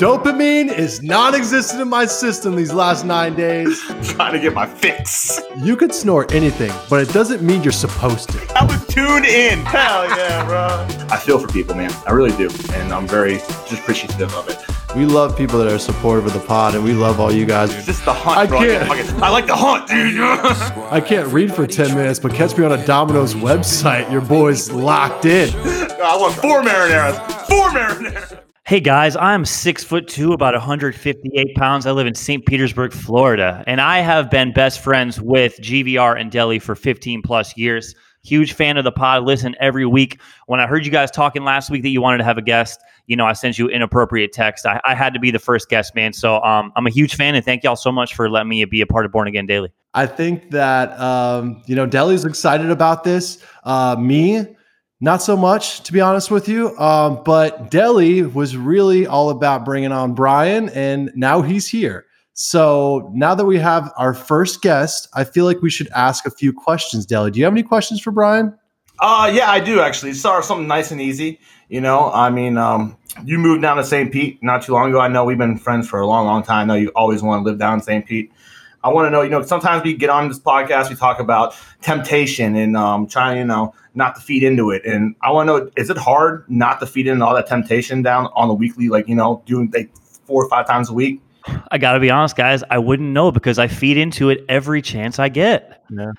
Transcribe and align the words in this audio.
Dopamine 0.00 0.72
is 0.72 1.02
non 1.02 1.34
existent 1.34 1.82
in 1.82 1.88
my 1.90 2.06
system 2.06 2.56
these 2.56 2.72
last 2.72 3.04
nine 3.04 3.34
days. 3.36 3.78
trying 4.14 4.32
to 4.32 4.38
get 4.40 4.54
my 4.54 4.64
fix. 4.66 5.38
You 5.58 5.76
could 5.76 5.92
snort 5.94 6.32
anything, 6.32 6.72
but 6.88 7.02
it 7.06 7.12
doesn't 7.12 7.42
mean 7.42 7.62
you're 7.62 7.70
supposed 7.70 8.30
to. 8.30 8.52
I 8.58 8.64
was 8.64 8.82
tuned 8.86 9.26
in. 9.26 9.58
Hell 9.66 10.04
yeah, 10.16 10.46
bro. 10.46 10.86
I 11.10 11.18
feel 11.18 11.38
for 11.38 11.48
people, 11.48 11.74
man. 11.74 11.92
I 12.06 12.12
really 12.12 12.34
do. 12.38 12.48
And 12.72 12.94
I'm 12.94 13.06
very 13.06 13.34
just 13.68 13.72
appreciative 13.74 14.34
of 14.34 14.48
it. 14.48 14.56
We 14.96 15.04
love 15.04 15.36
people 15.36 15.58
that 15.58 15.70
are 15.70 15.78
supportive 15.78 16.24
of 16.24 16.32
the 16.32 16.40
pod, 16.40 16.74
and 16.74 16.82
we 16.82 16.94
love 16.94 17.20
all 17.20 17.30
you 17.30 17.44
guys. 17.44 17.70
It's 17.76 17.84
just 17.84 18.06
the 18.06 18.14
hunt, 18.14 18.38
I 18.38 18.46
bro. 18.46 18.58
can't. 18.60 18.88
fucking- 18.88 19.22
I 19.22 19.28
like 19.28 19.46
the 19.46 19.54
hunt, 19.54 19.86
dude. 19.86 20.18
I 20.90 21.02
can't 21.02 21.28
read 21.30 21.54
for 21.54 21.66
10 21.66 21.94
minutes, 21.94 22.18
but 22.18 22.32
catch 22.32 22.56
me 22.56 22.64
on 22.64 22.72
a 22.72 22.86
Domino's 22.86 23.34
website. 23.34 24.10
Your 24.10 24.22
boy's 24.22 24.72
locked 24.72 25.26
in. 25.26 25.50
I 25.54 26.16
want 26.18 26.34
four 26.36 26.62
marinaras. 26.62 27.18
Four 27.46 27.68
marinaras. 27.68 28.39
Hey 28.70 28.78
guys, 28.78 29.16
I'm 29.16 29.44
six 29.44 29.82
foot 29.82 30.06
two, 30.06 30.32
about 30.32 30.54
158 30.54 31.56
pounds. 31.56 31.86
I 31.86 31.90
live 31.90 32.06
in 32.06 32.14
St. 32.14 32.46
Petersburg, 32.46 32.92
Florida, 32.92 33.64
and 33.66 33.80
I 33.80 33.98
have 33.98 34.30
been 34.30 34.52
best 34.52 34.78
friends 34.78 35.20
with 35.20 35.56
GVR 35.56 36.16
and 36.16 36.30
Deli 36.30 36.60
for 36.60 36.76
15 36.76 37.20
plus 37.22 37.56
years. 37.56 37.96
Huge 38.22 38.52
fan 38.52 38.76
of 38.76 38.84
the 38.84 38.92
pod. 38.92 39.24
Listen 39.24 39.56
every 39.58 39.86
week. 39.86 40.20
When 40.46 40.60
I 40.60 40.68
heard 40.68 40.86
you 40.86 40.92
guys 40.92 41.10
talking 41.10 41.42
last 41.42 41.68
week 41.68 41.82
that 41.82 41.88
you 41.88 42.00
wanted 42.00 42.18
to 42.18 42.24
have 42.24 42.38
a 42.38 42.42
guest, 42.42 42.78
you 43.08 43.16
know, 43.16 43.26
I 43.26 43.32
sent 43.32 43.58
you 43.58 43.68
inappropriate 43.68 44.32
text. 44.32 44.64
I, 44.64 44.80
I 44.84 44.94
had 44.94 45.14
to 45.14 45.18
be 45.18 45.32
the 45.32 45.40
first 45.40 45.68
guest, 45.68 45.96
man. 45.96 46.12
So 46.12 46.40
um, 46.44 46.72
I'm 46.76 46.86
a 46.86 46.90
huge 46.90 47.16
fan, 47.16 47.34
and 47.34 47.44
thank 47.44 47.64
y'all 47.64 47.74
so 47.74 47.90
much 47.90 48.14
for 48.14 48.30
letting 48.30 48.50
me 48.50 48.64
be 48.66 48.82
a 48.82 48.86
part 48.86 49.04
of 49.04 49.10
Born 49.10 49.26
Again 49.26 49.46
Daily. 49.46 49.72
I 49.94 50.06
think 50.06 50.52
that, 50.52 50.96
um, 51.00 51.60
you 51.66 51.74
know, 51.74 51.86
Deli's 51.86 52.24
excited 52.24 52.70
about 52.70 53.02
this. 53.02 53.42
Uh, 53.64 53.96
me, 53.98 54.46
not 55.00 55.22
so 55.22 55.36
much, 55.36 55.82
to 55.82 55.92
be 55.92 56.00
honest 56.00 56.30
with 56.30 56.48
you. 56.48 56.76
Um, 56.78 57.22
but 57.24 57.70
Deli 57.70 58.22
was 58.22 58.56
really 58.56 59.06
all 59.06 59.30
about 59.30 59.64
bringing 59.64 59.92
on 59.92 60.14
Brian, 60.14 60.68
and 60.70 61.10
now 61.14 61.42
he's 61.42 61.66
here. 61.66 62.06
So 62.34 63.10
now 63.14 63.34
that 63.34 63.44
we 63.44 63.58
have 63.58 63.92
our 63.96 64.14
first 64.14 64.62
guest, 64.62 65.08
I 65.14 65.24
feel 65.24 65.44
like 65.44 65.60
we 65.62 65.70
should 65.70 65.88
ask 65.94 66.26
a 66.26 66.30
few 66.30 66.52
questions. 66.52 67.04
Deli, 67.04 67.30
do 67.30 67.38
you 67.38 67.44
have 67.44 67.52
any 67.52 67.62
questions 67.62 68.00
for 68.00 68.10
Brian? 68.12 68.56
Uh, 68.98 69.30
yeah, 69.32 69.50
I 69.50 69.60
do 69.60 69.80
actually. 69.80 70.12
Start 70.12 70.44
something 70.44 70.66
nice 70.66 70.90
and 70.90 71.00
easy. 71.00 71.40
You 71.68 71.80
know, 71.80 72.10
I 72.12 72.30
mean, 72.30 72.56
um, 72.58 72.96
you 73.24 73.38
moved 73.38 73.62
down 73.62 73.76
to 73.78 73.84
St. 73.84 74.12
Pete 74.12 74.42
not 74.42 74.62
too 74.62 74.72
long 74.72 74.90
ago. 74.90 75.00
I 75.00 75.08
know 75.08 75.24
we've 75.24 75.38
been 75.38 75.56
friends 75.56 75.88
for 75.88 76.00
a 76.00 76.06
long, 76.06 76.26
long 76.26 76.42
time. 76.42 76.70
I 76.70 76.74
know 76.74 76.80
you 76.80 76.88
always 76.94 77.22
want 77.22 77.44
to 77.44 77.50
live 77.50 77.58
down 77.58 77.74
in 77.74 77.80
St. 77.80 78.06
Pete. 78.06 78.32
I 78.82 78.88
want 78.88 79.06
to 79.06 79.10
know, 79.10 79.22
you 79.22 79.28
know, 79.28 79.42
sometimes 79.42 79.84
we 79.84 79.94
get 79.94 80.08
on 80.08 80.28
this 80.28 80.38
podcast, 80.38 80.88
we 80.88 80.96
talk 80.96 81.20
about 81.20 81.54
temptation 81.82 82.56
and 82.56 82.76
um, 82.76 83.06
trying, 83.06 83.38
you 83.38 83.44
know, 83.44 83.74
not 83.94 84.14
to 84.14 84.20
feed 84.22 84.42
into 84.42 84.70
it. 84.70 84.84
And 84.86 85.14
I 85.22 85.30
want 85.30 85.48
to 85.48 85.58
know, 85.58 85.70
is 85.76 85.90
it 85.90 85.98
hard 85.98 86.44
not 86.48 86.80
to 86.80 86.86
feed 86.86 87.06
into 87.06 87.24
all 87.24 87.34
that 87.34 87.46
temptation 87.46 88.02
down 88.02 88.28
on 88.34 88.48
the 88.48 88.54
weekly, 88.54 88.88
like, 88.88 89.06
you 89.08 89.14
know, 89.14 89.42
doing 89.46 89.70
like 89.74 89.94
four 90.24 90.44
or 90.44 90.48
five 90.48 90.66
times 90.66 90.88
a 90.88 90.94
week? 90.94 91.20
I 91.70 91.78
got 91.78 91.92
to 91.92 92.00
be 92.00 92.10
honest, 92.10 92.36
guys. 92.36 92.62
I 92.70 92.78
wouldn't 92.78 93.10
know 93.10 93.30
because 93.30 93.58
I 93.58 93.66
feed 93.66 93.96
into 93.96 94.30
it 94.30 94.44
every 94.48 94.82
chance 94.82 95.18
I 95.18 95.28
get. 95.28 95.82
Yeah. 95.90 96.12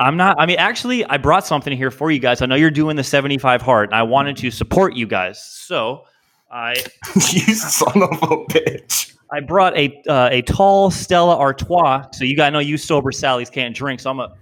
I'm 0.00 0.16
not. 0.16 0.36
I 0.38 0.46
mean, 0.46 0.58
actually, 0.58 1.04
I 1.04 1.16
brought 1.16 1.44
something 1.44 1.76
here 1.76 1.90
for 1.90 2.10
you 2.10 2.20
guys. 2.20 2.40
I 2.40 2.46
know 2.46 2.54
you're 2.54 2.70
doing 2.70 2.94
the 2.96 3.02
75 3.02 3.62
hard, 3.62 3.88
and 3.88 3.96
I 3.96 4.04
wanted 4.04 4.36
to 4.38 4.50
support 4.52 4.94
you 4.94 5.08
guys. 5.08 5.42
So, 5.42 6.04
I 6.52 6.76
you 7.14 7.54
son 7.54 8.02
of 8.02 8.22
a 8.22 8.44
bitch. 8.46 9.17
I 9.32 9.40
brought 9.40 9.76
a 9.76 10.02
uh, 10.08 10.28
a 10.32 10.42
tall 10.42 10.90
Stella 10.90 11.36
Artois. 11.36 12.06
So 12.12 12.24
you 12.24 12.36
guys 12.36 12.52
know 12.52 12.58
you 12.60 12.76
sober 12.76 13.12
Sally's 13.12 13.50
can't 13.50 13.74
drink. 13.74 14.00
So 14.00 14.10
I'm 14.10 14.20
a 14.20 14.34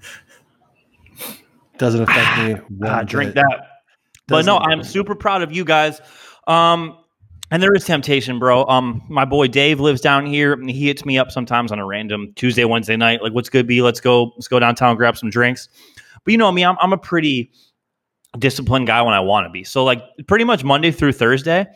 Doesn't 1.78 2.02
affect 2.02 2.70
me. 2.70 2.78
ah, 2.86 3.02
drink 3.02 3.34
bit. 3.34 3.42
that. 3.48 3.60
But 4.28 4.44
no, 4.44 4.58
Doesn't- 4.58 4.72
I'm 4.72 4.82
super 4.82 5.14
proud 5.14 5.42
of 5.42 5.52
you 5.52 5.64
guys. 5.64 6.00
Um, 6.46 6.98
and 7.52 7.62
there 7.62 7.72
is 7.74 7.84
temptation, 7.84 8.38
bro. 8.40 8.64
Um, 8.66 9.02
my 9.08 9.24
boy 9.24 9.46
Dave 9.46 9.78
lives 9.78 10.00
down 10.00 10.26
here. 10.26 10.52
and 10.52 10.68
He 10.68 10.86
hits 10.86 11.04
me 11.04 11.16
up 11.16 11.30
sometimes 11.30 11.70
on 11.70 11.78
a 11.78 11.86
random 11.86 12.32
Tuesday, 12.34 12.64
Wednesday 12.64 12.96
night. 12.96 13.22
Like, 13.22 13.32
what's 13.34 13.48
good, 13.48 13.68
B? 13.68 13.82
Let's 13.82 14.00
go. 14.00 14.32
Let's 14.36 14.48
go 14.48 14.58
downtown, 14.58 14.96
grab 14.96 15.16
some 15.16 15.30
drinks. 15.30 15.68
But 16.24 16.32
you 16.32 16.38
know 16.38 16.50
me, 16.50 16.64
I'm 16.64 16.76
I'm 16.80 16.92
a 16.92 16.98
pretty 16.98 17.52
disciplined 18.38 18.88
guy 18.88 19.00
when 19.02 19.14
I 19.14 19.20
want 19.20 19.46
to 19.46 19.50
be. 19.50 19.62
So 19.62 19.84
like, 19.84 20.02
pretty 20.26 20.44
much 20.44 20.64
Monday 20.64 20.90
through 20.90 21.12
Thursday. 21.12 21.66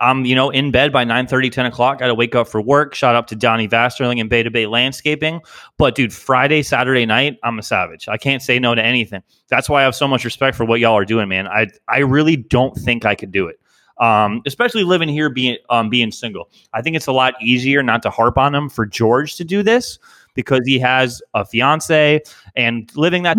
I'm, 0.00 0.24
you 0.24 0.34
know, 0.34 0.50
in 0.50 0.70
bed 0.70 0.92
by 0.92 1.04
9 1.04 1.26
10 1.26 1.66
o'clock. 1.66 1.98
Got 1.98 2.08
to 2.08 2.14
wake 2.14 2.34
up 2.34 2.48
for 2.48 2.60
work. 2.60 2.94
Shout 2.94 3.14
out 3.14 3.28
to 3.28 3.36
Donnie 3.36 3.68
Vasterling 3.68 4.20
and 4.20 4.28
Beta 4.28 4.50
Bay 4.50 4.66
Landscaping. 4.66 5.40
But 5.78 5.94
dude, 5.94 6.12
Friday, 6.12 6.62
Saturday 6.62 7.06
night, 7.06 7.38
I'm 7.42 7.58
a 7.58 7.62
savage. 7.62 8.08
I 8.08 8.16
can't 8.16 8.42
say 8.42 8.58
no 8.58 8.74
to 8.74 8.84
anything. 8.84 9.22
That's 9.48 9.68
why 9.68 9.80
I 9.80 9.84
have 9.84 9.94
so 9.94 10.08
much 10.08 10.24
respect 10.24 10.56
for 10.56 10.64
what 10.64 10.80
y'all 10.80 10.96
are 10.96 11.04
doing, 11.04 11.28
man. 11.28 11.46
I 11.46 11.68
I 11.88 11.98
really 11.98 12.36
don't 12.36 12.76
think 12.76 13.04
I 13.04 13.14
could 13.14 13.32
do 13.32 13.46
it. 13.46 13.60
Um, 13.98 14.42
especially 14.44 14.84
living 14.84 15.08
here, 15.08 15.30
being 15.30 15.56
um, 15.70 15.88
being 15.88 16.12
single. 16.12 16.50
I 16.74 16.82
think 16.82 16.96
it's 16.96 17.06
a 17.06 17.12
lot 17.12 17.34
easier 17.40 17.82
not 17.82 18.02
to 18.02 18.10
harp 18.10 18.36
on 18.36 18.54
him 18.54 18.68
for 18.68 18.84
George 18.84 19.36
to 19.36 19.44
do 19.44 19.62
this 19.62 19.98
because 20.34 20.60
he 20.66 20.78
has 20.78 21.22
a 21.32 21.44
fiance 21.44 22.20
and 22.54 22.94
living 22.94 23.22
that. 23.22 23.36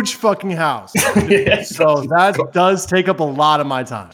Domestic- 0.00 0.10
Huge 0.10 0.14
fucking 0.20 0.50
house. 0.52 0.92
Yes. 1.28 1.76
So 1.76 2.02
that 2.08 2.36
does 2.52 2.86
take 2.86 3.08
up 3.08 3.20
a 3.20 3.24
lot 3.24 3.60
of 3.60 3.66
my 3.66 3.82
time. 3.82 4.10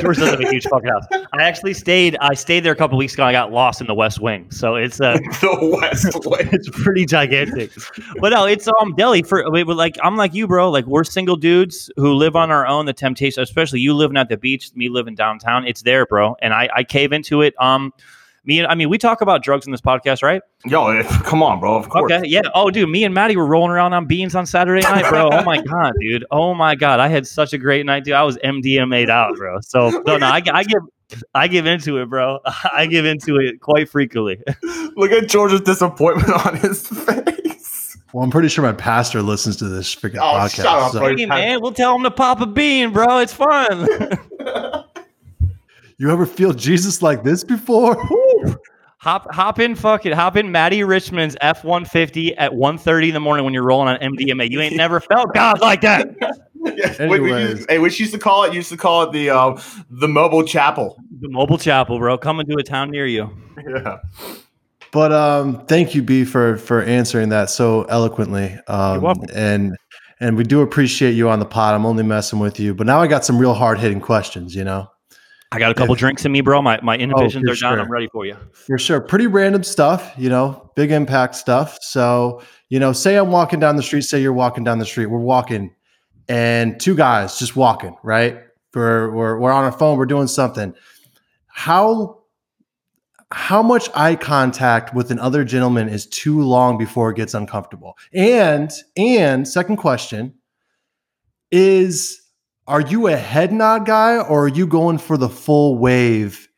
George 0.00 0.18
does 0.18 0.30
have 0.30 0.40
a 0.40 0.50
huge 0.50 0.66
fucking 0.66 0.88
house. 0.88 1.04
I 1.32 1.42
actually 1.42 1.74
stayed. 1.74 2.16
I 2.20 2.34
stayed 2.34 2.60
there 2.60 2.72
a 2.72 2.76
couple 2.76 2.98
weeks 2.98 3.14
ago. 3.14 3.24
I 3.24 3.32
got 3.32 3.52
lost 3.52 3.80
in 3.80 3.86
the 3.86 3.94
West 3.94 4.20
Wing, 4.20 4.50
so 4.50 4.74
it's 4.76 5.00
uh, 5.00 5.14
the 5.40 5.78
West 5.80 6.14
Way. 6.26 6.48
it's 6.52 6.68
pretty 6.70 7.06
gigantic. 7.06 7.70
But 8.20 8.30
no, 8.30 8.44
it's 8.44 8.68
um 8.80 8.94
Deli 8.96 9.22
for 9.22 9.50
wait, 9.50 9.64
but 9.64 9.76
like 9.76 9.96
I'm 10.02 10.16
like 10.16 10.34
you, 10.34 10.46
bro. 10.46 10.70
Like 10.70 10.86
we're 10.86 11.04
single 11.04 11.36
dudes 11.36 11.90
who 11.96 12.14
live 12.14 12.36
on 12.36 12.50
our 12.50 12.66
own. 12.66 12.86
The 12.86 12.92
temptation, 12.92 13.42
especially 13.42 13.80
you 13.80 13.94
living 13.94 14.16
at 14.16 14.28
the 14.28 14.36
beach, 14.36 14.70
me 14.74 14.88
living 14.88 15.14
downtown, 15.14 15.66
it's 15.66 15.82
there, 15.82 16.04
bro. 16.06 16.36
And 16.42 16.52
I 16.52 16.68
I 16.74 16.84
cave 16.84 17.12
into 17.12 17.40
it. 17.42 17.54
Um, 17.58 17.92
me 18.44 18.58
and 18.58 18.66
I 18.68 18.74
mean 18.74 18.88
we 18.88 18.98
talk 18.98 19.20
about 19.20 19.42
drugs 19.42 19.66
in 19.66 19.72
this 19.72 19.80
podcast, 19.80 20.22
right? 20.22 20.40
Yo, 20.66 21.02
come 21.04 21.42
on, 21.42 21.60
bro. 21.60 21.76
Of 21.76 21.88
course. 21.88 22.10
Okay, 22.10 22.26
yeah. 22.26 22.42
Oh, 22.54 22.70
dude, 22.70 22.88
me 22.88 23.04
and 23.04 23.14
Maddie 23.14 23.36
were 23.36 23.46
rolling 23.46 23.70
around 23.70 23.92
on 23.92 24.06
beans 24.06 24.34
on 24.34 24.46
Saturday 24.46 24.82
night, 24.82 25.08
bro. 25.10 25.28
Oh 25.32 25.42
my 25.44 25.60
god, 25.62 25.92
dude. 26.00 26.24
Oh 26.30 26.54
my 26.54 26.74
god, 26.74 27.00
I 27.00 27.08
had 27.08 27.26
such 27.26 27.52
a 27.52 27.58
great 27.58 27.84
night, 27.86 28.04
dude. 28.04 28.14
I 28.14 28.22
was 28.22 28.36
MDMA'd 28.38 29.10
out, 29.10 29.36
bro. 29.36 29.58
So 29.60 29.90
no, 30.06 30.16
no, 30.16 30.26
I, 30.26 30.42
I 30.52 30.64
give. 30.64 30.82
I 31.34 31.48
give 31.48 31.66
into 31.66 31.98
it, 31.98 32.08
bro. 32.08 32.38
I 32.72 32.86
give 32.86 33.04
into 33.04 33.36
it 33.38 33.60
quite 33.60 33.88
frequently. 33.88 34.40
Look 34.96 35.10
at 35.10 35.28
George's 35.28 35.60
disappointment 35.62 36.30
on 36.46 36.56
his 36.58 36.86
face. 37.04 37.96
Well, 38.12 38.22
I'm 38.22 38.30
pretty 38.30 38.46
sure 38.48 38.62
my 38.62 38.72
pastor 38.72 39.20
listens 39.20 39.56
to 39.56 39.68
this 39.68 39.92
freaking 39.92 40.18
Oh, 40.18 40.38
podcast. 40.38 40.54
shut 40.54 40.66
up, 40.66 40.92
so- 40.92 41.00
Hey, 41.16 41.26
man, 41.26 41.60
we'll 41.60 41.72
tell 41.72 41.96
him 41.96 42.04
to 42.04 42.12
pop 42.12 42.40
a 42.40 42.46
bean, 42.46 42.92
bro. 42.92 43.18
It's 43.18 43.32
fun. 43.32 43.88
You 45.98 46.10
ever 46.10 46.26
feel 46.26 46.52
Jesus 46.52 47.02
like 47.02 47.24
this 47.24 47.42
before? 47.44 47.94
Hop, 48.98 49.32
hop 49.32 49.58
in, 49.58 49.74
fuck 49.74 50.06
it. 50.06 50.12
Hop 50.12 50.36
in 50.36 50.52
Maddie 50.52 50.84
Richmond's 50.84 51.36
F 51.40 51.64
one 51.64 51.84
fifty 51.84 52.36
at 52.36 52.52
1.30 52.52 53.08
in 53.08 53.14
the 53.14 53.20
morning 53.20 53.44
when 53.44 53.54
you're 53.54 53.64
rolling 53.64 53.88
on 53.88 53.98
MDMA. 53.98 54.50
You 54.50 54.60
ain't 54.60 54.76
never 54.76 55.00
felt 55.00 55.34
God 55.34 55.60
like 55.60 55.80
that. 55.82 56.08
Yeah, 56.20 56.28
wait, 57.08 57.20
we 57.20 57.32
Anyways. 57.32 57.50
used, 57.50 57.70
hey, 57.70 57.78
we 57.78 57.90
used 57.90 58.12
to 58.12 58.18
call 58.18 58.44
it. 58.44 58.54
Used 58.54 58.70
to 58.70 58.76
call 58.76 59.02
it 59.04 59.12
the 59.12 59.30
uh, 59.30 59.60
the 59.90 60.08
mobile 60.08 60.44
chapel. 60.44 60.96
The 61.20 61.28
mobile 61.28 61.58
chapel, 61.58 61.98
bro. 61.98 62.18
Coming 62.18 62.46
to 62.46 62.56
a 62.56 62.62
town 62.62 62.90
near 62.90 63.06
you. 63.06 63.30
Yeah. 63.66 63.98
But 64.92 65.12
um, 65.12 65.64
thank 65.66 65.94
you, 65.94 66.02
B, 66.02 66.24
for 66.24 66.56
for 66.56 66.82
answering 66.82 67.28
that 67.30 67.50
so 67.50 67.84
eloquently. 67.84 68.58
Um, 68.66 69.00
welcome. 69.00 69.26
And 69.32 69.76
and 70.18 70.36
we 70.36 70.44
do 70.44 70.60
appreciate 70.60 71.12
you 71.12 71.28
on 71.28 71.38
the 71.38 71.46
pod. 71.46 71.74
I'm 71.74 71.86
only 71.86 72.02
messing 72.02 72.40
with 72.40 72.60
you, 72.60 72.74
but 72.74 72.86
now 72.86 73.00
I 73.00 73.06
got 73.06 73.24
some 73.24 73.38
real 73.38 73.54
hard 73.54 73.78
hitting 73.78 74.00
questions. 74.00 74.54
You 74.54 74.64
know, 74.64 74.88
I 75.52 75.58
got 75.58 75.72
a 75.72 75.74
couple 75.74 75.94
drinks 75.96 76.24
in 76.24 76.30
me, 76.30 76.42
bro. 76.42 76.62
My 76.62 76.78
my 76.82 76.96
oh, 76.96 77.00
inhibitions 77.00 77.44
for 77.44 77.52
are 77.52 77.76
down. 77.76 77.80
I'm 77.80 77.90
ready 77.90 78.08
for 78.12 78.24
you. 78.24 78.36
for 78.52 78.78
sure, 78.78 79.00
pretty 79.00 79.26
random 79.26 79.64
stuff. 79.64 80.12
You 80.16 80.28
know, 80.28 80.70
big 80.76 80.92
impact 80.92 81.34
stuff. 81.34 81.78
So 81.80 82.42
you 82.68 82.78
know, 82.78 82.92
say 82.92 83.16
I'm 83.16 83.30
walking 83.30 83.58
down 83.58 83.76
the 83.76 83.82
street. 83.82 84.02
Say 84.02 84.22
you're 84.22 84.32
walking 84.32 84.62
down 84.62 84.78
the 84.78 84.86
street. 84.86 85.06
We're 85.06 85.18
walking, 85.18 85.74
and 86.28 86.78
two 86.78 86.94
guys 86.94 87.38
just 87.38 87.56
walking. 87.56 87.96
Right? 88.04 88.38
We're 88.74 89.10
we're 89.10 89.38
we're 89.38 89.52
on 89.52 89.64
our 89.64 89.72
phone. 89.72 89.98
We're 89.98 90.06
doing 90.06 90.28
something. 90.28 90.72
How 91.46 92.20
how 93.32 93.62
much 93.62 93.88
eye 93.94 94.14
contact 94.14 94.94
with 94.94 95.10
another 95.10 95.44
gentleman 95.44 95.88
is 95.88 96.06
too 96.06 96.42
long 96.42 96.78
before 96.78 97.10
it 97.10 97.16
gets 97.16 97.34
uncomfortable? 97.34 97.98
And 98.12 98.70
and 98.96 99.48
second 99.48 99.78
question 99.78 100.34
is 101.50 102.19
are 102.70 102.80
you 102.80 103.08
a 103.08 103.16
head 103.16 103.52
nod 103.52 103.84
guy 103.84 104.16
or 104.18 104.44
are 104.44 104.48
you 104.48 104.64
going 104.64 104.96
for 104.96 105.16
the 105.16 105.28
full 105.28 105.76
wave 105.76 106.48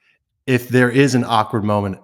if 0.46 0.68
there 0.68 0.90
is 0.90 1.14
an 1.14 1.24
awkward 1.24 1.64
moment? 1.64 1.98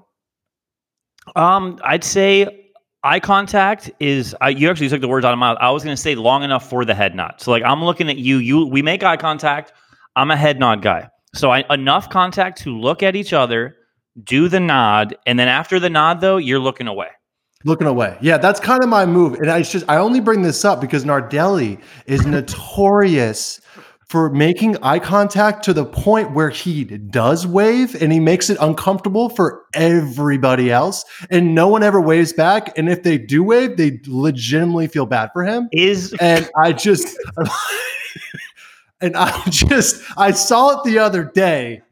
Um, 1.37 1.79
I'd 1.85 2.03
say 2.03 2.71
eye 3.05 3.21
contact 3.21 3.91
is. 4.01 4.35
Uh, 4.43 4.47
you 4.47 4.71
actually 4.71 4.89
took 4.89 5.03
the 5.03 5.09
words 5.09 5.27
out 5.27 5.35
of 5.35 5.39
my 5.39 5.53
mouth. 5.53 5.59
I 5.61 5.71
was 5.71 5.85
going 5.85 5.95
to 5.95 6.01
say 6.01 6.15
long 6.15 6.43
enough 6.43 6.71
for 6.71 6.87
the 6.87 6.95
head 6.95 7.15
nod. 7.15 7.35
So 7.37 7.51
like 7.51 7.63
I'm 7.63 7.85
looking 7.85 8.09
at 8.09 8.17
you. 8.17 8.39
You 8.39 8.67
we 8.67 8.81
make 8.81 9.03
eye 9.03 9.19
contact. 9.19 9.75
I'm 10.17 10.31
a 10.31 10.37
head 10.39 10.59
nod 10.59 10.81
guy. 10.81 11.11
So 11.35 11.51
I, 11.51 11.65
enough 11.69 12.09
contact 12.09 12.63
to 12.63 12.77
look 12.77 13.03
at 13.03 13.15
each 13.15 13.35
other, 13.35 13.77
do 14.25 14.49
the 14.49 14.59
nod, 14.59 15.19
and 15.27 15.39
then 15.39 15.49
after 15.49 15.79
the 15.79 15.91
nod 15.91 16.23
though, 16.23 16.39
you're 16.39 16.59
looking 16.59 16.87
away. 16.87 17.09
Looking 17.67 17.87
away. 17.87 18.17
Yeah, 18.23 18.39
that's 18.39 18.59
kind 18.59 18.83
of 18.83 18.89
my 18.89 19.05
move. 19.05 19.35
And 19.35 19.51
I 19.51 19.61
just 19.61 19.85
I 19.87 19.99
only 19.99 20.21
bring 20.21 20.41
this 20.41 20.65
up 20.65 20.81
because 20.81 21.05
Nardelli 21.05 21.79
is 22.07 22.25
notorious 22.25 23.61
for 24.09 24.31
making 24.31 24.77
eye 24.83 24.99
contact 24.99 25.63
to 25.65 25.75
the 25.75 25.85
point 25.85 26.33
where 26.33 26.49
he 26.49 26.85
does 26.85 27.47
wave 27.47 28.01
and 28.01 28.11
he 28.11 28.19
makes 28.19 28.49
it 28.49 28.57
uncomfortable 28.61 29.29
for 29.29 29.65
everybody 29.75 30.71
else 30.71 31.05
and 31.31 31.55
no 31.55 31.69
one 31.69 31.83
ever 31.83 32.01
waves 32.01 32.33
back 32.33 32.77
and 32.79 32.89
if 32.89 33.03
they 33.03 33.19
do 33.19 33.43
wave 33.43 33.77
they 33.77 34.01
legitimately 34.07 34.87
feel 34.87 35.07
bad 35.07 35.31
for 35.33 35.45
him 35.45 35.69
Is 35.73 36.15
and 36.21 36.49
I 36.57 36.73
just 36.73 37.19
and 39.01 39.15
I 39.17 39.43
just 39.51 40.03
I 40.17 40.33
saw 40.33 40.79
it 40.79 40.85
the 40.85 40.99
other 40.99 41.25
day 41.25 41.83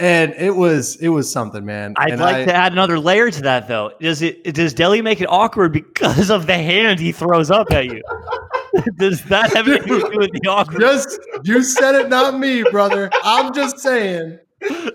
and 0.00 0.32
it 0.34 0.56
was 0.56 0.96
it 0.96 1.08
was 1.08 1.30
something 1.30 1.64
man 1.64 1.94
I'd 1.98 2.12
and 2.12 2.20
like 2.20 2.36
I, 2.36 2.44
to 2.46 2.54
add 2.54 2.72
another 2.72 2.98
layer 2.98 3.30
to 3.30 3.42
that 3.42 3.68
though. 3.68 3.92
Does 4.00 4.22
it 4.22 4.54
does 4.54 4.72
Deli 4.72 5.02
make 5.02 5.20
it 5.20 5.26
awkward 5.28 5.72
because 5.72 6.30
of 6.30 6.46
the 6.46 6.54
hand 6.54 7.00
he 7.00 7.12
throws 7.12 7.50
up 7.50 7.70
at 7.72 7.86
you? 7.86 8.02
does 8.96 9.24
that 9.24 9.54
have 9.54 9.68
anything 9.68 10.00
to 10.00 10.10
do 10.10 10.18
with 10.18 10.32
the 10.32 10.48
awkward? 10.48 10.80
just 10.80 11.18
you 11.44 11.62
said 11.62 11.94
it 11.94 12.08
not 12.08 12.38
me 12.38 12.62
brother 12.70 13.10
I'm 13.24 13.52
just 13.52 13.78
saying 13.78 14.38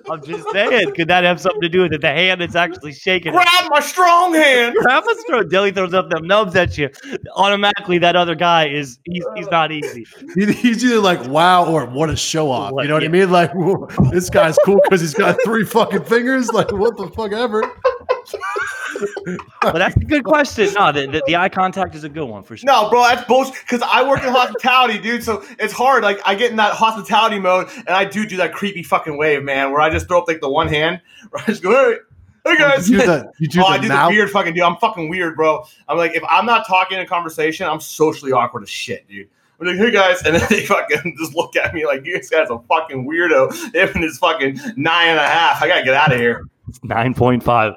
I'm 0.10 0.22
just 0.26 0.46
saying, 0.52 0.94
could 0.94 1.08
that 1.08 1.24
have 1.24 1.40
something 1.40 1.62
to 1.62 1.70
do 1.70 1.84
with 1.84 1.94
it? 1.94 2.02
The 2.02 2.10
hand 2.10 2.42
that's 2.42 2.56
actually 2.56 2.92
shaking. 2.92 3.32
Grab 3.32 3.70
my 3.70 3.80
strong 3.80 4.34
hand. 4.34 4.76
Grab 4.82 5.06
a 5.10 5.16
throw. 5.26 5.44
Deli 5.44 5.72
throws 5.72 5.94
up 5.94 6.10
them 6.10 6.28
nubs 6.28 6.54
at 6.58 6.78
you. 6.78 6.90
Automatically, 7.36 7.98
that 8.00 8.18
other 8.18 8.36
guy 8.36 8.68
is 8.68 9.00
he's, 9.06 9.24
he's 9.36 9.48
not 9.50 9.72
easy. 9.72 10.06
He's 10.36 10.84
either 10.84 11.00
like 11.00 11.26
wow 11.28 11.66
or 11.66 11.86
what 11.86 12.10
a 12.10 12.16
show 12.18 12.52
off 12.52 12.74
you 12.78 12.88
know 12.88 12.94
what 12.96 13.04
I 13.04 13.08
mean 13.08 13.32
like 13.32 13.52
this 14.12 14.30
guy's 14.30 14.58
cool 14.66 14.80
because 14.84 15.02
he's 15.02 15.14
got 15.14 15.38
three 15.44 15.64
fucking 15.64 16.04
fingers 16.06 16.52
like 16.52 16.72
what 16.72 16.98
the 16.98 17.08
fuck 17.10 17.32
ever 17.32 17.62
But 19.62 19.74
that's 19.74 19.96
a 19.96 20.00
good 20.00 20.24
question. 20.24 20.74
No, 20.74 20.92
the, 20.92 21.08
the, 21.08 21.24
the 21.26 21.36
eye 21.36 21.50
contact 21.50 21.96
is 21.96 22.04
a 22.04 22.10
good 22.10 22.26
one 22.26 22.44
for 22.44 22.58
sure. 22.58 22.66
No, 22.68 22.90
bro, 22.90 23.04
that's 23.04 23.26
bullshit. 23.26 23.56
Because 23.62 23.82
I 23.82 24.08
work 24.08 24.24
in 24.24 24.30
hospitality, 24.30 25.00
dude. 25.00 25.24
So 25.24 25.44
it's 25.60 25.74
hard. 25.74 26.04
Like 26.04 26.20
I 26.26 26.36
get 26.36 26.52
in 26.52 26.58
that 26.58 26.74
hospitality 26.74 27.40
mode, 27.40 27.70
and 27.76 27.90
I 27.90 28.06
do 28.06 28.26
do 28.26 28.38
that 28.38 28.54
creepy 28.54 28.84
fucking 28.84 29.18
wave, 29.18 29.44
man, 29.44 29.72
where 29.72 29.82
I 29.82 29.90
just 29.90 30.08
throw 30.08 30.22
up 30.22 30.28
like 30.28 30.42
the 30.42 30.50
one 30.50 30.68
hand, 30.68 31.02
where 31.30 31.44
I 31.44 31.46
just 31.46 31.64
go, 31.64 31.72
hey, 31.72 31.98
hey 32.46 32.58
guys. 32.58 32.90
you 32.90 33.00
do 33.00 33.06
the 33.06 33.32
you 33.40 33.48
do 33.48 33.62
oh, 33.62 33.64
the 33.64 33.70
I 33.70 33.78
do 33.78 33.88
mouth 33.88 34.10
the 34.10 34.16
weird 34.16 34.30
fucking 34.30 34.54
dude. 34.54 34.64
I'm 34.64 34.78
fucking 34.78 35.10
weird, 35.10 35.36
bro. 35.36 35.66
I'm 35.88 35.98
like, 35.98 36.16
if 36.16 36.24
I'm 36.30 36.46
not 36.46 36.68
talking 36.68 36.98
in 36.98 37.04
a 37.04 37.08
conversation, 37.08 37.68
I'm 37.68 37.80
socially 37.80 38.32
awkward 38.32 38.64
as 38.64 38.70
shit, 38.70 39.08
dude. 39.08 39.30
I'm 39.68 39.78
like, 39.78 39.86
hey 39.86 39.92
guys, 39.92 40.22
and 40.24 40.36
then 40.36 40.46
they 40.50 40.66
fucking 40.66 41.16
just 41.20 41.36
look 41.36 41.56
at 41.56 41.74
me 41.74 41.86
like, 41.86 42.04
this 42.04 42.30
guy's 42.30 42.50
a 42.50 42.60
fucking 42.60 43.08
weirdo. 43.08 43.54
Him 43.74 44.04
is 44.04 44.18
fucking 44.18 44.60
nine 44.76 45.10
and 45.10 45.20
a 45.20 45.28
half. 45.28 45.62
I 45.62 45.68
gotta 45.68 45.84
get 45.84 45.94
out 45.94 46.12
of 46.12 46.20
here. 46.20 46.46
Nine 46.82 47.14
point 47.14 47.44
five. 47.44 47.74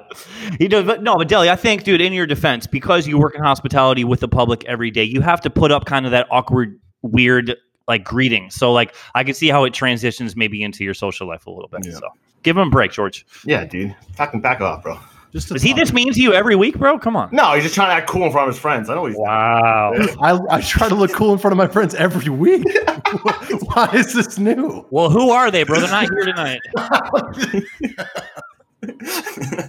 He 0.59 0.67
does, 0.67 0.85
but 0.85 1.03
no, 1.03 1.17
but 1.17 1.27
Deli, 1.27 1.49
I 1.49 1.55
think, 1.55 1.83
dude, 1.83 2.01
in 2.01 2.13
your 2.13 2.25
defense, 2.25 2.67
because 2.67 3.07
you 3.07 3.17
work 3.17 3.35
in 3.35 3.43
hospitality 3.43 4.03
with 4.03 4.21
the 4.21 4.27
public 4.27 4.63
every 4.65 4.91
day, 4.91 5.03
you 5.03 5.21
have 5.21 5.41
to 5.41 5.49
put 5.49 5.71
up 5.71 5.85
kind 5.85 6.05
of 6.05 6.11
that 6.11 6.27
awkward, 6.31 6.79
weird, 7.01 7.55
like 7.87 8.03
greeting. 8.03 8.49
So, 8.49 8.71
like, 8.71 8.95
I 9.13 9.23
can 9.23 9.33
see 9.33 9.49
how 9.49 9.65
it 9.65 9.73
transitions 9.73 10.35
maybe 10.35 10.63
into 10.63 10.83
your 10.83 10.93
social 10.93 11.27
life 11.27 11.47
a 11.47 11.51
little 11.51 11.67
bit. 11.67 11.85
Yeah. 11.85 11.93
So, 11.93 12.09
give 12.43 12.57
him 12.57 12.67
a 12.67 12.71
break, 12.71 12.91
George. 12.91 13.25
Yeah, 13.43 13.65
dude. 13.65 13.95
Fucking 14.15 14.41
back 14.41 14.61
off, 14.61 14.83
bro. 14.83 14.97
Just 15.33 15.51
Is 15.51 15.61
he 15.61 15.71
thought. 15.71 15.77
this 15.79 15.93
mean 15.93 16.13
to 16.13 16.21
you 16.21 16.33
every 16.33 16.55
week, 16.55 16.77
bro? 16.77 16.97
Come 16.97 17.15
on. 17.15 17.29
No, 17.31 17.53
he's 17.53 17.63
just 17.63 17.75
trying 17.75 17.89
to 17.89 17.93
act 17.93 18.09
cool 18.09 18.23
in 18.25 18.31
front 18.31 18.47
of 18.47 18.55
his 18.55 18.61
friends. 18.61 18.89
I 18.89 18.95
know 18.95 19.05
he's 19.05 19.15
Wow. 19.17 19.93
I, 20.21 20.39
I 20.49 20.61
try 20.61 20.87
to 20.87 20.95
look 20.95 21.11
cool 21.13 21.33
in 21.33 21.39
front 21.39 21.51
of 21.51 21.57
my 21.57 21.67
friends 21.67 21.93
every 21.95 22.29
week. 22.29 22.63
Why 23.73 23.89
is 23.93 24.13
this 24.13 24.39
new? 24.39 24.85
Well, 24.89 25.09
who 25.09 25.29
are 25.31 25.51
they, 25.51 25.63
bro? 25.63 25.79
They're 25.79 25.89
not 25.89 26.09
here 26.09 26.25
tonight. 26.25 26.61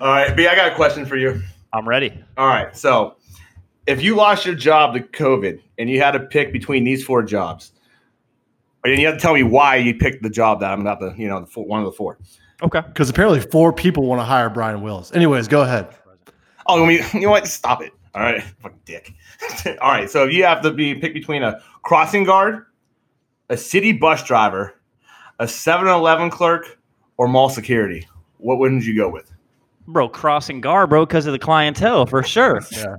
All 0.00 0.08
right, 0.08 0.36
B, 0.36 0.46
I 0.46 0.54
got 0.56 0.72
a 0.72 0.74
question 0.74 1.06
for 1.06 1.16
you. 1.16 1.40
I'm 1.72 1.88
ready. 1.88 2.12
All 2.36 2.46
right, 2.46 2.74
so 2.76 3.16
if 3.86 4.02
you 4.02 4.16
lost 4.16 4.46
your 4.46 4.54
job 4.54 4.94
to 4.94 5.00
COVID 5.00 5.60
and 5.78 5.88
you 5.88 6.00
had 6.00 6.12
to 6.12 6.20
pick 6.20 6.52
between 6.52 6.84
these 6.84 7.04
four 7.04 7.22
jobs, 7.22 7.72
and 8.84 8.98
you 8.98 9.06
have 9.06 9.16
to 9.16 9.20
tell 9.20 9.34
me 9.34 9.42
why 9.42 9.76
you 9.76 9.94
picked 9.94 10.22
the 10.22 10.30
job 10.30 10.60
that 10.60 10.72
I'm 10.72 10.80
about 10.80 11.00
the, 11.00 11.14
you 11.16 11.28
know, 11.28 11.40
the 11.40 11.46
four, 11.46 11.66
one 11.66 11.80
of 11.80 11.86
the 11.86 11.92
four. 11.92 12.18
Okay. 12.62 12.80
Because 12.80 13.08
apparently 13.08 13.40
four 13.40 13.72
people 13.72 14.04
want 14.04 14.20
to 14.20 14.24
hire 14.24 14.50
Brian 14.50 14.82
Wills. 14.82 15.12
Anyways, 15.12 15.48
go 15.48 15.62
ahead. 15.62 15.88
Oh, 16.66 16.82
I 16.82 16.86
mean, 16.86 17.02
you 17.14 17.20
know 17.20 17.30
what? 17.30 17.46
Stop 17.46 17.82
it. 17.82 17.92
All 18.14 18.22
right, 18.22 18.42
fucking 18.42 18.80
dick. 18.84 19.14
All 19.80 19.90
right, 19.90 20.10
so 20.10 20.26
if 20.26 20.32
you 20.32 20.44
have 20.44 20.62
to 20.62 20.72
be 20.72 20.94
pick 20.94 21.14
between 21.14 21.42
a 21.42 21.60
crossing 21.82 22.24
guard, 22.24 22.66
a 23.48 23.56
city 23.56 23.92
bus 23.92 24.24
driver, 24.24 24.74
a 25.38 25.44
7-Eleven 25.44 26.30
clerk, 26.30 26.78
or 27.16 27.28
mall 27.28 27.48
security, 27.48 28.06
what 28.38 28.58
wouldn't 28.58 28.84
you 28.84 28.96
go 28.96 29.08
with? 29.08 29.32
Bro, 29.86 30.08
crossing 30.08 30.60
guard, 30.60 30.90
bro, 30.90 31.06
because 31.06 31.26
of 31.26 31.32
the 31.32 31.38
clientele, 31.38 32.06
for 32.06 32.22
sure. 32.22 32.60
Yeah. 32.72 32.96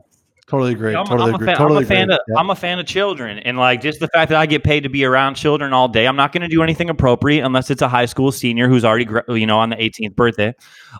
Totally 0.49 0.71
agree. 0.71 0.95
I'm, 0.95 1.05
totally 1.05 1.29
I'm 1.29 1.35
agree. 1.35 1.45
A 1.45 1.49
fan, 1.51 1.57
totally 1.57 1.77
I'm 1.77 1.83
a 1.83 1.87
fan 1.87 2.03
agree. 2.03 2.15
of 2.15 2.21
Yeah. 2.27 2.35
I'm 2.37 2.49
a 2.49 2.55
fan 2.55 2.79
of 2.79 2.85
children, 2.87 3.37
and 3.39 3.57
like 3.57 3.81
just 3.81 3.99
the 3.99 4.07
fact 4.07 4.29
that 4.29 4.37
I 4.39 4.47
get 4.47 4.63
paid 4.63 4.81
to 4.81 4.89
be 4.89 5.05
around 5.05 5.35
children 5.35 5.73
all 5.73 5.87
day. 5.87 6.07
I'm 6.07 6.15
not 6.15 6.31
going 6.31 6.41
to 6.41 6.47
do 6.47 6.63
anything 6.63 6.89
appropriate 6.89 7.45
unless 7.45 7.69
it's 7.69 7.83
a 7.83 7.87
high 7.87 8.07
school 8.07 8.31
senior 8.31 8.67
who's 8.67 8.83
already 8.83 9.07
you 9.29 9.45
know 9.45 9.59
on 9.59 9.69
the 9.69 9.75
18th 9.75 10.15
birthday. 10.15 10.55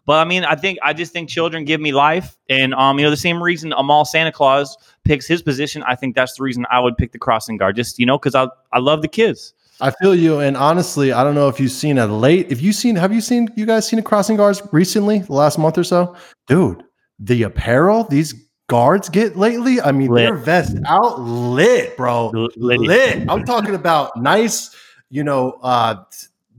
But 0.06 0.20
I 0.20 0.26
mean, 0.26 0.46
I 0.46 0.54
think 0.54 0.78
I 0.84 0.94
just 0.94 1.12
think 1.12 1.30
children 1.30 1.66
give 1.66 1.82
me 1.82 1.92
life, 1.92 2.38
and 2.48 2.76
um, 2.76 3.00
you 3.00 3.06
know 3.06 3.10
the 3.10 3.18
same 3.18 3.42
reason 3.42 3.74
a 3.74 3.82
mall 3.82 4.06
Santa 4.06 4.32
Claus 4.32 4.78
picks 5.04 5.26
his 5.26 5.42
position. 5.42 5.82
I 5.84 5.96
think 5.96 6.16
that's 6.16 6.38
the 6.38 6.44
reason 6.44 6.68
I 6.70 6.80
would 6.80 6.96
pick 6.96 7.12
the 7.12 7.20
crossing 7.20 7.58
guard, 7.58 7.76
just 7.76 7.98
you 7.98 8.06
know 8.06 8.20
because 8.20 8.36
I 8.36 8.48
I 8.72 8.78
love 8.78 9.02
the 9.02 9.08
kids. 9.08 9.56
I 9.82 9.92
feel 9.92 10.14
you. 10.14 10.42
And 10.42 10.58
honestly, 10.58 11.12
I 11.12 11.24
don't 11.24 11.34
know 11.34 11.48
if 11.48 11.60
you've 11.60 11.72
seen 11.72 11.98
a 11.98 12.06
late. 12.06 12.52
If 12.52 12.62
you 12.62 12.72
seen, 12.72 12.96
have 12.98 13.12
you 13.14 13.22
seen? 13.22 13.50
You 13.56 13.66
guys 13.66 13.88
seen 13.88 13.98
a 13.98 14.04
crossing 14.04 14.38
guards 14.38 14.62
recently? 14.72 15.20
The 15.20 15.34
last 15.34 15.58
month 15.58 15.78
or 15.78 15.84
so, 15.84 16.16
dude. 16.46 16.84
The 17.22 17.44
apparel 17.44 18.06
these 18.06 18.49
guards 18.70 19.10
get 19.10 19.36
lately. 19.36 19.82
I 19.82 19.92
mean, 19.92 20.10
Lit. 20.12 20.24
their 20.28 20.36
vest 20.38 20.78
out 20.88 21.20
lit, 21.20 21.98
bro. 21.98 22.32
L- 22.34 22.48
litty. 22.56 22.88
lit. 22.88 23.26
I'm 23.30 23.44
talking 23.44 23.76
about 23.76 24.16
nice, 24.16 24.74
you 25.10 25.26
know, 25.26 25.60
uh 25.62 25.96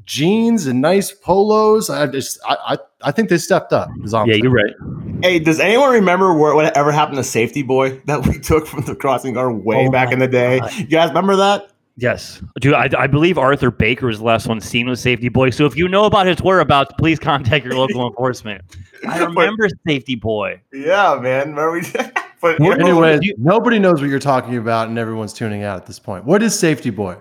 jeans 0.05 0.67
and 0.67 0.81
nice 0.81 1.13
polos. 1.13 1.89
I 1.89 2.07
just, 2.09 2.41
I, 2.45 2.57
I, 2.71 2.79
I 3.05 3.13
think 3.13 3.29
they 3.29 3.39
stepped 3.39 3.73
up. 3.73 3.89
is 4.03 4.13
all 4.13 4.27
Yeah, 4.27 4.33
saying. 4.33 4.43
you're 4.45 4.53
right. 4.53 4.75
Hey, 5.23 5.39
does 5.39 5.61
anyone 5.61 5.93
remember 5.93 6.35
where, 6.35 6.55
whatever 6.57 6.91
happened 6.91 7.19
to 7.19 7.23
Safety 7.25 7.63
Boy 7.63 7.99
that 8.07 8.27
we 8.27 8.39
took 8.41 8.67
from 8.67 8.83
the 8.85 8.97
crossing 8.97 9.35
guard 9.35 9.65
way 9.65 9.87
Oh 9.87 9.91
back 9.91 10.11
in 10.13 10.19
the 10.19 10.27
day? 10.27 10.59
God. 10.61 10.75
You 10.75 10.85
guys 10.87 11.09
remember 11.11 11.37
that? 11.37 11.70
Yes, 11.97 12.41
dude. 12.61 12.73
I, 12.75 12.89
I 12.99 13.07
believe 13.07 13.37
Arthur 13.37 13.71
Baker 13.71 14.07
was 14.07 14.19
the 14.19 14.25
last 14.25 14.47
one 14.47 14.61
seen 14.61 14.89
with 14.89 14.99
Safety 14.99 15.29
Boy. 15.29 15.51
So 15.51 15.67
if 15.67 15.77
you 15.77 15.87
know 15.89 16.05
about 16.05 16.27
his 16.27 16.41
whereabouts, 16.41 16.93
please 16.99 17.19
contact 17.19 17.65
your 17.65 17.75
local 17.75 18.07
enforcement. 18.09 18.63
I 19.07 19.19
remember 19.25 19.69
Safety 19.87 20.15
Boy. 20.15 20.63
Yeah, 20.73 21.19
man. 21.21 21.55
Remember 21.55 21.73
we? 21.73 21.83
but 22.41 22.59
What- 22.59 22.79
you 22.81 23.21
You- 23.23 23.35
nobody 23.39 23.79
knows 23.79 24.01
what 24.01 24.09
you're 24.09 24.19
talking 24.19 24.57
about, 24.57 24.89
and 24.89 24.99
everyone's 24.99 25.33
tuning 25.35 25.63
out 25.63 25.77
at 25.77 25.87
this 25.87 25.99
point. 25.99 26.25
What 26.25 26.43
is 26.43 26.59
Safety 26.59 26.91
Boy? 26.91 27.17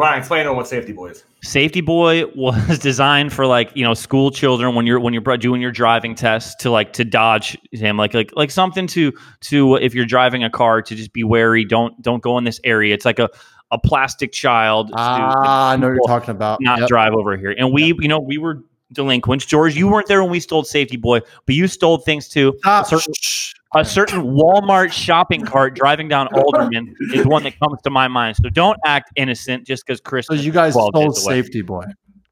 Brian, 0.00 0.18
explain 0.18 0.46
to 0.46 0.54
what 0.54 0.66
Safety 0.66 0.92
Boy 0.92 1.08
is. 1.08 1.24
Safety 1.42 1.82
Boy 1.82 2.24
was 2.34 2.78
designed 2.82 3.34
for 3.34 3.46
like 3.46 3.70
you 3.74 3.84
know 3.84 3.92
school 3.92 4.30
children 4.30 4.74
when 4.74 4.86
you're 4.86 4.98
when 5.00 5.12
you're 5.12 5.36
doing 5.36 5.60
your 5.60 5.72
driving 5.72 6.14
test 6.14 6.58
to 6.60 6.70
like 6.70 6.94
to 6.94 7.04
dodge 7.04 7.58
him 7.72 7.98
like 7.98 8.14
like 8.14 8.30
like 8.34 8.50
something 8.50 8.86
to 8.86 9.12
to 9.42 9.74
if 9.76 9.94
you're 9.94 10.06
driving 10.06 10.42
a 10.42 10.48
car 10.48 10.80
to 10.80 10.94
just 10.94 11.12
be 11.12 11.22
wary 11.22 11.64
don't 11.66 12.00
don't 12.00 12.22
go 12.22 12.38
in 12.38 12.44
this 12.44 12.60
area. 12.64 12.94
It's 12.94 13.04
like 13.04 13.18
a 13.18 13.28
a 13.70 13.78
plastic 13.78 14.32
child 14.32 14.88
to- 14.88 14.92
to 14.94 14.98
Ah, 14.98 15.70
I 15.70 15.76
know 15.76 15.88
you're 15.88 16.00
talking 16.06 16.30
about. 16.30 16.60
not 16.60 16.80
Yep. 16.80 16.88
drive 16.88 17.12
over 17.14 17.36
here. 17.36 17.54
And 17.56 17.72
we 17.72 17.94
you 18.00 18.08
know 18.08 18.18
we 18.20 18.38
were 18.38 18.62
delinquents. 18.92 19.46
George, 19.46 19.76
you 19.76 19.86
weren't 19.88 20.08
there 20.08 20.22
when 20.22 20.32
we 20.32 20.40
stole 20.40 20.64
Safety 20.64 20.96
Boy, 20.96 21.20
but 21.46 21.54
you 21.54 21.68
stole 21.68 21.98
things 21.98 22.28
too. 22.28 22.58
A 22.66 22.84
certain, 22.84 23.14
Shh. 23.20 23.52
a 23.76 23.84
certain 23.84 24.22
Walmart 24.22 24.90
shopping 24.90 25.44
cart 25.44 25.74
driving 25.74 26.08
down 26.08 26.26
Alderman 26.34 26.92
is 27.14 27.24
one 27.26 27.44
that 27.44 27.56
comes 27.60 27.80
to 27.82 27.90
my 27.90 28.08
mind. 28.08 28.36
So 28.36 28.48
don't 28.48 28.76
act 28.84 29.10
innocent 29.14 29.64
just 29.66 29.86
because 29.86 30.00
Chris. 30.00 30.26
So 30.26 30.34
you 30.34 30.50
guys 30.50 30.72
stole. 30.72 31.12
Safety 31.12 31.62
Boy. 31.62 31.84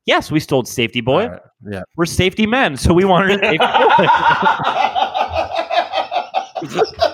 Yes, 0.06 0.30
we 0.32 0.40
stole 0.40 0.64
Safety 0.64 1.00
Boy. 1.00 1.28
Right. 1.28 1.40
Yeah. 1.70 1.82
We're 1.96 2.06
safety 2.06 2.46
men, 2.46 2.76
so 2.76 2.92
we 2.94 3.04
wanted 3.04 3.40
a 3.42 3.44
safety 3.44 3.58
boy. 3.58 4.06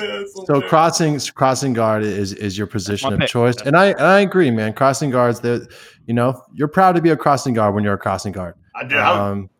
man. 0.00 0.26
So, 0.28 0.44
So 0.46 0.60
crossing 0.62 1.18
crossing 1.34 1.72
guard 1.72 2.02
is 2.02 2.32
is 2.32 2.56
your 2.56 2.66
position 2.66 3.12
of 3.12 3.20
pick. 3.20 3.28
choice, 3.28 3.56
and 3.64 3.76
I 3.76 3.86
and 3.86 4.02
I 4.02 4.20
agree, 4.20 4.50
man. 4.50 4.72
Crossing 4.72 5.10
guards, 5.10 5.40
that 5.40 5.68
you 6.06 6.14
know, 6.14 6.40
you're 6.54 6.68
proud 6.68 6.92
to 6.96 7.02
be 7.02 7.10
a 7.10 7.16
crossing 7.16 7.54
guard 7.54 7.74
when 7.74 7.84
you're 7.84 7.94
a 7.94 7.98
crossing 7.98 8.32
guard. 8.32 8.54
I 8.74 8.84
do. 8.84 8.96
I 8.96 9.30
Um, 9.30 9.50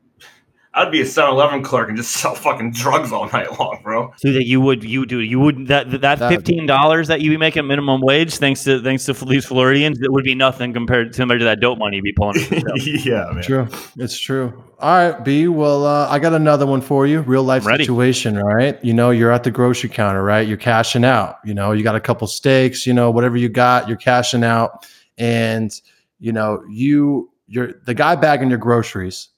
I'd 0.76 0.92
be 0.92 1.00
a 1.00 1.04
7-Eleven 1.04 1.62
clerk 1.62 1.88
and 1.88 1.96
just 1.96 2.12
sell 2.20 2.34
fucking 2.34 2.72
drugs 2.72 3.10
all 3.10 3.28
night 3.30 3.58
long, 3.58 3.80
bro. 3.82 4.12
so 4.18 4.30
that 4.32 4.44
you 4.46 4.60
would 4.60 4.84
you 4.84 5.06
do 5.06 5.20
you 5.20 5.40
would 5.40 5.68
that 5.68 5.90
that 6.02 6.18
That- 6.18 6.28
fifteen 6.30 6.66
dollars 6.66 7.08
that 7.08 7.22
you 7.22 7.30
be 7.30 7.36
making 7.38 7.66
minimum 7.66 8.00
wage 8.02 8.36
thanks 8.36 8.62
to 8.64 8.80
thanks 8.82 9.06
to 9.06 9.14
these 9.14 9.46
Floridians 9.46 9.98
it 10.02 10.12
would 10.12 10.24
be 10.24 10.34
nothing 10.34 10.72
compared 10.74 11.12
to 11.14 11.18
compared 11.18 11.40
to 11.40 11.44
that 11.46 11.60
dope 11.60 11.78
money 11.78 11.96
you'd 11.96 12.02
be 12.04 12.12
pulling. 12.12 12.36
yeah, 12.76 13.30
man. 13.32 13.42
true, 13.42 13.68
it's 13.96 14.18
true. 14.20 14.62
All 14.78 14.90
right, 15.10 15.24
B. 15.24 15.48
Well, 15.48 15.86
uh, 15.86 16.06
I 16.10 16.18
got 16.18 16.34
another 16.34 16.66
one 16.66 16.82
for 16.82 17.06
you. 17.06 17.22
Real 17.22 17.42
life 17.42 17.64
ready. 17.64 17.84
situation. 17.84 18.36
All 18.36 18.44
right, 18.54 18.78
you 18.84 18.92
know, 18.92 19.10
you're 19.10 19.32
at 19.32 19.42
the 19.44 19.50
grocery 19.50 19.88
counter, 19.88 20.22
right? 20.22 20.46
You're 20.46 20.58
cashing 20.58 21.02
out. 21.04 21.38
You 21.46 21.54
know, 21.54 21.72
you 21.72 21.82
got 21.82 21.96
a 21.96 22.00
couple 22.00 22.26
steaks. 22.26 22.86
You 22.86 22.92
know, 22.92 23.10
whatever 23.10 23.38
you 23.38 23.48
got, 23.48 23.88
you're 23.88 23.96
cashing 23.96 24.44
out, 24.44 24.86
and 25.16 25.72
you 26.18 26.32
know, 26.32 26.62
you 26.68 27.30
you're 27.46 27.72
the 27.86 27.94
guy 27.94 28.16
bagging 28.16 28.50
your 28.50 28.58
groceries. 28.58 29.28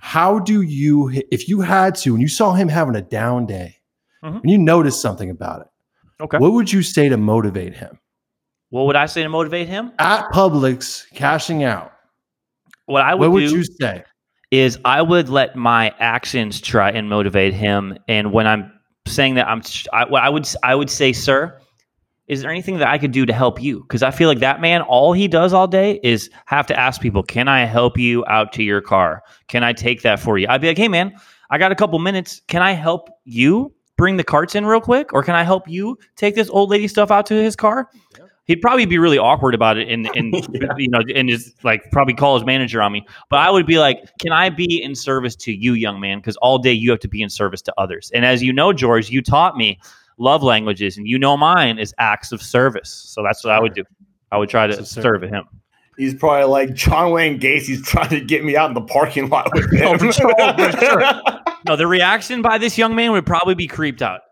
How 0.00 0.38
do 0.38 0.62
you, 0.62 1.10
if 1.30 1.48
you 1.48 1.60
had 1.60 1.94
to, 1.96 2.12
and 2.14 2.22
you 2.22 2.28
saw 2.28 2.52
him 2.54 2.68
having 2.68 2.96
a 2.96 3.02
down 3.02 3.46
day, 3.46 3.76
Mhm. 4.24 4.40
and 4.42 4.50
you 4.50 4.58
noticed 4.58 5.00
something 5.02 5.30
about 5.30 5.60
it, 5.62 5.66
Okay. 6.22 6.38
what 6.38 6.52
would 6.52 6.72
you 6.72 6.82
say 6.82 7.08
to 7.08 7.16
motivate 7.16 7.74
him? 7.74 7.98
What 8.70 8.86
would 8.86 8.96
I 8.96 9.06
say 9.06 9.22
to 9.22 9.28
motivate 9.28 9.68
him? 9.68 9.92
at 9.98 10.30
Publix 10.32 11.04
cashing 11.14 11.64
out, 11.64 11.92
What 12.86 13.02
I 13.02 13.14
would 13.14 13.28
what 13.28 13.32
would 13.34 13.48
do 13.48 13.56
you 13.56 13.64
say? 13.64 14.04
is 14.50 14.78
I 14.84 15.02
would 15.02 15.28
let 15.28 15.54
my 15.56 15.94
actions 15.98 16.60
try 16.60 16.90
and 16.90 17.08
motivate 17.08 17.54
him. 17.54 17.96
And 18.08 18.32
when 18.32 18.46
I'm 18.46 18.72
saying 19.06 19.34
that, 19.36 19.48
I'm 19.48 19.62
I, 19.92 20.04
I 20.04 20.28
would 20.28 20.48
I 20.62 20.74
would 20.74 20.90
say, 20.90 21.12
sir, 21.12 21.58
is 22.30 22.42
there 22.42 22.50
anything 22.50 22.78
that 22.78 22.86
I 22.86 22.96
could 22.96 23.10
do 23.10 23.26
to 23.26 23.32
help 23.32 23.60
you? 23.60 23.80
Because 23.80 24.04
I 24.04 24.12
feel 24.12 24.28
like 24.28 24.38
that 24.38 24.60
man, 24.60 24.82
all 24.82 25.12
he 25.12 25.26
does 25.26 25.52
all 25.52 25.66
day 25.66 25.98
is 26.04 26.30
have 26.46 26.64
to 26.68 26.78
ask 26.78 27.00
people, 27.00 27.24
"Can 27.24 27.48
I 27.48 27.64
help 27.64 27.98
you 27.98 28.24
out 28.28 28.52
to 28.52 28.62
your 28.62 28.80
car? 28.80 29.24
Can 29.48 29.64
I 29.64 29.72
take 29.72 30.02
that 30.02 30.20
for 30.20 30.38
you?" 30.38 30.46
I'd 30.48 30.60
be 30.60 30.68
like, 30.68 30.78
"Hey, 30.78 30.86
man, 30.86 31.12
I 31.50 31.58
got 31.58 31.72
a 31.72 31.74
couple 31.74 31.98
minutes. 31.98 32.40
Can 32.46 32.62
I 32.62 32.72
help 32.72 33.10
you 33.24 33.74
bring 33.98 34.16
the 34.16 34.22
carts 34.22 34.54
in 34.54 34.64
real 34.64 34.80
quick, 34.80 35.12
or 35.12 35.24
can 35.24 35.34
I 35.34 35.42
help 35.42 35.68
you 35.68 35.98
take 36.14 36.36
this 36.36 36.48
old 36.50 36.70
lady 36.70 36.86
stuff 36.86 37.10
out 37.10 37.26
to 37.26 37.34
his 37.34 37.56
car?" 37.56 37.88
He'd 38.46 38.60
probably 38.62 38.86
be 38.86 38.98
really 38.98 39.18
awkward 39.18 39.54
about 39.56 39.76
it, 39.76 39.88
and 39.88 40.08
and 40.14 40.32
Yeah. 40.54 40.68
you 40.76 40.88
know, 40.88 41.00
and 41.12 41.28
just 41.28 41.64
like 41.64 41.90
probably 41.90 42.14
call 42.14 42.36
his 42.36 42.46
manager 42.46 42.80
on 42.80 42.92
me. 42.92 43.04
But 43.28 43.40
I 43.40 43.50
would 43.50 43.66
be 43.66 43.80
like, 43.80 43.98
"Can 44.20 44.30
I 44.30 44.50
be 44.50 44.80
in 44.80 44.94
service 44.94 45.34
to 45.36 45.52
you, 45.52 45.72
young 45.74 45.98
man? 45.98 46.18
Because 46.18 46.36
all 46.36 46.58
day 46.58 46.72
you 46.72 46.90
have 46.90 47.00
to 47.00 47.08
be 47.08 47.22
in 47.22 47.28
service 47.28 47.60
to 47.62 47.74
others." 47.76 48.08
And 48.14 48.24
as 48.24 48.40
you 48.40 48.52
know, 48.52 48.72
George, 48.72 49.10
you 49.10 49.20
taught 49.20 49.56
me 49.56 49.80
love 50.20 50.44
languages, 50.44 50.96
and 50.96 51.08
you 51.08 51.18
know 51.18 51.36
mine 51.36 51.78
is 51.80 51.92
acts 51.98 52.30
of 52.30 52.40
service. 52.40 52.88
So 52.90 53.24
that's 53.24 53.42
what 53.42 53.52
I 53.52 53.58
would 53.58 53.74
do. 53.74 53.82
I 54.30 54.36
would 54.38 54.48
try 54.48 54.68
to 54.68 54.84
serve. 54.84 55.02
serve 55.02 55.22
him. 55.22 55.44
He's 55.96 56.14
probably 56.14 56.44
like 56.44 56.72
John 56.74 57.10
Wayne 57.10 57.38
Gacy's 57.38 57.82
trying 57.82 58.10
to 58.10 58.20
get 58.20 58.44
me 58.44 58.56
out 58.56 58.70
in 58.70 58.74
the 58.74 58.80
parking 58.80 59.28
lot 59.28 59.50
with 59.52 59.72
him. 59.74 59.88
Oh, 59.88 59.98
for 59.98 60.12
sure, 60.12 60.34
for 60.56 60.72
sure. 60.78 61.02
No, 61.66 61.76
the 61.76 61.86
reaction 61.86 62.40
by 62.40 62.56
this 62.56 62.78
young 62.78 62.94
man 62.94 63.12
would 63.12 63.26
probably 63.26 63.54
be 63.54 63.66
creeped 63.66 64.00
out. 64.00 64.22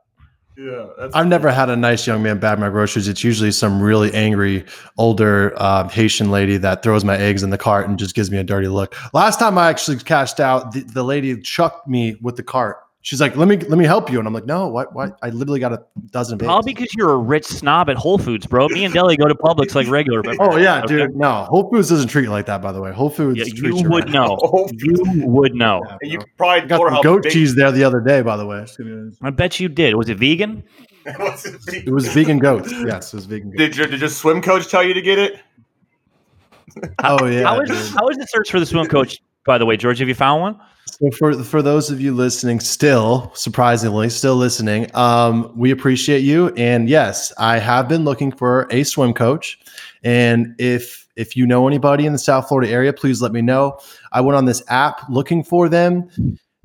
yeah, 0.56 0.86
that's 0.98 1.14
I've 1.14 1.26
never 1.26 1.50
had 1.50 1.68
a 1.68 1.76
nice 1.76 2.06
young 2.06 2.22
man 2.22 2.38
bag 2.38 2.58
my 2.58 2.70
groceries. 2.70 3.06
It's 3.06 3.22
usually 3.22 3.52
some 3.52 3.82
really 3.82 4.14
angry 4.14 4.64
older 4.96 5.52
uh, 5.56 5.86
Haitian 5.90 6.30
lady 6.30 6.56
that 6.56 6.82
throws 6.82 7.04
my 7.04 7.18
eggs 7.18 7.42
in 7.42 7.50
the 7.50 7.58
cart 7.58 7.86
and 7.86 7.98
just 7.98 8.14
gives 8.14 8.30
me 8.30 8.38
a 8.38 8.44
dirty 8.44 8.68
look. 8.68 8.96
Last 9.12 9.38
time 9.38 9.58
I 9.58 9.68
actually 9.68 9.98
cashed 9.98 10.40
out, 10.40 10.72
the, 10.72 10.80
the 10.80 11.02
lady 11.02 11.38
chucked 11.42 11.86
me 11.86 12.16
with 12.22 12.36
the 12.36 12.42
cart. 12.42 12.78
She's 13.08 13.22
like, 13.22 13.36
"Let 13.36 13.48
me 13.48 13.56
let 13.56 13.78
me 13.78 13.86
help 13.86 14.12
you," 14.12 14.18
and 14.18 14.28
I'm 14.28 14.34
like, 14.34 14.44
"No, 14.44 14.68
what? 14.68 14.94
What? 14.94 15.18
I 15.22 15.30
literally 15.30 15.60
got 15.60 15.72
a 15.72 15.82
dozen 16.10 16.34
of 16.34 16.42
eggs." 16.42 16.46
Probably 16.46 16.74
because 16.74 16.92
you're 16.92 17.12
a 17.12 17.16
rich 17.16 17.46
snob 17.46 17.88
at 17.88 17.96
Whole 17.96 18.18
Foods, 18.18 18.46
bro. 18.46 18.68
Me 18.68 18.84
and 18.84 18.92
Deli 18.92 19.16
go 19.16 19.26
to 19.26 19.34
Publix 19.34 19.74
like 19.74 19.88
regular. 19.88 20.20
but- 20.22 20.36
Oh 20.38 20.58
yeah, 20.58 20.80
Okay? 20.84 20.88
dude. 20.98 21.16
No, 21.16 21.44
Whole 21.48 21.70
Foods 21.70 21.88
doesn't 21.88 22.08
treat 22.08 22.24
you 22.24 22.30
like 22.30 22.44
that. 22.44 22.60
By 22.60 22.70
the 22.70 22.82
way, 22.82 22.92
Whole 22.92 23.08
Foods 23.08 23.38
Yeah, 23.38 23.46
you 23.46 23.88
would 23.88 24.04
right. 24.04 24.08
know. 24.12 24.36
Whole 24.42 24.68
You 24.74 25.22
would 25.26 25.54
know. 25.54 25.80
Yeah, 25.86 25.96
And 26.02 26.12
you 26.12 26.18
bro. 26.18 26.26
probably 26.36 26.68
got 26.68 26.92
some 26.92 27.02
goat 27.02 27.22
big- 27.22 27.32
cheese 27.32 27.54
there 27.54 27.72
the 27.72 27.82
other 27.82 28.00
day. 28.02 28.20
By 28.20 28.36
the 28.36 28.44
way, 28.44 28.66
I 29.22 29.30
bet 29.30 29.58
you 29.58 29.70
did. 29.70 29.94
Was 29.94 30.10
it 30.10 30.18
vegan? 30.18 30.62
What's 31.16 31.46
it 31.46 31.64
be? 31.64 31.78
it 31.78 31.90
was 31.90 32.08
vegan 32.08 32.38
goats. 32.38 32.70
Yes, 32.70 33.14
it 33.14 33.16
was 33.16 33.24
vegan. 33.24 33.52
Goats. 33.52 33.58
Did 33.58 33.76
your 33.78 33.86
did 33.86 34.00
your 34.00 34.10
swim 34.10 34.42
coach 34.42 34.68
tell 34.68 34.84
you 34.84 34.92
to 34.92 35.00
get 35.00 35.18
it? 35.18 35.40
Oh 37.04 37.24
yeah. 37.24 37.44
how 37.44 37.60
is 37.62 37.70
dude. 37.70 37.78
how 37.98 38.06
is 38.08 38.18
the 38.18 38.26
search 38.28 38.50
for 38.50 38.60
the 38.60 38.66
swim 38.66 38.86
coach? 38.86 39.16
By 39.46 39.56
the 39.56 39.64
way, 39.64 39.78
George, 39.78 39.98
have 40.00 40.08
you 40.08 40.14
found 40.14 40.42
one? 40.42 40.60
So 41.00 41.10
for 41.12 41.32
for 41.44 41.62
those 41.62 41.90
of 41.90 42.00
you 42.00 42.12
listening, 42.12 42.58
still 42.60 43.30
surprisingly 43.34 44.08
still 44.10 44.34
listening, 44.34 44.90
um, 44.94 45.52
we 45.56 45.70
appreciate 45.70 46.20
you. 46.22 46.48
And 46.56 46.88
yes, 46.88 47.32
I 47.38 47.58
have 47.58 47.88
been 47.88 48.04
looking 48.04 48.32
for 48.32 48.66
a 48.70 48.82
swim 48.82 49.14
coach. 49.14 49.58
And 50.02 50.54
if 50.58 51.06
if 51.14 51.36
you 51.36 51.46
know 51.46 51.68
anybody 51.68 52.04
in 52.06 52.12
the 52.12 52.18
South 52.18 52.48
Florida 52.48 52.70
area, 52.72 52.92
please 52.92 53.22
let 53.22 53.32
me 53.32 53.42
know. 53.42 53.78
I 54.12 54.20
went 54.20 54.36
on 54.36 54.44
this 54.46 54.62
app 54.68 55.02
looking 55.08 55.44
for 55.44 55.68
them, 55.68 56.10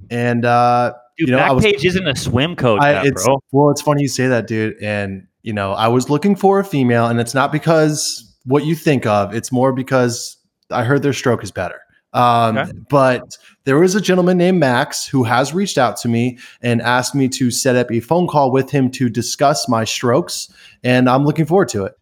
and 0.10 0.46
uh, 0.46 0.94
Dude, 1.16 1.30
You 1.30 1.36
know, 1.36 1.42
I 1.42 1.52
was- 1.52 1.64
isn't 1.66 2.08
a 2.08 2.16
swim 2.16 2.56
coach, 2.56 2.82
I, 2.82 3.06
it's 3.06 3.24
bro. 3.24 3.40
well, 3.52 3.70
it's 3.70 3.84
funny 3.84 4.02
you 4.02 4.08
say 4.08 4.26
that, 4.28 4.48
dude. 4.48 4.82
And 4.82 5.28
you 5.44 5.54
know, 5.54 5.74
I 5.74 5.88
was 5.88 6.10
looking 6.10 6.36
for 6.36 6.60
a 6.60 6.66
female, 6.66 7.06
and 7.06 7.20
it's 7.20 7.36
not 7.36 7.52
because 7.52 8.36
what 8.46 8.66
you 8.66 8.74
think 8.74 9.06
of. 9.06 9.36
It's 9.36 9.52
more 9.52 9.72
because 9.72 10.38
I 10.72 10.84
heard 10.84 11.04
their 11.04 11.14
stroke 11.14 11.44
is 11.44 11.52
better. 11.52 11.80
Um, 12.14 12.58
Okay. 12.58 12.72
But 12.90 13.38
there 13.66 13.82
is 13.84 13.96
a 13.96 14.02
gentleman 14.02 14.38
named 14.38 14.60
Max 14.60 15.08
who 15.08 15.24
has 15.24 15.54
reached 15.54 15.78
out 15.78 15.98
to 15.98 16.08
me 16.08 16.38
and 16.62 16.82
asked 16.82 17.16
me 17.16 17.28
to 17.30 17.50
set 17.52 17.76
up 17.76 17.92
a 17.92 18.00
phone 18.00 18.28
call 18.28 18.52
with 18.52 18.70
him 18.70 18.92
to 18.92 19.10
discuss 19.10 19.68
my 19.68 19.84
strokes, 19.84 20.54
and 20.84 21.10
I'm 21.10 21.26
looking 21.26 21.46
forward 21.46 21.70
to 21.70 21.86
it. 21.86 21.98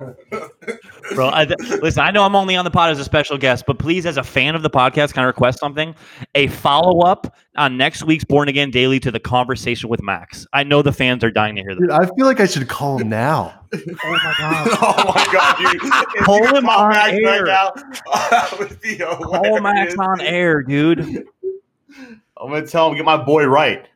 Bro, 1.14 1.28
I, 1.28 1.44
listen, 1.80 2.02
I 2.02 2.10
know 2.10 2.22
I'm 2.24 2.34
only 2.36 2.56
on 2.56 2.64
the 2.64 2.70
pod 2.70 2.90
as 2.90 2.98
a 2.98 3.04
special 3.04 3.36
guest, 3.38 3.64
but 3.66 3.78
please, 3.78 4.06
as 4.06 4.16
a 4.16 4.22
fan 4.22 4.54
of 4.54 4.62
the 4.62 4.70
podcast, 4.70 5.12
can 5.14 5.22
I 5.22 5.26
request 5.26 5.58
something? 5.58 5.94
A 6.34 6.46
follow 6.46 7.00
up 7.00 7.36
on 7.56 7.76
next 7.76 8.04
week's 8.04 8.24
Born 8.24 8.48
Again 8.48 8.70
Daily 8.70 9.00
to 9.00 9.10
the 9.10 9.20
conversation 9.20 9.88
with 9.88 10.02
Max. 10.02 10.46
I 10.52 10.62
know 10.64 10.80
the 10.82 10.92
fans 10.92 11.22
are 11.24 11.30
dying 11.30 11.56
to 11.56 11.62
hear 11.62 11.74
Dude, 11.74 11.90
that. 11.90 12.00
I 12.02 12.06
feel 12.16 12.26
like 12.26 12.40
I 12.40 12.46
should 12.46 12.68
call 12.68 12.98
him 12.98 13.08
now. 13.08 13.58
Oh 14.04 14.10
my 14.12 14.34
god! 14.38 14.68
oh 14.82 15.12
my 15.14 15.32
god, 15.32 15.56
dude! 15.56 15.82
If 16.14 16.24
Call 16.24 16.38
you 16.38 16.46
could 16.46 16.56
him 16.58 16.64
call 16.64 16.80
on 16.82 16.90
Max 16.90 17.12
air. 17.12 17.42
Right 17.42 17.44
now, 17.46 17.70
that 18.30 19.18
Call 19.22 19.60
Max 19.60 19.94
on 19.98 20.20
air, 20.20 20.62
dude. 20.62 21.00
I'm 22.36 22.48
gonna 22.50 22.66
tell 22.66 22.88
him 22.90 22.96
get 22.96 23.04
my 23.06 23.16
boy 23.16 23.46
right. 23.46 23.86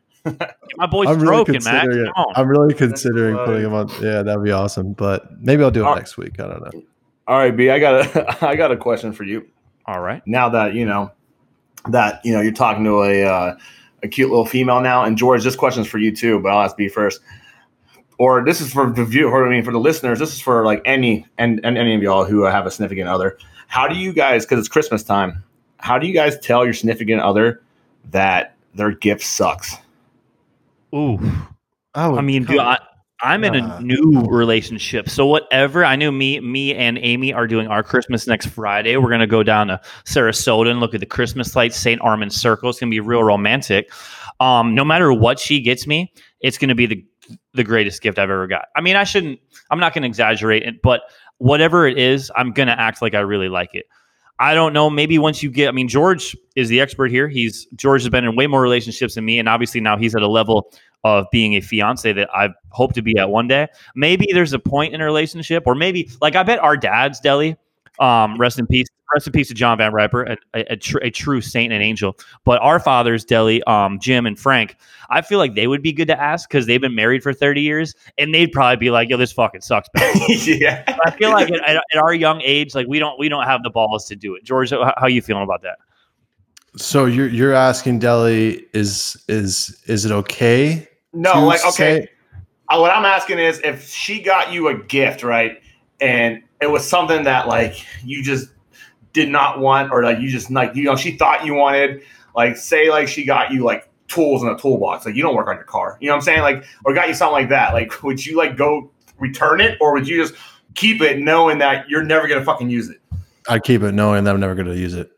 My 0.76 0.86
boy's 0.90 1.08
I'm 1.08 1.20
really 1.20 1.44
stroking, 1.44 1.54
Max. 1.64 1.64
considering 1.86 2.06
it. 2.06 2.12
I'm 2.34 2.48
really 2.48 2.74
considering 2.74 3.36
putting 3.44 3.62
him 3.64 3.74
on. 3.74 3.88
Yeah, 4.02 4.22
that'd 4.22 4.42
be 4.42 4.50
awesome. 4.50 4.92
But 4.94 5.40
maybe 5.40 5.62
I'll 5.62 5.70
do 5.70 5.84
it 5.84 5.88
Uh, 5.88 5.94
next 5.94 6.16
week. 6.16 6.40
I 6.40 6.44
don't 6.48 6.62
know. 6.74 6.82
All 7.28 7.38
right, 7.38 7.56
B, 7.56 7.70
I 7.70 7.78
got 7.78 8.16
a 8.16 8.46
I 8.46 8.56
got 8.56 8.70
a 8.72 8.76
question 8.76 9.12
for 9.12 9.24
you. 9.24 9.46
All 9.86 10.00
right. 10.00 10.22
Now 10.26 10.48
that 10.48 10.74
you 10.74 10.84
know 10.84 11.10
that 11.88 12.20
you 12.24 12.32
know 12.32 12.40
you're 12.40 12.52
talking 12.52 12.84
to 12.84 13.02
a 13.02 13.24
uh, 13.24 13.56
a 14.02 14.08
cute 14.08 14.30
little 14.30 14.46
female 14.46 14.80
now, 14.80 15.04
and 15.04 15.16
George, 15.16 15.44
this 15.44 15.56
question's 15.56 15.86
for 15.86 15.98
you 15.98 16.14
too, 16.14 16.40
but 16.40 16.52
I'll 16.52 16.64
ask 16.64 16.76
B 16.76 16.88
first. 16.88 17.20
Or 18.18 18.44
this 18.44 18.60
is 18.62 18.72
for 18.72 18.90
the 18.90 19.04
view, 19.04 19.28
or 19.28 19.46
I 19.46 19.50
mean 19.50 19.62
for 19.62 19.72
the 19.72 19.80
listeners. 19.80 20.18
This 20.18 20.32
is 20.32 20.40
for 20.40 20.64
like 20.64 20.80
any 20.84 21.26
and, 21.36 21.60
and 21.64 21.76
any 21.76 21.94
of 21.94 22.02
y'all 22.02 22.24
who 22.24 22.42
have 22.44 22.64
a 22.64 22.70
significant 22.70 23.08
other. 23.08 23.38
How 23.68 23.86
do 23.86 23.94
you 23.94 24.12
guys? 24.12 24.44
Because 24.44 24.58
it's 24.58 24.68
Christmas 24.68 25.02
time. 25.02 25.42
How 25.78 25.98
do 25.98 26.06
you 26.06 26.14
guys 26.14 26.38
tell 26.38 26.64
your 26.64 26.72
significant 26.72 27.20
other 27.20 27.62
that 28.10 28.54
their 28.74 28.92
gift 28.92 29.22
sucks? 29.22 29.76
Ooh. 30.94 31.18
Oh, 31.94 32.16
I 32.16 32.22
mean, 32.22 32.44
dude, 32.44 32.58
I, 32.58 32.78
I'm 33.22 33.44
in 33.44 33.54
a 33.54 33.64
Uh. 33.76 33.80
new 33.80 34.26
relationship, 34.28 35.08
so 35.08 35.26
whatever. 35.26 35.84
I 35.84 35.96
knew 35.96 36.12
me, 36.12 36.38
me 36.40 36.74
and 36.74 36.98
Amy 36.98 37.32
are 37.32 37.46
doing 37.46 37.66
our 37.66 37.82
Christmas 37.82 38.26
next 38.26 38.46
Friday. 38.46 38.96
We're 38.96 39.10
gonna 39.10 39.26
go 39.26 39.42
down 39.42 39.68
to 39.68 39.80
Sarasota 40.04 40.70
and 40.70 40.80
look 40.80 40.92
at 40.94 41.00
the 41.00 41.06
Christmas 41.06 41.56
lights, 41.56 41.76
St. 41.76 42.00
Armands 42.02 42.36
Circle. 42.36 42.68
It's 42.70 42.78
gonna 42.78 42.90
be 42.90 43.00
real 43.00 43.24
romantic. 43.24 43.90
Um, 44.40 44.74
no 44.74 44.84
matter 44.84 45.12
what 45.12 45.38
she 45.38 45.60
gets 45.60 45.86
me, 45.86 46.12
it's 46.40 46.58
gonna 46.58 46.74
be 46.74 46.86
the 46.86 47.04
the 47.54 47.64
greatest 47.64 48.02
gift 48.02 48.18
I've 48.18 48.30
ever 48.30 48.46
got. 48.46 48.66
I 48.76 48.80
mean, 48.82 48.96
I 48.96 49.04
shouldn't. 49.04 49.40
I'm 49.70 49.80
not 49.80 49.94
gonna 49.94 50.06
exaggerate 50.06 50.62
it, 50.62 50.82
but 50.82 51.00
whatever 51.38 51.86
it 51.86 51.98
is, 51.98 52.30
I'm 52.36 52.52
gonna 52.52 52.76
act 52.78 53.00
like 53.02 53.14
I 53.14 53.20
really 53.20 53.48
like 53.48 53.74
it. 53.74 53.86
I 54.38 54.54
don't 54.54 54.72
know. 54.72 54.90
Maybe 54.90 55.18
once 55.18 55.42
you 55.42 55.50
get, 55.50 55.68
I 55.68 55.72
mean, 55.72 55.88
George 55.88 56.36
is 56.56 56.68
the 56.68 56.80
expert 56.80 57.10
here. 57.10 57.28
He's 57.28 57.66
George 57.74 58.02
has 58.02 58.10
been 58.10 58.24
in 58.24 58.36
way 58.36 58.46
more 58.46 58.60
relationships 58.60 59.14
than 59.14 59.24
me, 59.24 59.38
and 59.38 59.48
obviously 59.48 59.80
now 59.80 59.96
he's 59.96 60.14
at 60.14 60.22
a 60.22 60.28
level 60.28 60.70
of 61.04 61.26
being 61.32 61.54
a 61.54 61.60
fiance 61.60 62.12
that 62.12 62.28
I 62.34 62.50
hope 62.70 62.92
to 62.94 63.02
be 63.02 63.16
at 63.18 63.30
one 63.30 63.48
day. 63.48 63.68
Maybe 63.94 64.26
there's 64.32 64.52
a 64.52 64.58
point 64.58 64.92
in 64.92 65.00
a 65.00 65.04
relationship, 65.04 65.62
or 65.66 65.74
maybe 65.74 66.10
like 66.20 66.36
I 66.36 66.42
bet 66.42 66.58
our 66.58 66.76
dad's 66.76 67.20
deli. 67.20 67.56
Um, 67.98 68.36
rest 68.38 68.58
in 68.58 68.66
peace. 68.66 68.86
Rest 69.14 69.28
in 69.28 69.32
peace 69.32 69.48
to 69.48 69.54
John 69.54 69.78
Van 69.78 69.92
Riper, 69.92 70.24
a, 70.24 70.36
a, 70.54 70.64
a, 70.72 70.76
tr- 70.76 70.98
a 70.98 71.10
true 71.10 71.40
saint 71.40 71.72
and 71.72 71.80
angel. 71.82 72.16
But 72.44 72.60
our 72.60 72.80
fathers, 72.80 73.24
Deli, 73.24 73.62
um, 73.64 74.00
Jim 74.00 74.26
and 74.26 74.36
Frank, 74.38 74.76
I 75.10 75.22
feel 75.22 75.38
like 75.38 75.54
they 75.54 75.68
would 75.68 75.80
be 75.80 75.92
good 75.92 76.08
to 76.08 76.20
ask 76.20 76.48
because 76.48 76.66
they've 76.66 76.80
been 76.80 76.96
married 76.96 77.22
for 77.22 77.32
30 77.32 77.60
years, 77.60 77.94
and 78.18 78.34
they'd 78.34 78.50
probably 78.50 78.76
be 78.76 78.90
like, 78.90 79.08
"Yo, 79.08 79.16
this 79.16 79.30
fucking 79.32 79.60
sucks." 79.60 79.88
yeah. 80.46 80.82
I 81.04 81.10
feel 81.12 81.30
like 81.30 81.50
at, 81.52 81.60
at, 81.68 81.76
at 81.76 81.98
our 82.02 82.12
young 82.14 82.40
age, 82.42 82.74
like 82.74 82.88
we 82.88 82.98
don't 82.98 83.16
we 83.18 83.28
don't 83.28 83.44
have 83.44 83.62
the 83.62 83.70
balls 83.70 84.06
to 84.06 84.16
do 84.16 84.34
it. 84.34 84.42
George, 84.44 84.70
how, 84.70 84.92
how 84.96 85.06
you 85.06 85.22
feeling 85.22 85.44
about 85.44 85.62
that? 85.62 85.78
So 86.76 87.06
you're 87.06 87.28
you're 87.28 87.54
asking 87.54 88.00
Deli 88.00 88.66
is 88.74 89.22
is 89.28 89.82
is 89.86 90.04
it 90.04 90.10
okay? 90.12 90.88
No, 91.12 91.46
like 91.46 91.60
okay. 91.64 91.70
say- 91.70 92.08
Uh, 92.68 92.78
what 92.80 92.90
I'm 92.90 93.04
asking 93.04 93.38
is 93.38 93.60
if 93.64 93.88
she 93.88 94.20
got 94.20 94.52
you 94.52 94.68
a 94.68 94.74
gift, 94.76 95.22
right, 95.22 95.62
and 96.00 96.42
it 96.60 96.70
was 96.70 96.88
something 96.88 97.24
that 97.24 97.48
like 97.48 97.84
you 98.04 98.22
just 98.22 98.48
did 99.12 99.28
not 99.28 99.60
want, 99.60 99.90
or 99.92 100.02
like 100.02 100.18
you 100.18 100.28
just 100.28 100.50
like 100.50 100.74
you 100.74 100.84
know 100.84 100.96
she 100.96 101.16
thought 101.16 101.44
you 101.44 101.54
wanted, 101.54 102.02
like 102.34 102.56
say 102.56 102.90
like 102.90 103.08
she 103.08 103.24
got 103.24 103.50
you 103.50 103.64
like 103.64 103.88
tools 104.08 104.42
in 104.42 104.48
a 104.48 104.58
toolbox, 104.58 105.06
like 105.06 105.14
you 105.14 105.22
don't 105.22 105.34
work 105.34 105.48
on 105.48 105.56
your 105.56 105.64
car, 105.64 105.98
you 106.00 106.08
know 106.08 106.14
what 106.14 106.18
I'm 106.18 106.24
saying, 106.24 106.40
like 106.40 106.64
or 106.84 106.94
got 106.94 107.08
you 107.08 107.14
something 107.14 107.32
like 107.32 107.48
that, 107.50 107.74
like 107.74 108.02
would 108.02 108.24
you 108.24 108.36
like 108.36 108.56
go 108.56 108.90
return 109.18 109.60
it 109.60 109.78
or 109.80 109.92
would 109.94 110.06
you 110.06 110.22
just 110.22 110.34
keep 110.74 111.00
it 111.00 111.18
knowing 111.18 111.58
that 111.58 111.88
you're 111.88 112.04
never 112.04 112.28
gonna 112.28 112.44
fucking 112.44 112.70
use 112.70 112.88
it? 112.88 113.00
I 113.48 113.58
keep 113.58 113.82
it 113.82 113.92
knowing 113.92 114.24
that 114.24 114.34
I'm 114.34 114.40
never 114.40 114.62
to 114.62 114.76
use 114.76 114.94
it. 114.94 115.10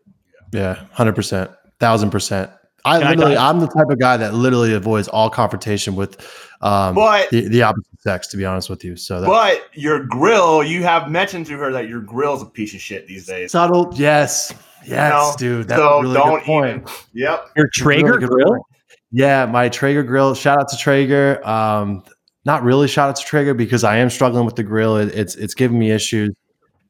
Yeah, 0.53 0.85
hundred 0.93 1.15
percent, 1.15 1.51
thousand 1.81 2.11
percent. 2.11 2.51
I 2.85 2.99
Can 2.99 3.07
I 3.07 3.11
literally, 3.11 3.35
dive- 3.35 3.55
I'm 3.55 3.61
the 3.61 3.67
type 3.69 3.89
of 3.91 3.99
guy 3.99 4.17
that 4.17 4.35
literally 4.35 4.73
avoids 4.75 5.09
all 5.09 5.29
confrontation 5.31 5.95
with 5.97 6.21
um, 6.61 6.95
But 6.95 7.31
the, 7.31 7.49
the 7.49 7.63
opposite 7.63 8.01
sex. 8.01 8.27
To 8.29 8.37
be 8.37 8.45
honest 8.47 8.71
with 8.71 8.85
you, 8.85 8.97
so 8.97 9.21
that 9.21 9.27
but 9.27 9.69
your 9.77 10.05
grill, 10.05 10.63
you 10.63 10.83
have 10.85 11.11
mentioned 11.11 11.47
to 11.47 11.59
her 11.59 11.73
that 11.73 11.89
your 11.89 12.01
grill's 12.01 12.43
a 12.43 12.47
piece 12.47 12.75
of 12.75 12.81
shit 12.81 13.07
these 13.07 13.27
days. 13.27 13.53
subtle. 13.53 13.93
Yes, 13.95 14.53
yes, 14.87 15.11
No, 15.13 15.35
dude. 15.39 15.69
That's 15.69 15.81
so 15.81 15.99
a 15.99 16.03
really 16.03 16.15
don't 16.15 16.35
good 16.39 16.45
point. 16.45 16.77
even. 16.83 16.89
Yep. 17.15 17.51
Your 17.57 17.67
That's 17.67 17.81
a 17.81 17.85
really 17.85 18.03
Traeger 18.03 18.27
grill? 18.27 18.47
point. 18.55 18.63
Yeah, 19.11 19.47
my 19.47 19.69
Traeger 19.69 20.03
grill. 20.03 20.35
Shout 20.35 20.59
out 20.61 20.69
to 20.69 20.77
Traeger. 20.77 21.47
Um, 21.47 22.03
not 22.45 22.63
really 22.63 22.89
shout 22.89 23.09
out 23.11 23.17
to 23.17 23.25
Traeger 23.25 23.55
because 23.55 23.83
I 23.85 23.97
am 23.99 24.11
struggling 24.11 24.45
with 24.47 24.57
the 24.57 24.63
grill. 24.63 24.97
It, 24.97 25.09
it's 25.15 25.35
it's 25.35 25.55
giving 25.55 25.79
me 25.79 25.91
issues, 25.91 26.31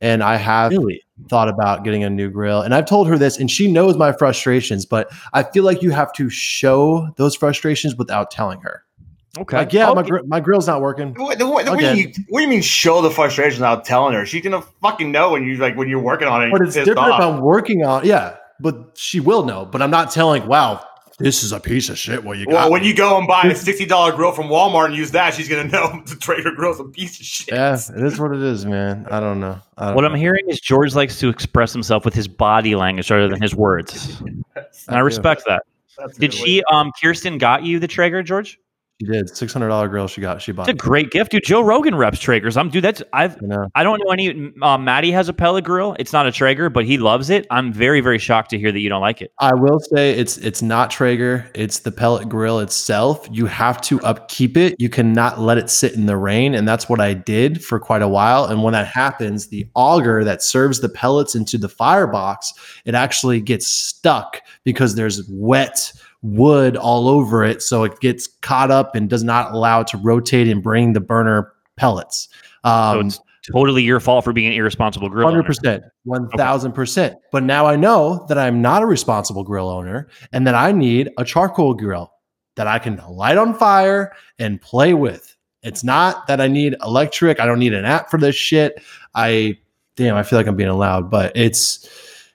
and 0.00 0.22
I 0.22 0.36
have 0.36 0.70
Really? 0.72 1.02
thought 1.28 1.48
about 1.48 1.84
getting 1.84 2.04
a 2.04 2.10
new 2.10 2.30
grill. 2.30 2.60
And 2.62 2.74
I've 2.74 2.86
told 2.86 3.08
her 3.08 3.18
this, 3.18 3.38
and 3.38 3.50
she 3.50 3.70
knows 3.70 3.96
my 3.96 4.12
frustrations. 4.12 4.86
But 4.86 5.10
I 5.32 5.42
feel 5.42 5.64
like 5.64 5.82
you 5.82 5.90
have 5.90 6.12
to 6.14 6.30
show 6.30 7.08
those 7.16 7.34
frustrations 7.34 7.96
without 7.96 8.30
telling 8.30 8.60
her. 8.60 8.84
Okay. 9.38 9.56
Like, 9.58 9.72
yeah, 9.72 9.92
my 9.92 10.02
gr- 10.02 10.24
my 10.26 10.40
grill's 10.40 10.66
not 10.66 10.80
working. 10.80 11.14
What, 11.14 11.38
what, 11.38 11.48
what, 11.48 11.68
Okay. 11.68 11.94
do 11.94 12.00
you, 12.00 12.12
what 12.28 12.40
do 12.40 12.44
you 12.44 12.50
mean 12.50 12.62
show 12.62 13.02
the 13.02 13.10
frustration 13.10 13.60
without 13.60 13.84
telling 13.84 14.14
her? 14.14 14.24
She's 14.26 14.42
gonna 14.42 14.62
fucking 14.82 15.12
know 15.12 15.32
when 15.32 15.44
you 15.44 15.56
like 15.56 15.76
when 15.76 15.88
you're 15.88 16.00
working 16.00 16.26
on 16.28 16.42
it. 16.42 16.50
But 16.50 16.62
it's 16.62 16.74
different 16.74 16.98
off. 16.98 17.20
if 17.20 17.26
I'm 17.26 17.40
working 17.40 17.84
on. 17.84 18.04
Yeah, 18.04 18.36
but 18.58 18.96
she 18.96 19.20
will 19.20 19.44
know. 19.44 19.64
But 19.66 19.82
I'm 19.82 19.90
not 19.90 20.10
telling. 20.10 20.46
Wow, 20.46 20.84
this 21.18 21.42
is 21.42 21.52
a 21.52 21.60
piece 21.60 21.88
of 21.88 21.98
shit. 21.98 22.22
What 22.24 22.38
you 22.38 22.46
got? 22.46 22.52
Well, 22.54 22.70
when 22.72 22.84
you 22.84 22.94
go 22.94 23.18
and 23.18 23.26
buy 23.26 23.42
a 23.42 23.54
sixty 23.54 23.84
dollar 23.86 24.12
grill 24.12 24.32
from 24.32 24.46
Walmart 24.46 24.86
and 24.86 24.94
use 24.94 25.10
that, 25.12 25.34
she's 25.34 25.48
gonna 25.48 25.64
know 25.68 26.02
the 26.06 26.16
Traeger 26.16 26.52
grill's 26.52 26.80
a 26.80 26.84
piece 26.84 27.18
of 27.20 27.26
shit. 27.26 27.54
yeah, 27.54 27.74
it 27.74 28.02
is 28.04 28.18
what 28.20 28.32
it 28.32 28.42
is, 28.42 28.64
man. 28.66 29.06
I 29.10 29.20
don't 29.20 29.40
know. 29.40 29.58
I 29.76 29.86
don't 29.86 29.94
What 29.96 30.02
know. 30.02 30.08
I'm 30.08 30.14
hearing 30.16 30.44
is 30.48 30.60
George 30.60 30.94
likes 30.94 31.18
to 31.20 31.28
express 31.28 31.72
himself 31.72 32.04
with 32.04 32.14
his 32.14 32.28
body 32.28 32.74
language 32.74 33.10
rather 33.10 33.28
than 33.28 33.40
his 33.42 33.54
words. 33.54 34.22
And 34.88 34.96
I 34.96 35.00
respect 35.00 35.42
that. 35.46 35.62
That's 35.98 36.16
Did 36.18 36.32
she, 36.32 36.62
um, 36.70 36.92
Kirsten 37.02 37.38
got 37.38 37.62
you 37.64 37.78
the 37.78 37.86
Traeger, 37.88 38.22
George? 38.22 38.58
She 39.00 39.06
did 39.06 39.36
six 39.36 39.52
hundred 39.52 39.68
dollar 39.68 39.86
grill. 39.86 40.08
She 40.08 40.20
got. 40.20 40.42
She 40.42 40.50
bought. 40.50 40.68
It's 40.68 40.74
a 40.74 40.76
great 40.76 41.10
gift, 41.10 41.30
dude. 41.30 41.44
Joe 41.44 41.60
Rogan 41.60 41.94
reps 41.94 42.18
Traegers. 42.18 42.56
I'm, 42.56 42.68
dude, 42.68 42.82
that's, 42.82 43.00
I've, 43.12 43.36
You 43.40 43.46
know. 43.46 43.68
I 43.76 43.84
don't 43.84 44.02
know 44.04 44.10
any, 44.10 44.52
um, 44.60 44.84
Maddie 44.84 45.12
has 45.12 45.28
a 45.28 45.32
pellet 45.32 45.62
grill. 45.62 45.94
It's 46.00 46.12
not 46.12 46.26
a 46.26 46.32
Traeger, 46.32 46.68
but 46.68 46.84
he 46.84 46.98
loves 46.98 47.30
it. 47.30 47.46
I'm 47.48 47.72
very, 47.72 48.00
very 48.00 48.18
shocked 48.18 48.50
to 48.50 48.58
hear 48.58 48.72
that 48.72 48.80
you 48.80 48.88
don't 48.88 49.00
like 49.00 49.22
it. 49.22 49.32
I 49.38 49.54
will 49.54 49.78
say 49.78 50.18
it's 50.18 50.36
it's 50.38 50.62
not 50.62 50.90
Traeger. 50.90 51.48
It's 51.54 51.78
the 51.78 51.92
pellet 51.92 52.28
grill 52.28 52.58
itself. 52.58 53.28
You 53.30 53.46
have 53.46 53.80
to 53.82 54.00
upkeep 54.00 54.56
it. 54.56 54.74
You 54.80 54.88
cannot 54.88 55.38
let 55.38 55.58
it 55.58 55.70
sit 55.70 55.94
in 55.94 56.06
the 56.06 56.16
rain, 56.16 56.54
and 56.54 56.66
that's 56.66 56.88
what 56.88 57.00
I 57.00 57.14
did 57.14 57.64
for 57.64 57.78
quite 57.78 58.02
a 58.02 58.08
while. 58.08 58.46
And 58.46 58.64
when 58.64 58.72
that 58.72 58.88
happens, 58.88 59.46
the 59.46 59.68
auger 59.74 60.24
that 60.24 60.42
serves 60.42 60.80
the 60.80 60.88
pellets 60.88 61.36
into 61.36 61.56
the 61.56 61.68
firebox, 61.68 62.52
it 62.84 62.96
actually 62.96 63.40
gets 63.40 63.68
stuck 63.68 64.40
because 64.64 64.96
there's 64.96 65.22
wet 65.28 65.92
wood 66.22 66.76
all 66.76 67.08
over 67.08 67.44
it, 67.44 67.62
so 67.62 67.84
it 67.84 67.98
gets 68.00 68.26
caught 68.42 68.70
up 68.70 68.94
and 68.94 69.08
does 69.08 69.24
not 69.24 69.52
allow 69.52 69.80
it 69.80 69.86
to 69.88 69.96
rotate 69.98 70.48
and 70.48 70.62
bring 70.62 70.92
the 70.92 71.00
burner 71.00 71.52
pellets. 71.76 72.28
So 72.64 72.70
Um, 72.70 73.06
it's 73.06 73.20
totally 73.52 73.82
your 73.82 74.00
fault 74.00 74.24
for 74.24 74.32
being 74.32 74.48
an 74.48 74.52
irresponsible 74.52 75.08
grill. 75.08 75.28
100%, 75.28 75.80
one 76.04 76.28
thousand 76.30 76.72
percent. 76.72 77.16
But 77.32 77.44
now 77.44 77.66
I 77.66 77.76
know 77.76 78.26
that 78.28 78.36
I'm 78.36 78.60
not 78.60 78.82
a 78.82 78.86
responsible 78.86 79.44
grill 79.44 79.68
owner, 79.68 80.08
and 80.32 80.46
that 80.46 80.54
I 80.54 80.72
need 80.72 81.10
a 81.18 81.24
charcoal 81.24 81.74
grill 81.74 82.12
that 82.56 82.66
I 82.66 82.78
can 82.80 83.00
light 83.08 83.38
on 83.38 83.54
fire 83.54 84.12
and 84.38 84.60
play 84.60 84.92
with. 84.92 85.36
It's 85.62 85.84
not 85.84 86.26
that 86.26 86.40
I 86.40 86.48
need 86.48 86.74
electric. 86.82 87.40
I 87.40 87.46
don't 87.46 87.58
need 87.60 87.72
an 87.74 87.84
app 87.84 88.10
for 88.10 88.18
this 88.18 88.34
shit. 88.34 88.82
I 89.14 89.58
damn, 89.96 90.16
I 90.16 90.22
feel 90.24 90.38
like 90.38 90.46
I'm 90.46 90.56
being 90.56 90.70
loud, 90.70 91.10
but 91.10 91.32
it's 91.36 91.88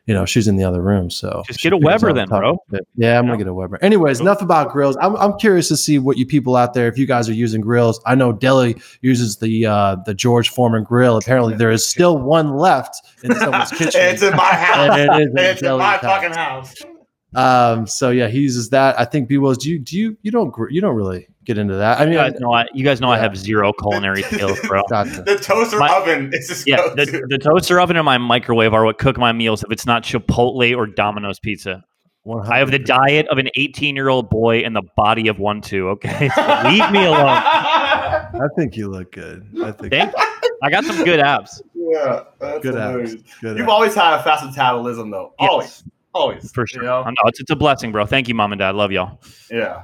you 0.05 0.13
know 0.13 0.25
she's 0.25 0.47
in 0.47 0.57
the 0.57 0.63
other 0.63 0.81
room, 0.81 1.09
so 1.09 1.43
Just 1.47 1.61
get 1.61 1.71
a 1.71 1.77
Weber 1.77 2.11
then, 2.13 2.27
bro. 2.27 2.57
Yeah, 2.95 3.17
I'm 3.17 3.25
gonna 3.25 3.37
get 3.37 3.47
a 3.47 3.53
Weber. 3.53 3.77
Anyways, 3.81 4.19
enough 4.19 4.41
about 4.41 4.71
grills. 4.71 4.97
I'm, 4.99 5.15
I'm 5.15 5.37
curious 5.37 5.69
to 5.69 5.77
see 5.77 5.97
what 5.99 6.17
you 6.17 6.25
people 6.25 6.55
out 6.55 6.73
there, 6.73 6.87
if 6.87 6.97
you 6.97 7.05
guys 7.05 7.29
are 7.29 7.33
using 7.33 7.61
grills. 7.61 8.01
I 8.05 8.15
know 8.15 8.33
Deli 8.33 8.75
uses 9.01 9.37
the 9.37 9.65
uh, 9.65 9.97
the 10.05 10.13
George 10.13 10.49
Foreman 10.49 10.83
grill. 10.83 11.17
Apparently, 11.17 11.55
there 11.55 11.71
is 11.71 11.85
still 11.85 12.17
one 12.17 12.57
left 12.57 12.95
in 13.23 13.33
someone's 13.39 13.71
kitchen. 13.71 14.01
it's 14.01 14.21
in 14.21 14.35
my 14.35 14.43
house. 14.43 14.97
It 14.97 15.01
is 15.01 15.27
in 15.27 15.37
it's 15.37 15.61
in 15.61 15.77
my 15.77 15.97
house. 15.97 16.01
fucking 16.01 16.33
house. 16.33 16.75
Um, 17.35 17.87
so 17.87 18.11
yeah, 18.11 18.27
he 18.27 18.39
uses 18.39 18.69
that. 18.69 18.99
I 18.99 19.05
think 19.05 19.27
B 19.27 19.37
Wills, 19.37 19.57
do 19.57 19.69
you 19.69 19.79
do 19.79 19.97
you 19.97 20.17
you 20.21 20.31
don't 20.31 20.51
gr- 20.51 20.69
you 20.69 20.81
don't 20.81 20.95
really 20.95 21.27
get 21.45 21.57
into 21.57 21.75
that. 21.75 21.99
I 21.99 22.05
mean, 22.05 22.13
You 22.13 22.19
guys 22.19 22.33
know 22.39 22.53
I, 22.53 22.65
you 22.73 22.83
guys 22.83 23.01
know 23.01 23.09
I 23.09 23.17
have 23.17 23.37
zero 23.37 23.73
culinary 23.73 24.21
skills, 24.23 24.59
bro. 24.61 24.81
The 24.89 25.39
toaster 25.41 25.77
My- 25.77 25.89
oven 25.95 26.31
is 26.33 26.47
just 26.47 26.67
Yeah, 26.67 26.77
the, 26.95 27.25
the 27.29 27.37
toaster 27.37 27.79
oven 27.79 27.95
and 27.97 28.05
my 28.05 28.17
microwave 28.17 28.73
are 28.73 28.85
what 28.85 28.97
cook 28.97 29.17
my 29.17 29.31
meals 29.31 29.63
if 29.63 29.71
it's 29.71 29.85
not 29.85 30.03
Chipotle 30.03 30.75
or 30.77 30.85
Domino's 30.87 31.39
pizza. 31.39 31.83
I 32.45 32.59
have 32.59 32.71
the 32.71 32.79
diet 32.79 33.27
of 33.27 33.37
an 33.37 33.49
18 33.55 33.95
year 33.97 34.07
old 34.07 34.29
boy 34.29 34.59
and 34.59 34.73
the 34.73 34.83
body 34.95 35.27
of 35.27 35.39
one 35.39 35.59
two. 35.59 35.89
Okay, 35.89 36.29
So 36.29 36.41
leave 36.65 36.89
me 36.91 37.03
alone. 37.05 37.19
I 37.27 38.47
think 38.55 38.77
you 38.77 38.87
look 38.89 39.11
good. 39.11 39.45
I 39.63 39.71
think 39.71 39.91
Thank 39.91 40.13
I 40.61 40.69
got 40.69 40.85
some 40.85 41.03
good 41.03 41.19
abs 41.19 41.61
yeah, 41.75 42.23
that's 42.39 42.63
good 42.63 42.75
hilarious. 42.75 43.13
abs. 43.15 43.23
Good 43.41 43.57
You've 43.57 43.65
abs. 43.65 43.71
always 43.71 43.93
had 43.95 44.13
a 44.19 44.23
fast 44.23 44.45
metabolism, 44.45 45.11
though. 45.11 45.33
Yes, 45.39 45.49
Always, 45.51 45.83
always, 46.13 46.51
for 46.53 46.65
sure. 46.65 46.83
You 46.83 46.87
know? 46.87 47.01
I 47.03 47.09
know 47.09 47.15
it's, 47.25 47.41
it's 47.41 47.51
a 47.51 47.55
blessing, 47.57 47.91
bro. 47.91 48.05
Thank 48.05 48.29
you, 48.29 48.35
mom 48.35 48.53
and 48.53 48.59
dad. 48.59 48.73
Love 48.75 48.91
y'all. 48.93 49.19
Yeah. 49.51 49.83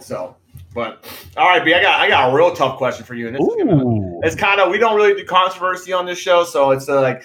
So, 0.00 0.36
but 0.76 1.02
all 1.38 1.48
right, 1.48 1.64
B, 1.64 1.72
I 1.72 1.80
got 1.80 1.98
I 1.98 2.08
got 2.08 2.30
a 2.30 2.36
real 2.36 2.54
tough 2.54 2.76
question 2.76 3.04
for 3.04 3.14
you, 3.14 3.28
and 3.28 3.34
this 3.34 3.40
gonna, 3.40 4.20
it's 4.22 4.36
kind 4.36 4.60
of 4.60 4.70
we 4.70 4.76
don't 4.76 4.94
really 4.94 5.14
do 5.14 5.24
controversy 5.24 5.92
on 5.94 6.04
this 6.04 6.18
show, 6.18 6.44
so 6.44 6.70
it's 6.70 6.86
uh, 6.86 7.00
like 7.00 7.24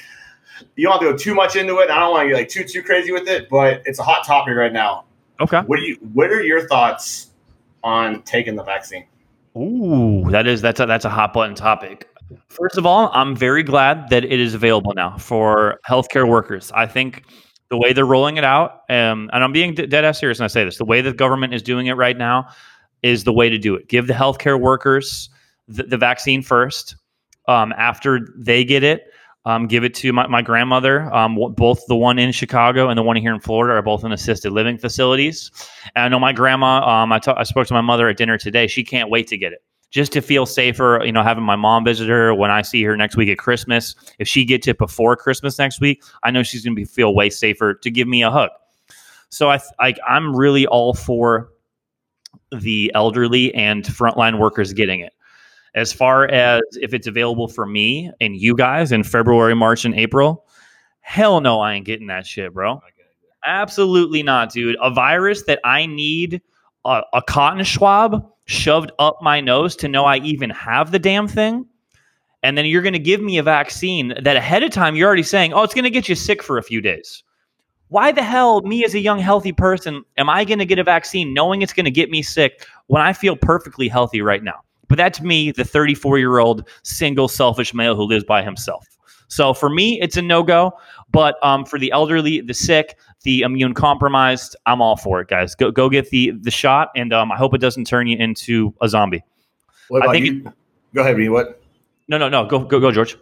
you 0.78 0.88
don't 0.88 0.94
have 0.94 1.02
to 1.02 1.12
go 1.12 1.18
too 1.18 1.36
much 1.36 1.58
into 1.58 1.80
it. 1.80 1.92
I 1.92 2.00
don't 2.00 2.12
want 2.12 2.24
to 2.26 2.30
get 2.30 2.38
like 2.38 2.50
too 2.50 2.64
too 2.64 2.82
crazy 2.82 3.12
with 3.12 3.28
it, 3.28 3.50
but 3.50 3.82
it's 3.86 4.00
a 4.00 4.04
hot 4.04 4.26
topic 4.26 4.56
right 4.56 4.72
now. 4.72 5.04
Okay. 5.42 5.60
What 5.60 5.78
do 5.78 5.84
you? 5.84 5.98
What 6.14 6.32
are 6.32 6.42
your 6.42 6.66
thoughts 6.66 7.32
on 7.84 8.24
taking 8.24 8.56
the 8.56 8.64
vaccine? 8.64 9.06
Ooh, 9.58 10.24
that 10.32 10.48
is 10.48 10.62
that's 10.62 10.80
a 10.80 10.86
that's 10.86 11.04
a 11.04 11.10
hot 11.10 11.34
button 11.34 11.54
topic. 11.54 12.08
First 12.48 12.78
of 12.78 12.86
all, 12.86 13.12
I'm 13.14 13.36
very 13.36 13.64
glad 13.64 14.08
that 14.12 14.24
it 14.24 14.40
is 14.40 14.54
available 14.54 14.94
now 14.94 15.18
for 15.18 15.78
healthcare 15.86 16.26
workers. 16.26 16.72
I 16.74 16.88
think 16.88 17.26
the 17.68 17.78
way 17.78 17.92
they're 17.92 18.06
rolling 18.06 18.38
it 18.38 18.46
out, 18.46 18.84
um, 18.90 19.30
and 19.34 19.44
I'm 19.44 19.52
being 19.52 19.74
d- 19.74 19.88
dead 19.88 20.06
ass 20.06 20.22
serious 20.22 20.40
when 20.40 20.46
I 20.46 20.48
say 20.48 20.64
this, 20.64 20.78
the 20.78 20.86
way 20.86 21.02
the 21.02 21.12
government 21.12 21.54
is 21.54 21.62
doing 21.62 21.88
it 21.88 21.94
right 21.94 22.18
now 22.18 22.48
is 23.04 23.24
the 23.24 23.34
way 23.34 23.50
to 23.50 23.58
do 23.58 23.76
it. 23.76 23.88
Give 23.88 24.08
the 24.08 24.14
healthcare 24.14 24.60
workers 24.60 25.30
the, 25.68 25.84
the 25.84 25.98
vaccine 25.98 26.42
first. 26.42 26.96
Um, 27.48 27.74
after 27.78 28.28
they 28.38 28.64
get 28.64 28.84
it, 28.84 29.12
um, 29.46 29.68
give 29.68 29.84
it 29.84 29.96
to 29.96 30.14
my, 30.14 30.28
my 30.28 30.42
grandmother. 30.42 31.14
Um, 31.14 31.38
both 31.56 31.84
the 31.88 31.96
one 31.96 32.20
in 32.20 32.32
Chicago 32.32 32.90
and 32.90 32.98
the 32.98 33.04
one 33.04 33.16
here 33.16 33.34
in 33.34 33.40
Florida 33.40 33.74
are 33.74 33.82
both 33.82 34.04
in 34.04 34.12
assisted 34.12 34.52
living 34.52 34.78
facilities. 34.78 35.50
And 35.96 36.06
I 36.06 36.08
know 36.10 36.20
my 36.20 36.34
grandma. 36.34 36.88
Um, 36.88 37.12
I 37.12 37.20
I 37.36 37.44
spoke 37.44 37.68
to 37.68 37.74
my 37.74 37.82
mother 37.82 38.08
at 38.08 38.18
dinner 38.18 38.38
today. 38.38 38.68
She 38.68 38.84
can't 38.84 39.10
wait 39.10 39.28
to 39.28 39.38
get 39.38 39.54
it 39.54 39.64
just 39.90 40.12
to 40.14 40.22
feel 40.22 40.46
safer. 40.46 41.02
You 41.04 41.12
know, 41.12 41.24
having 41.24 41.44
my 41.44 41.56
mom 41.56 41.84
visit 41.84 42.08
her 42.08 42.36
when 42.36 42.52
I 42.52 42.62
see 42.62 42.84
her 42.84 42.96
next 42.96 43.18
week 43.18 43.30
at 43.30 43.40
Christmas. 43.40 43.96
If 44.20 44.28
she 44.28 44.46
gets 44.46 44.68
it 44.68 44.78
before 44.78 45.16
Christmas 45.16 45.58
next 45.58 45.82
week, 45.82 46.04
I 46.24 46.30
know 46.30 46.44
she's 46.44 46.64
going 46.64 46.76
to 46.76 46.86
feel 46.86 47.16
way 47.16 47.32
safer 47.32 47.74
to 47.74 47.90
give 47.90 48.08
me 48.08 48.22
a 48.22 48.30
hug. 48.30 48.52
So 49.30 49.50
I 49.50 49.60
like 49.80 49.98
I'm 50.08 50.36
really 50.36 50.68
all 50.68 50.94
for 50.94 51.50
the 52.52 52.92
elderly 52.96 53.54
and 53.54 53.84
frontline 53.86 54.40
workers 54.40 54.74
getting 54.74 55.00
it. 55.00 55.14
As 55.74 55.94
far 55.94 56.30
as 56.30 56.62
if 56.82 56.94
it's 56.94 57.08
available 57.08 57.48
for 57.48 57.66
me 57.66 58.12
and 58.20 58.36
you 58.36 58.56
guys 58.56 58.92
in 58.92 59.04
February, 59.04 59.56
March, 59.56 59.86
and 59.86 59.96
April, 59.96 60.46
hell 61.00 61.40
no, 61.40 61.62
I 61.62 61.74
ain't 61.74 61.86
getting 61.86 62.08
that 62.08 62.26
shit, 62.26 62.54
bro. 62.54 62.82
Absolutely 63.46 64.22
not, 64.22 64.52
dude. 64.52 64.76
A 64.82 64.92
virus 64.92 65.44
that 65.44 65.60
I 65.64 65.86
need 65.86 66.42
a, 66.86 67.02
a 67.14 67.22
cotton 67.22 67.64
swab 67.64 68.30
shoved 68.46 68.92
up 69.00 69.20
my 69.22 69.40
nose 69.40 69.76
to 69.78 69.88
know 69.88 70.06
I 70.06 70.18
even 70.18 70.50
have 70.50 70.92
the 70.92 71.00
damn 71.00 71.28
thing. 71.28 71.66
And 72.44 72.58
then 72.58 72.66
you're 72.66 72.82
going 72.82 72.94
to 72.94 73.00
give 73.00 73.22
me 73.22 73.38
a 73.38 73.44
vaccine 73.44 74.14
that 74.22 74.36
ahead 74.36 74.64
of 74.64 74.72
time 74.72 74.96
you're 74.96 75.08
already 75.08 75.24
saying, 75.24 75.54
oh, 75.54 75.64
it's 75.64 75.74
going 75.74 75.84
to 75.84 75.92
get 75.92 76.10
you 76.10 76.16
sick 76.16 76.42
for 76.42 76.58
a 76.58 76.64
few 76.64 76.82
days. 76.82 77.24
Why 77.92 78.14
the 78.14 78.24
hell, 78.24 78.62
me 78.62 78.86
as 78.86 78.94
a 78.94 79.00
young, 79.00 79.20
healthy 79.20 79.52
person, 79.52 80.06
am 80.18 80.30
I 80.30 80.46
going 80.46 80.60
to 80.60 80.66
get 80.66 80.80
a 80.80 80.84
vaccine 80.84 81.34
knowing 81.34 81.62
it's 81.62 81.74
going 81.74 81.84
to 81.84 81.92
get 81.92 82.10
me 82.10 82.22
sick 82.22 82.66
when 82.88 83.02
I 83.02 83.12
feel 83.12 83.36
perfectly 83.36 83.90
healthy 83.90 84.22
right 84.22 84.42
now? 84.42 84.62
But 84.88 84.98
that's 84.98 85.20
me, 85.20 85.52
the 85.52 85.66
34 85.66 86.18
year 86.18 86.38
old 86.38 86.70
single, 86.84 87.28
selfish 87.28 87.74
male 87.74 87.94
who 87.94 88.04
lives 88.04 88.24
by 88.24 88.44
himself. 88.44 88.88
So 89.28 89.54
for 89.54 89.70
me, 89.70 90.00
it's 90.02 90.16
a 90.16 90.22
no 90.22 90.42
go. 90.42 90.72
But 91.12 91.36
um, 91.44 91.66
for 91.66 91.78
the 91.78 91.92
elderly, 91.92 92.40
the 92.40 92.54
sick, 92.54 92.98
the 93.24 93.42
immune 93.42 93.74
compromised, 93.74 94.56
I'm 94.66 94.82
all 94.82 94.96
for 94.96 95.20
it, 95.20 95.28
guys. 95.28 95.54
Go 95.54 95.70
go 95.70 95.90
get 95.90 96.10
the 96.12 96.32
the 96.32 96.52
shot, 96.52 96.92
and 96.96 97.12
um, 97.12 97.30
I 97.30 97.36
hope 97.36 97.54
it 97.54 97.60
doesn't 97.60 97.88
turn 97.88 98.08
you 98.08 98.18
into 98.18 98.74
a 98.82 98.88
zombie. 98.88 99.22
What 99.90 100.08
I 100.08 100.14
think 100.14 100.26
you? 100.26 100.54
Go 100.94 101.02
ahead, 101.02 101.18
me. 101.18 101.28
What? 101.28 101.62
No, 102.08 102.18
no, 102.18 102.30
no. 102.30 102.46
Go 102.46 102.60
go 102.60 102.80
go, 102.80 102.90
George. 102.92 103.18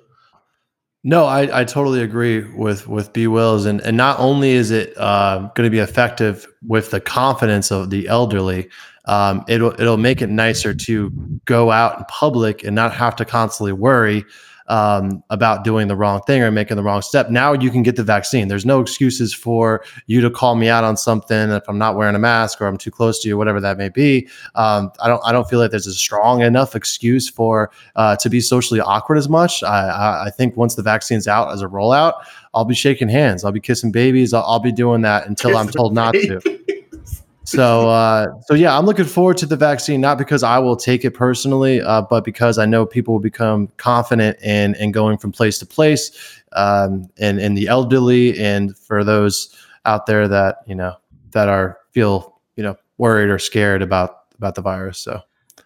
No, 1.04 1.26
I, 1.26 1.62
I 1.62 1.64
totally 1.64 2.02
agree 2.02 2.42
with 2.56 2.88
with 2.88 3.14
B 3.14 3.28
Wills, 3.28 3.66
and 3.66 3.80
and 3.82 3.96
not 3.96 4.20
only 4.20 4.52
is 4.52 4.70
it 4.70 4.98
uh, 4.98 5.50
going 5.56 5.66
to 5.66 5.70
be 5.70 5.80
effective 5.80 6.46
with 6.68 6.92
the 6.92 7.00
confidence 7.00 7.72
of 7.72 7.90
the 7.90 8.08
elderly, 8.10 8.70
um, 9.06 9.46
it'll 9.48 9.80
it'll 9.80 9.98
make 9.98 10.22
it 10.22 10.30
nicer 10.30 10.74
to 10.74 11.10
go 11.46 11.72
out 11.72 12.00
in 12.00 12.06
public 12.10 12.66
and 12.66 12.76
not 12.76 12.94
have 12.94 13.16
to 13.16 13.24
constantly 13.24 13.72
worry 13.72 14.26
um, 14.70 15.24
about 15.30 15.64
doing 15.64 15.88
the 15.88 15.96
wrong 15.96 16.22
thing 16.22 16.42
or 16.42 16.52
making 16.52 16.78
the 16.78 16.84
wrong 16.84 17.02
step. 17.02 17.30
Now 17.30 17.54
you 17.54 17.70
can 17.70 17.84
get 17.84 17.96
the 17.96 18.04
vaccine. 18.04 18.48
There's 18.48 18.66
no 18.66 18.80
excuses 18.80 19.34
for 19.34 19.84
you 20.08 20.22
to 20.22 20.30
call 20.30 20.56
me 20.56 20.70
out 20.70 20.84
on 20.84 20.96
something 20.96 21.50
if 21.50 21.68
I'm 21.68 21.78
not 21.78 21.96
wearing 21.96 22.16
a 22.16 22.20
mask 22.20 22.62
or 22.62 22.68
I'm 22.68 22.78
too 22.78 22.92
close 22.92 23.20
to 23.24 23.28
you, 23.28 23.38
whatever 23.38 23.60
that 23.60 23.78
may 23.78 23.90
be. 23.90 24.30
Um, 24.56 24.92
I 25.02 25.08
don't 25.08 25.22
I 25.26 25.32
don't 25.32 25.50
feel 25.50 25.60
like 25.60 25.72
there's 25.72 25.88
a 25.88 25.94
strong 25.94 26.42
enough 26.42 26.76
excuse 26.76 27.28
for 27.28 27.72
uh, 27.96 28.16
to 28.18 28.30
be 28.30 28.40
socially 28.40 28.80
awkward 28.80 29.18
as 29.18 29.28
much. 29.28 29.64
I, 29.64 29.90
I, 29.90 30.26
I 30.28 30.30
think 30.30 30.56
once 30.56 30.76
the 30.76 30.84
vaccine's 30.84 31.28
out 31.28 31.52
as 31.52 31.62
a 31.62 31.68
rollout, 31.68 32.14
I'll 32.54 32.66
be 32.66 32.76
shaking 32.76 33.10
hands. 33.10 33.44
I'll 33.44 33.52
be 33.52 33.60
kissing 33.60 33.92
babies. 33.92 34.34
I'll, 34.34 34.44
I'll 34.44 34.60
be 34.60 34.72
doing 34.72 35.02
that 35.02 35.28
until 35.28 35.58
I'm 35.58 35.68
told 35.68 35.94
not 35.94 36.14
to. 36.14 36.42
So, 37.50 37.90
uh, 37.90 38.28
so 38.46 38.54
yeah, 38.54 38.78
I'm 38.78 38.86
looking 38.86 39.06
forward 39.06 39.38
to 39.38 39.46
the 39.46 39.56
vaccine, 39.56 40.00
not 40.02 40.18
because 40.18 40.44
I 40.44 40.60
will 40.60 40.76
take 40.76 41.04
it 41.04 41.12
personally, 41.12 41.82
uh, 41.82 42.04
but 42.04 42.24
because 42.24 42.60
I 42.60 42.66
know 42.66 42.86
people 42.86 43.16
will 43.16 43.22
become 43.22 43.68
confident 43.78 44.40
in 44.44 44.76
in 44.76 44.92
going 44.92 45.18
from 45.18 45.32
place 45.32 45.58
to 45.60 45.66
place, 45.66 46.12
um, 46.52 47.10
and 47.18 47.40
and 47.40 47.58
the 47.58 47.68
elderly, 47.68 48.40
and 48.40 48.78
for 48.78 49.04
those 49.04 49.56
out 49.86 50.06
there 50.06 50.28
that 50.28 50.58
you 50.68 50.76
know 50.76 50.96
that 51.32 51.50
are 51.50 51.80
feel 51.92 52.40
you 52.56 52.64
know 52.64 52.76
worried 53.00 53.30
or 53.30 53.40
scared 53.40 53.82
about 53.82 54.26
about 54.38 54.54
the 54.54 54.62
virus. 54.62 55.00
So, 55.00 55.22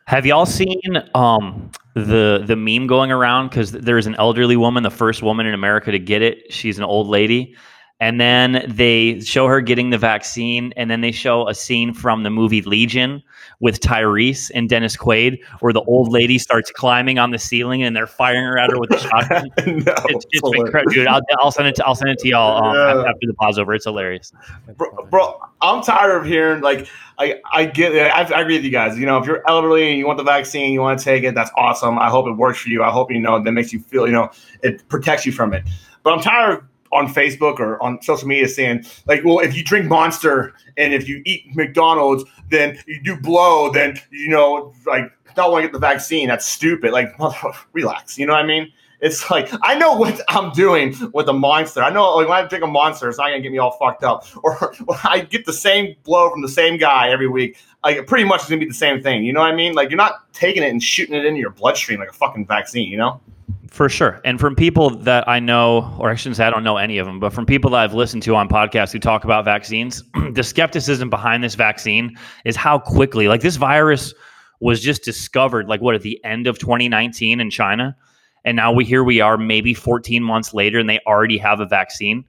Have 0.05 0.25
y'all 0.25 0.45
seen 0.45 0.81
um, 1.15 1.69
the 1.95 2.43
the 2.45 2.55
meme 2.55 2.87
going 2.87 3.11
around? 3.11 3.49
Because 3.49 3.71
there's 3.71 4.07
an 4.07 4.15
elderly 4.15 4.55
woman, 4.55 4.83
the 4.83 4.89
first 4.89 5.21
woman 5.21 5.45
in 5.45 5.53
America 5.53 5.91
to 5.91 5.99
get 5.99 6.21
it. 6.21 6.53
She's 6.53 6.77
an 6.77 6.85
old 6.85 7.07
lady, 7.07 7.55
and 8.03 8.19
then 8.19 8.65
they 8.67 9.21
show 9.21 9.47
her 9.47 9.61
getting 9.61 9.89
the 9.89 9.97
vaccine, 9.97 10.73
and 10.75 10.91
then 10.91 10.99
they 10.99 11.13
show 11.13 11.47
a 11.47 11.55
scene 11.55 11.93
from 11.93 12.23
the 12.23 12.29
movie 12.29 12.61
Legion 12.61 13.23
with 13.61 13.79
Tyrese 13.79 14.51
and 14.53 14.67
Dennis 14.67 14.97
Quaid, 14.97 15.41
where 15.61 15.71
the 15.71 15.83
old 15.83 16.11
lady 16.11 16.37
starts 16.37 16.69
climbing 16.69 17.17
on 17.17 17.31
the 17.31 17.39
ceiling, 17.39 17.81
and 17.81 17.95
they're 17.95 18.05
firing 18.05 18.43
her 18.43 18.57
at 18.57 18.71
her 18.71 18.77
with 18.77 18.91
a 18.91 18.99
shotgun. 18.99 19.49
no, 19.85 19.93
It's, 20.09 20.25
it's 20.31 20.49
been 20.49 20.85
dude. 20.89 21.07
I'll, 21.07 21.21
I'll 21.39 21.51
send 21.51 21.69
it. 21.69 21.75
To, 21.75 21.85
I'll 21.85 21.95
send 21.95 22.09
it 22.11 22.19
to 22.19 22.27
y'all 22.27 22.61
um, 22.61 22.75
Yeah. 22.75 23.09
after, 23.09 23.25
the 23.25 23.33
pause 23.35 23.57
over. 23.57 23.73
It's 23.73 23.85
hilarious. 23.85 24.33
bro, 24.75 24.89
bro, 25.09 25.39
I'm 25.61 25.81
tired 25.81 26.17
of 26.17 26.25
hearing 26.25 26.61
like 26.61 26.89
I 27.19 27.39
I 27.53 27.65
get 27.67 27.95
it. 27.95 28.11
I, 28.11 28.23
I 28.23 28.41
agree 28.41 28.57
with 28.57 28.65
you 28.65 28.71
guys. 28.71 28.99
You 28.99 29.05
know, 29.05 29.17
if 29.17 29.25
you're 29.25 29.43
elderly 29.47 29.89
and 29.91 29.97
you 29.97 30.05
want 30.07 30.17
the 30.17 30.25
vaccine, 30.25 30.73
you 30.73 30.81
want 30.81 30.99
to 30.99 31.05
take 31.05 31.23
it. 31.23 31.35
That's 31.35 31.51
awesome. 31.55 31.97
I 31.99 32.09
hope 32.09 32.27
it 32.27 32.33
works 32.33 32.59
for 32.59 32.67
you. 32.67 32.83
I 32.83 32.89
hope 32.91 33.11
you 33.11 33.19
know 33.21 33.41
that 33.41 33.51
makes 33.53 33.71
you 33.71 33.79
feel 33.79 34.07
you 34.07 34.11
know 34.13 34.29
it 34.61 34.85
protects 34.89 35.25
you 35.25 35.31
from 35.31 35.53
it. 35.53 35.63
But 36.03 36.11
I'm 36.15 36.19
tired 36.19 36.57
of 36.57 36.63
on 36.93 37.07
Facebook 37.07 37.59
or 37.59 37.81
on 37.81 38.01
social 38.01 38.27
media 38.27 38.47
saying 38.47 38.85
like, 39.07 39.23
well, 39.23 39.39
if 39.39 39.55
you 39.55 39.63
drink 39.63 39.87
Monster 39.87 40.53
and 40.77 40.93
if 40.93 41.07
you 41.07 41.21
eat 41.25 41.55
McDonald's, 41.55 42.23
then 42.49 42.79
you 42.87 43.01
do 43.01 43.15
blow, 43.15 43.71
then 43.71 43.99
you 44.11 44.29
know 44.29 44.73
like 44.85 45.11
not 45.37 45.51
want 45.51 45.63
to 45.63 45.67
get 45.67 45.73
the 45.73 45.79
vaccine. 45.79 46.27
That's 46.27 46.45
stupid. 46.45 46.91
Like, 46.91 47.13
relax. 47.73 48.17
You 48.17 48.25
know 48.25 48.33
what 48.33 48.43
I 48.43 48.47
mean? 48.47 48.71
It's 49.03 49.29
like 49.29 49.49
I 49.61 49.75
know 49.75 49.93
what 49.93 50.21
I'm 50.29 50.51
doing 50.53 50.95
with 51.13 51.27
a 51.27 51.33
monster. 51.33 51.83
I 51.83 51.89
know 51.89 52.15
like 52.15 52.27
when 52.29 52.37
I 52.37 52.47
drink 52.47 52.63
a 52.63 52.67
monster, 52.67 53.09
it's 53.09 53.17
not 53.17 53.25
gonna 53.25 53.41
get 53.41 53.51
me 53.51 53.57
all 53.57 53.73
fucked 53.73 54.03
up. 54.03 54.25
Or 54.43 54.73
I 55.03 55.19
get 55.19 55.45
the 55.45 55.53
same 55.53 55.95
blow 56.03 56.29
from 56.29 56.41
the 56.41 56.49
same 56.49 56.77
guy 56.77 57.09
every 57.09 57.27
week, 57.27 57.57
like 57.83 58.07
pretty 58.07 58.23
much 58.23 58.41
it's 58.41 58.49
gonna 58.49 58.59
be 58.59 58.65
the 58.65 58.73
same 58.73 59.03
thing. 59.03 59.25
You 59.25 59.33
know 59.33 59.41
what 59.41 59.51
I 59.51 59.55
mean? 59.55 59.73
Like 59.73 59.89
you're 59.89 59.97
not 59.97 60.31
taking 60.33 60.63
it 60.63 60.71
and 60.71 60.81
shooting 60.81 61.15
it 61.15 61.25
into 61.25 61.39
your 61.39 61.49
bloodstream 61.49 61.99
like 61.99 62.09
a 62.09 62.13
fucking 62.13 62.47
vaccine. 62.47 62.89
You 62.89 62.97
know? 62.97 63.21
For 63.69 63.89
sure. 63.89 64.21
And 64.23 64.39
from 64.39 64.55
people 64.55 64.91
that 64.91 65.27
I 65.27 65.39
know, 65.39 65.93
or 65.99 66.09
I 66.09 66.15
shouldn't 66.15 66.37
say 66.37 66.45
I 66.45 66.49
don't 66.49 66.63
know 66.63 66.77
any 66.77 66.97
of 66.97 67.05
them, 67.05 67.19
but 67.19 67.33
from 67.33 67.45
people 67.45 67.71
that 67.71 67.81
I've 67.81 67.93
listened 67.93 68.23
to 68.23 68.35
on 68.35 68.47
podcasts 68.47 68.93
who 68.93 68.99
talk 68.99 69.25
about 69.25 69.43
vaccines, 69.43 70.03
the 70.31 70.43
skepticism 70.43 71.09
behind 71.09 71.43
this 71.43 71.55
vaccine 71.55 72.15
is 72.45 72.55
how 72.55 72.79
quickly, 72.79 73.27
like 73.27 73.41
this 73.41 73.57
virus 73.57 74.13
was 74.61 74.79
just 74.79 75.03
discovered, 75.03 75.67
like 75.67 75.81
what, 75.81 75.95
at 75.95 76.03
the 76.03 76.23
end 76.23 76.47
of 76.47 76.57
2019 76.59 77.41
in 77.41 77.49
China? 77.49 77.97
And 78.45 78.55
now 78.55 78.71
we 78.71 78.85
here 78.85 79.03
we 79.03 79.21
are, 79.21 79.37
maybe 79.37 79.73
14 79.73 80.23
months 80.23 80.53
later, 80.53 80.79
and 80.79 80.89
they 80.89 80.99
already 81.07 81.37
have 81.37 81.59
a 81.59 81.65
vaccine. 81.65 82.25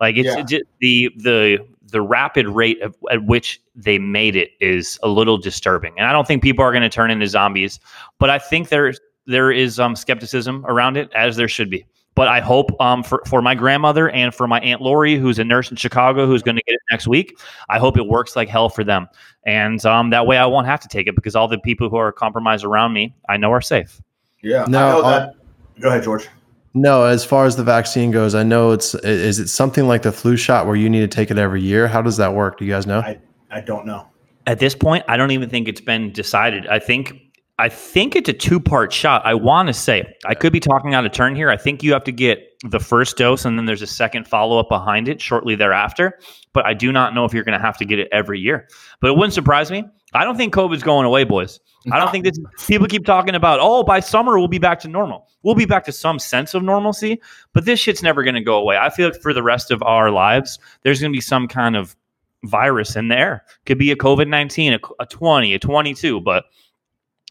Like 0.00 0.16
it's 0.16 0.26
Yeah. 0.26 0.40
it 0.40 0.48
ju- 0.48 0.62
the 0.80 1.10
the 1.16 1.58
the 1.86 2.00
rapid 2.00 2.48
rate 2.48 2.80
of, 2.80 2.96
at 3.10 3.24
which 3.24 3.60
they 3.76 3.98
made 3.98 4.34
it 4.34 4.50
is 4.60 4.98
a 5.02 5.08
little 5.08 5.38
disturbing, 5.38 5.94
and 5.96 6.06
I 6.06 6.12
don't 6.12 6.26
think 6.26 6.42
people 6.42 6.64
are 6.64 6.72
going 6.72 6.82
to 6.82 6.88
turn 6.88 7.10
into 7.10 7.26
zombies. 7.26 7.78
But 8.18 8.30
I 8.30 8.38
think 8.38 8.68
there's 8.68 8.98
there 9.26 9.52
is 9.52 9.78
um, 9.78 9.94
skepticism 9.94 10.64
around 10.66 10.96
it, 10.96 11.10
as 11.14 11.36
there 11.36 11.48
should 11.48 11.70
be. 11.70 11.86
But 12.14 12.28
I 12.28 12.40
hope 12.40 12.78
um, 12.80 13.02
for, 13.02 13.22
for 13.26 13.40
my 13.40 13.54
grandmother 13.54 14.10
and 14.10 14.34
for 14.34 14.46
my 14.46 14.60
Aunt 14.60 14.82
Lori, 14.82 15.16
who's 15.16 15.38
a 15.38 15.44
nurse 15.44 15.70
in 15.70 15.76
Chicago, 15.76 16.26
who's 16.26 16.42
going 16.42 16.56
to 16.56 16.62
get 16.66 16.74
it 16.74 16.80
next 16.90 17.06
week, 17.06 17.38
I 17.70 17.78
hope 17.78 17.96
it 17.96 18.06
works 18.06 18.36
like 18.36 18.48
hell 18.50 18.68
for 18.68 18.84
them. 18.84 19.08
And 19.46 19.84
um, 19.86 20.10
that 20.10 20.26
way 20.26 20.36
I 20.36 20.44
won't 20.44 20.66
have 20.66 20.80
to 20.80 20.88
take 20.88 21.06
it 21.06 21.14
because 21.14 21.34
all 21.34 21.48
the 21.48 21.58
people 21.58 21.88
who 21.88 21.96
are 21.96 22.12
compromised 22.12 22.64
around 22.64 22.92
me, 22.92 23.14
I 23.30 23.38
know 23.38 23.50
are 23.50 23.62
safe. 23.62 24.02
Yeah. 24.42 24.66
No, 24.68 24.78
I 24.78 24.90
know 24.90 25.00
uh, 25.02 25.18
that. 25.20 25.34
Go 25.80 25.88
ahead, 25.88 26.02
George. 26.04 26.28
no, 26.74 27.04
as 27.04 27.24
far 27.24 27.44
as 27.46 27.56
the 27.56 27.64
vaccine 27.64 28.10
goes, 28.10 28.34
I 28.34 28.42
know 28.42 28.72
it's 28.72 28.94
is 28.94 29.38
it 29.38 29.48
something 29.48 29.86
like 29.86 30.02
the 30.02 30.12
flu 30.12 30.36
shot 30.36 30.66
where 30.66 30.76
you 30.76 30.88
need 30.88 31.00
to 31.00 31.08
take 31.08 31.30
it 31.30 31.38
every 31.38 31.62
year? 31.62 31.88
How 31.88 32.02
does 32.02 32.16
that 32.18 32.34
work? 32.34 32.58
Do 32.58 32.64
you 32.64 32.72
guys 32.72 32.86
know? 32.86 33.00
I 33.00 33.18
I 33.50 33.60
don't 33.60 33.86
know. 33.86 34.06
At 34.46 34.58
this 34.58 34.74
point, 34.74 35.04
I 35.08 35.16
don't 35.16 35.30
even 35.30 35.48
think 35.48 35.68
it's 35.68 35.80
been 35.80 36.12
decided. 36.12 36.66
I 36.66 36.78
think 36.78 37.14
I 37.58 37.68
think 37.68 38.16
it's 38.16 38.28
a 38.28 38.32
two 38.32 38.58
part 38.58 38.92
shot. 38.92 39.24
I 39.24 39.34
want 39.34 39.68
to 39.68 39.74
say 39.74 40.16
I 40.24 40.34
could 40.34 40.52
be 40.52 40.60
talking 40.60 40.94
out 40.94 41.04
of 41.04 41.12
turn 41.12 41.36
here. 41.36 41.50
I 41.50 41.56
think 41.56 41.82
you 41.82 41.92
have 41.92 42.04
to 42.04 42.12
get 42.12 42.40
the 42.62 42.80
first 42.80 43.16
dose 43.16 43.44
and 43.44 43.58
then 43.58 43.66
there's 43.66 43.82
a 43.82 43.86
second 43.86 44.26
follow 44.26 44.58
up 44.58 44.68
behind 44.68 45.08
it 45.08 45.20
shortly 45.20 45.54
thereafter. 45.54 46.18
But 46.52 46.66
I 46.66 46.74
do 46.74 46.92
not 46.92 47.14
know 47.14 47.24
if 47.24 47.34
you're 47.34 47.44
going 47.44 47.58
to 47.58 47.64
have 47.64 47.76
to 47.78 47.84
get 47.84 47.98
it 47.98 48.08
every 48.10 48.40
year. 48.40 48.68
But 49.00 49.10
it 49.10 49.16
wouldn't 49.16 49.34
surprise 49.34 49.70
me. 49.70 49.84
I 50.14 50.24
don't 50.24 50.36
think 50.36 50.54
COVID's 50.54 50.82
going 50.82 51.06
away, 51.06 51.24
boys. 51.24 51.60
I 51.90 51.98
don't 51.98 52.12
think 52.12 52.24
this. 52.24 52.38
People 52.66 52.86
keep 52.86 53.04
talking 53.04 53.34
about, 53.34 53.58
oh, 53.60 53.82
by 53.82 54.00
summer 54.00 54.38
we'll 54.38 54.48
be 54.48 54.58
back 54.58 54.78
to 54.80 54.88
normal. 54.88 55.28
We'll 55.42 55.54
be 55.54 55.64
back 55.64 55.84
to 55.84 55.92
some 55.92 56.18
sense 56.18 56.54
of 56.54 56.62
normalcy, 56.62 57.20
but 57.52 57.64
this 57.64 57.80
shit's 57.80 58.02
never 58.02 58.22
going 58.22 58.34
to 58.34 58.42
go 58.42 58.56
away. 58.56 58.76
I 58.76 58.90
feel 58.90 59.10
like 59.10 59.20
for 59.20 59.32
the 59.32 59.42
rest 59.42 59.70
of 59.70 59.82
our 59.82 60.10
lives, 60.10 60.58
there's 60.82 61.00
going 61.00 61.12
to 61.12 61.16
be 61.16 61.20
some 61.20 61.48
kind 61.48 61.76
of 61.76 61.96
virus 62.44 62.94
in 62.94 63.08
there. 63.08 63.44
Could 63.66 63.78
be 63.78 63.90
a 63.90 63.96
COVID 63.96 64.28
nineteen, 64.28 64.74
a, 64.74 64.80
a 65.00 65.06
twenty, 65.06 65.54
a 65.54 65.58
twenty 65.58 65.94
two, 65.94 66.20
but 66.20 66.44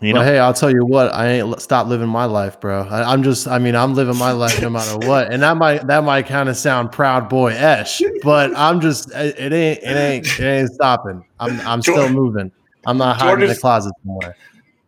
you 0.02 0.14
know, 0.14 0.20
well, 0.22 0.28
hey, 0.28 0.40
I'll 0.40 0.54
tell 0.54 0.72
you 0.72 0.84
what, 0.84 1.14
I 1.14 1.28
ain't 1.30 1.62
stop 1.62 1.88
living 1.88 2.10
my 2.10 2.26
life, 2.26 2.60
bro. 2.60 2.84
I, 2.84 3.14
I'm 3.14 3.22
just, 3.22 3.48
I 3.48 3.60
mean, 3.60 3.76
I'm 3.76 3.94
living 3.94 4.18
my 4.18 4.32
life 4.32 4.60
no 4.62 4.70
matter 4.70 4.98
what, 5.08 5.32
and 5.32 5.44
that 5.44 5.58
might 5.58 5.86
that 5.88 6.04
might 6.04 6.26
kind 6.26 6.50
of 6.50 6.58
sound 6.58 6.92
proud 6.92 7.30
boy 7.30 7.54
esh, 7.54 8.02
but 8.24 8.52
I'm 8.58 8.82
just, 8.82 9.12
it, 9.14 9.38
it 9.38 9.54
ain't, 9.54 9.80
it 9.84 9.96
ain't, 9.96 10.40
it 10.40 10.44
ain't 10.44 10.72
stopping. 10.72 11.24
I'm, 11.40 11.60
I'm 11.62 11.82
still 11.82 12.10
moving. 12.10 12.52
I'm 12.86 12.98
not 12.98 13.18
hiding 13.18 13.44
in 13.44 13.50
the 13.50 13.56
closet 13.56 13.94
somewhere. 14.04 14.36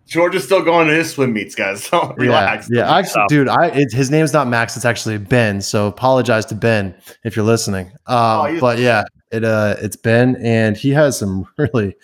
George 0.07 0.35
is 0.35 0.43
still 0.43 0.61
going 0.61 0.87
to 0.87 0.93
his 0.93 1.11
swim 1.11 1.33
meets, 1.33 1.55
guys. 1.55 1.85
So 1.85 2.13
relax. 2.17 2.69
Yeah, 2.69 2.81
yeah. 2.81 2.97
Actually, 2.97 3.25
dude, 3.29 3.47
I 3.47 3.67
it, 3.67 3.91
his 3.91 4.11
name's 4.11 4.33
not 4.33 4.47
Max. 4.47 4.75
It's 4.75 4.85
actually 4.85 5.17
Ben. 5.17 5.61
So 5.61 5.87
apologize 5.87 6.45
to 6.47 6.55
Ben 6.55 6.93
if 7.23 7.35
you're 7.35 7.45
listening. 7.45 7.87
Um, 8.07 8.17
Oh, 8.17 8.57
but 8.59 8.79
yeah, 8.79 9.05
it 9.31 9.43
uh, 9.43 9.75
it's 9.79 9.95
Ben, 9.95 10.35
and 10.37 10.75
he 10.75 10.89
has 10.91 11.17
some 11.17 11.47
really 11.57 11.95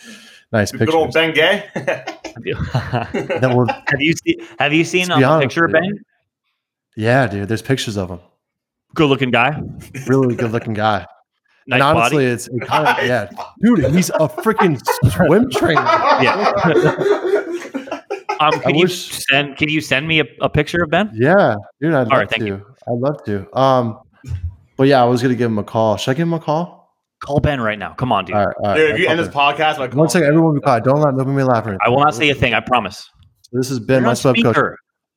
nice 0.52 0.72
picture. 0.72 0.86
Good 0.86 0.96
old 0.96 1.14
pictures. 1.14 1.34
Ben 1.34 1.34
Gay. 1.34 1.70
That 3.40 3.54
were, 3.56 3.66
have 3.68 4.00
you 4.02 4.14
seen 4.14 4.36
have 4.60 4.74
you 4.74 4.84
seen 4.86 5.08
To 5.08 5.14
um, 5.16 5.24
a 5.24 5.26
honest 5.26 5.44
picture 5.50 5.66
of 5.66 5.72
Ben? 5.74 6.00
yeah, 6.96 7.28
dude. 7.28 7.48
There's 7.50 7.62
pictures 7.62 7.98
of 7.98 8.10
him. 8.10 8.20
Good 8.96 9.08
looking 9.10 9.32
guy, 9.32 9.62
Really 10.08 10.36
good 10.36 10.52
looking 10.52 10.74
guy. 10.74 11.06
nice 11.68 11.76
and 11.82 11.84
honestly, 11.84 12.18
body. 12.18 12.26
it's 12.28 12.48
it 12.48 12.62
kind 12.62 12.88
of 12.88 13.06
yeah, 13.06 13.30
dude. 13.62 13.94
He's 13.94 14.10
a 14.10 14.28
freaking 14.30 14.80
swim 15.12 15.50
trainer. 15.52 15.82
Um, 18.42 18.54
I 18.54 18.58
can 18.60 18.76
you 18.76 18.84
wish- 18.86 19.10
send 19.30 19.58
can 19.58 19.68
you 19.70 19.82
send 19.82 20.08
me 20.08 20.22
a, 20.22 20.26
a 20.42 20.50
picture 20.50 20.82
of 20.84 20.90
Ben? 20.90 21.12
Yeah, 21.14 21.56
dude. 21.82 21.94
I'd 21.94 22.08
love 22.08 22.12
right, 22.12 22.30
thank 22.30 22.42
to. 22.44 22.48
you. 22.48 22.66
I'd 22.88 22.94
love 23.00 23.24
to. 23.26 23.58
Um, 23.60 24.00
but 24.78 24.88
yeah, 24.88 25.02
I 25.02 25.06
was 25.06 25.22
gonna 25.22 25.36
give 25.36 25.52
him 25.52 25.60
a 25.60 25.64
call. 25.64 25.98
Should 25.98 26.12
I 26.12 26.14
give 26.14 26.28
him 26.28 26.34
a 26.34 26.40
call? 26.40 26.79
Call 27.24 27.40
Ben 27.40 27.60
right 27.60 27.78
now. 27.78 27.94
Come 27.94 28.12
on, 28.12 28.26
dude. 28.26 28.36
All 28.36 28.46
right, 28.46 28.56
all 28.60 28.66
right. 28.70 28.76
Dude, 28.78 28.92
if 28.92 29.00
you 29.00 29.08
end 29.08 29.20
this 29.20 29.28
call 29.28 29.54
podcast, 29.54 29.78
like 29.78 29.94
one 29.94 30.10
second, 30.10 30.28
everyone 30.30 30.56
be 30.56 30.62
quiet. 30.62 30.84
Don't 30.84 31.02
let 31.02 31.16
don't 31.18 31.28
make 31.28 31.38
me 31.38 31.44
laugh. 31.44 31.66
or. 31.66 31.78
I 31.86 31.90
will 31.90 32.00
not 32.00 32.16
say 32.16 32.30
a 32.30 32.36
thing. 32.36 32.54
I 32.54 32.62
promise. 32.62 33.10
This 33.52 33.70
has 33.70 33.80
been 33.80 33.96
You're 33.96 34.02
my 34.04 34.10
on 34.10 34.16
sub 34.16 34.36
coach. 34.42 34.56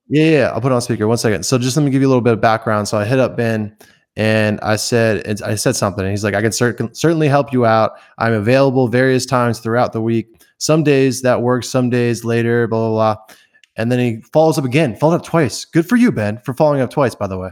Yeah, 0.08 0.24
yeah, 0.24 0.50
I'll 0.52 0.60
put 0.60 0.72
it 0.72 0.74
on 0.74 0.80
speaker. 0.82 1.06
One 1.06 1.16
second. 1.16 1.44
So 1.44 1.58
just 1.58 1.76
let 1.76 1.84
me 1.84 1.90
give 1.90 2.02
you 2.02 2.08
a 2.08 2.10
little 2.10 2.22
bit 2.22 2.32
of 2.32 2.40
background. 2.40 2.88
So 2.88 2.98
I 2.98 3.04
hit 3.04 3.18
up 3.18 3.36
Ben 3.36 3.76
and 4.16 4.60
I 4.60 4.76
said, 4.76 5.26
and 5.26 5.40
I 5.42 5.54
said 5.54 5.76
something. 5.76 6.04
And 6.04 6.10
he's 6.10 6.24
like, 6.24 6.34
I 6.34 6.42
can 6.42 6.52
cer- 6.52 6.76
certainly 6.92 7.28
help 7.28 7.52
you 7.52 7.64
out. 7.64 7.92
I'm 8.18 8.32
available 8.32 8.88
various 8.88 9.24
times 9.24 9.60
throughout 9.60 9.92
the 9.92 10.02
week. 10.02 10.26
Some 10.58 10.82
days 10.82 11.22
that 11.22 11.40
works, 11.40 11.68
some 11.68 11.88
days 11.88 12.24
later, 12.24 12.66
blah, 12.68 12.88
blah, 12.88 13.14
blah. 13.14 13.36
And 13.76 13.90
then 13.90 13.98
he 13.98 14.22
follows 14.32 14.58
up 14.58 14.64
again, 14.64 14.96
followed 14.96 15.16
up 15.16 15.24
twice. 15.24 15.64
Good 15.64 15.88
for 15.88 15.96
you, 15.96 16.12
Ben, 16.12 16.38
for 16.44 16.52
following 16.52 16.80
up 16.80 16.90
twice, 16.90 17.14
by 17.14 17.26
the 17.26 17.38
way. 17.38 17.50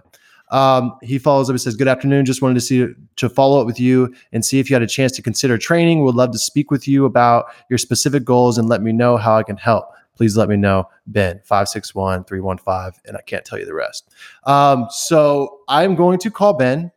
Um, 0.51 0.97
he 1.03 1.19
follows 1.19 1.49
up 1.49 1.55
and 1.55 1.61
says, 1.61 1.77
Good 1.77 1.89
afternoon. 1.89 2.25
Just 2.25 2.43
wanted 2.43 2.55
to 2.55 2.61
see 2.61 2.87
to 3.17 3.29
follow 3.29 3.61
up 3.61 3.67
with 3.67 3.81
you 3.81 4.15
and 4.33 4.45
see 4.45 4.59
if 4.59 4.69
you 4.69 4.75
had 4.75 4.83
a 4.83 4.87
chance 4.87 5.13
to 5.13 5.23
consider 5.23 5.59
training. 5.59 6.05
Would 6.05 6.15
love 6.15 6.33
to 6.33 6.39
speak 6.39 6.71
with 6.71 6.89
you 6.89 7.05
about 7.05 7.47
your 7.69 7.79
specific 7.79 8.25
goals 8.25 8.59
and 8.59 8.69
let 8.69 8.83
me 8.83 8.93
know 8.93 9.17
how 9.17 9.37
I 9.37 9.43
can 9.43 9.57
help 9.57 9.87
please 10.21 10.37
let 10.37 10.51
me 10.51 10.57
know. 10.57 10.87
Ben, 11.07 11.41
561 11.47 12.25
315, 12.25 13.01
and 13.07 13.17
I 13.17 13.23
can't 13.23 13.43
tell 13.43 13.59
you 13.59 13.65
the 13.65 13.73
rest. 13.73 14.11
Um, 14.45 14.87
so 14.91 15.61
I'm 15.67 15.95
going 15.95 16.19
to 16.19 16.31
call 16.31 16.53
Ben. 16.53 16.93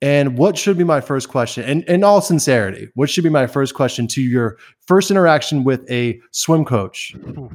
And 0.00 0.38
what 0.38 0.56
should 0.56 0.78
be 0.78 0.82
my 0.82 1.02
first 1.02 1.28
question? 1.28 1.64
And 1.64 1.84
in 1.84 2.02
all 2.02 2.22
sincerity, 2.22 2.88
what 2.94 3.10
should 3.10 3.24
be 3.24 3.30
my 3.30 3.46
first 3.46 3.74
question 3.74 4.08
to 4.08 4.22
your 4.22 4.56
first 4.86 5.10
interaction 5.10 5.64
with 5.64 5.88
a 5.90 6.18
swim 6.30 6.64
coach? 6.64 7.14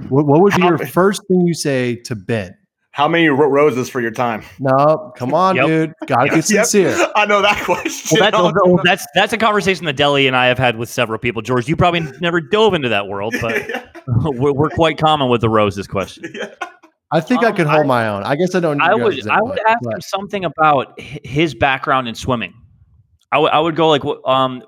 What, 0.10 0.28
what 0.28 0.40
would 0.40 0.54
be 0.56 0.62
How 0.62 0.70
your 0.70 0.78
first 0.78 1.28
thing 1.28 1.42
you 1.48 1.56
say 1.56 1.96
to 1.96 2.16
Ben? 2.16 2.56
How 2.98 3.08
many 3.08 3.28
ro- 3.28 3.48
roses 3.48 3.90
for 3.90 4.02
your 4.02 4.10
time? 4.10 4.42
No, 4.58 5.14
come 5.16 5.32
on, 5.32 5.56
Yep. 5.56 5.68
dude. 5.68 5.94
Gotta 6.08 6.30
get 6.30 6.36
Yep. 6.50 6.66
sincere. 6.66 7.08
I 7.16 7.28
know 7.28 7.44
that 7.44 7.62
question. 7.64 8.18
Well, 8.20 8.32
that's, 8.32 8.36
No, 8.66 8.74
well, 8.74 8.82
that's 8.84 9.06
that's 9.14 9.34
a 9.34 9.38
conversation 9.38 9.86
that 9.86 9.96
Deli 9.96 10.26
and 10.26 10.36
I 10.36 10.48
have 10.48 10.58
had 10.58 10.78
with 10.78 10.90
several 10.90 11.20
people. 11.20 11.44
George, 11.44 11.68
you 11.68 11.76
probably 11.76 12.00
never 12.22 12.42
dove 12.42 12.74
into 12.74 12.90
that 12.90 13.08
world, 13.08 13.36
but 13.40 13.88
we're, 14.08 14.52
we're 14.52 14.70
quite 14.72 14.98
common 14.98 15.30
with 15.30 15.42
the 15.42 15.50
roses 15.50 15.86
question. 15.86 16.24
I 17.12 17.20
think 17.22 17.44
I 17.44 17.50
Um, 17.50 17.56
could 17.56 17.68
hold 17.68 17.84
I- 17.84 17.86
my 17.88 18.08
own. 18.08 18.24
I 18.24 18.36
guess 18.36 18.56
I 18.56 18.60
don't. 18.60 18.80
Need 18.80 18.84
I 18.90 18.96
would 18.96 19.14
guys' 19.16 19.28
I 19.28 19.42
would 19.44 19.52
input, 19.60 19.66
ask 19.68 19.80
but- 19.84 19.94
him 19.94 20.02
something 20.02 20.46
about 20.46 21.00
his 21.00 21.54
background 21.54 22.08
in 22.08 22.16
swimming. 22.16 22.54
I 23.32 23.60
would 23.60 23.76
go 23.76 23.90
like, 23.90 24.02
um, 24.26 24.64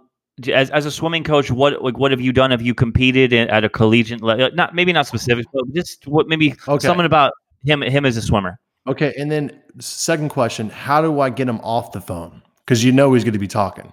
as, 0.54 0.70
as 0.70 0.86
a 0.86 0.92
swimming 0.92 1.24
coach, 1.24 1.50
what 1.50 1.82
like 1.84 1.98
what 1.98 2.12
have 2.12 2.22
you 2.22 2.32
done? 2.32 2.52
Have 2.52 2.62
you 2.62 2.76
competed 2.76 3.34
in, 3.34 3.50
at 3.50 3.63
a 3.63 3.70
collegiate 3.70 4.22
level? 4.22 4.50
Not 4.54 4.76
maybe 4.76 4.94
not 4.94 5.08
specific, 5.08 5.48
but 5.52 5.63
just 5.74 6.06
what 6.06 6.28
maybe 6.28 6.54
Okay. 6.68 6.86
something 6.86 7.08
about 7.08 7.32
him 7.65 7.82
him 7.82 8.06
as 8.06 8.17
a 8.17 8.22
swimmer. 8.22 8.60
Okay, 8.88 9.13
and 9.17 9.32
then 9.32 9.52
second 9.80 10.30
question: 10.30 10.69
How 10.69 11.02
do 11.02 11.19
I 11.19 11.30
get 11.30 11.48
him 11.48 11.60
off 11.62 11.91
the 11.91 12.02
phone? 12.02 12.41
Because 12.65 12.84
you 12.84 12.91
know 12.91 13.13
he's 13.13 13.24
going 13.24 13.34
to 13.34 13.39
be 13.39 13.48
talking. 13.48 13.91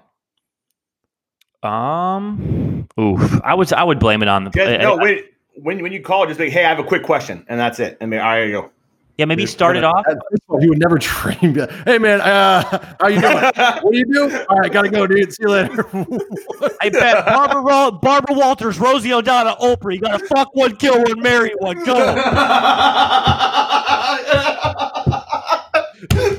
Um, 1.63 2.87
oof, 3.01 3.41
I 3.43 3.55
would 3.55 3.73
I 3.73 3.83
would 3.85 3.99
blame 3.99 4.23
it 4.23 4.29
on 4.29 4.45
the 4.45 4.51
Yeah, 4.55 4.65
I- 4.65 4.77
no, 4.79 4.99
I- 4.99 5.03
wait. 5.03 5.25
When 5.59 5.83
when 5.83 5.91
you 5.93 6.03
call, 6.03 6.27
just 6.27 6.39
be, 6.39 6.51
hey, 6.51 6.67
I 6.67 6.69
have 6.69 6.79
a 6.79 6.85
quick 6.85 7.03
question, 7.03 7.45
and 7.49 7.59
that's 7.59 7.81
it. 7.81 7.97
And 8.01 8.11
be, 8.11 8.19
all 8.19 8.25
right, 8.25 8.45
you 8.45 8.53
go. 8.53 8.71
Yeah 9.17 9.25
maybe 9.25 9.47
start 9.47 9.77
it 9.77 9.85
off. 9.85 10.05
At 10.09 10.19
this 10.31 10.41
point, 10.49 10.63
He 10.63 10.69
would 10.69 10.79
never 10.79 10.99
train. 10.99 11.55
Hey 11.85 11.99
man, 11.99 12.21
uh, 12.21 12.95
how 13.01 13.09
you 13.09 13.21
doing? 13.21 13.35
what 13.35 13.93
do 13.93 13.99
you 13.99 14.13
do? 14.13 14.45
All 14.49 14.59
right, 14.59 14.73
gotta 14.73 14.89
go, 14.91 15.07
dude. 15.07 15.33
See 15.33 15.43
you 15.43 15.49
later. 15.51 15.87
I 16.81 16.89
bet 16.89 17.27
Barbara 17.27 17.93
Barbara 17.93 18.37
Walters, 18.37 18.79
Rosie 18.79 19.13
O'Donnell, 19.13 19.57
Oprah. 19.57 19.95
You 19.95 20.01
gotta 20.01 20.25
fuck 20.27 20.55
one, 20.55 20.77
kill 20.77 21.03
one, 21.03 21.21
marry 21.21 21.53
one. 21.59 21.83
Go. 21.85 21.95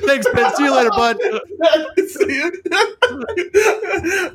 Thanks, 0.06 0.28
Ben. 0.34 0.56
See 0.56 0.64
you 0.64 0.74
later, 0.76 0.90
bud. 0.92 1.18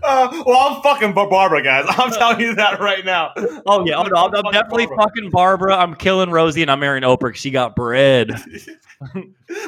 uh, 0.02 0.42
well, 0.46 0.59
I'm 0.76 0.83
fucking 0.83 1.12
Barbara, 1.14 1.62
guys. 1.62 1.85
I'm 1.88 2.11
telling 2.12 2.40
you 2.40 2.55
that 2.57 2.81
right 2.81 3.05
now. 3.05 3.33
Oh 3.66 3.85
yeah, 3.87 3.96
oh, 3.96 4.02
no, 4.05 4.24
I'm, 4.26 4.35
I'm 4.35 4.52
definitely 4.52 4.87
Barbara. 4.87 5.05
fucking 5.05 5.31
Barbara. 5.31 5.76
I'm 5.76 5.94
killing 5.94 6.31
Rosie, 6.31 6.62
and 6.62 6.70
I'm 6.70 6.81
marrying 6.81 7.02
Oprah. 7.05 7.31
'cause 7.33 7.38
She 7.38 7.50
got 7.50 7.76
bread. 7.76 8.31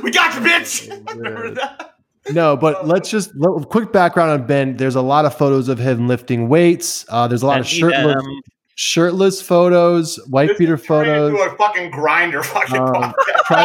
We 0.04 0.12
got 0.12 0.32
you, 0.34 0.40
bitch. 0.42 0.88
Remember 1.14 1.50
that? 1.50 1.94
No, 2.30 2.56
but 2.56 2.86
let's 2.86 3.10
just 3.10 3.34
let, 3.34 3.68
quick 3.68 3.92
background 3.92 4.30
on 4.30 4.46
Ben. 4.46 4.76
There's 4.76 4.94
a 4.94 5.02
lot 5.02 5.24
of 5.24 5.36
photos 5.36 5.68
of 5.68 5.78
him 5.78 6.06
lifting 6.06 6.48
weights. 6.48 7.04
Uh, 7.08 7.26
there's 7.26 7.42
a 7.42 7.46
lot 7.46 7.54
of 7.58 7.66
And 7.66 7.68
he, 7.68 7.80
shirtless, 7.80 8.16
um, 8.16 8.40
shirtless 8.76 9.42
photos, 9.42 10.16
white 10.28 10.50
This 10.50 10.58
beater 10.58 10.76
photos, 10.78 11.32
into 11.32 11.42
a 11.42 11.56
fucking 11.56 11.90
grinder, 11.90 12.44
fucking 12.44 12.78
Um, 12.78 12.94
podcast. 12.94 13.14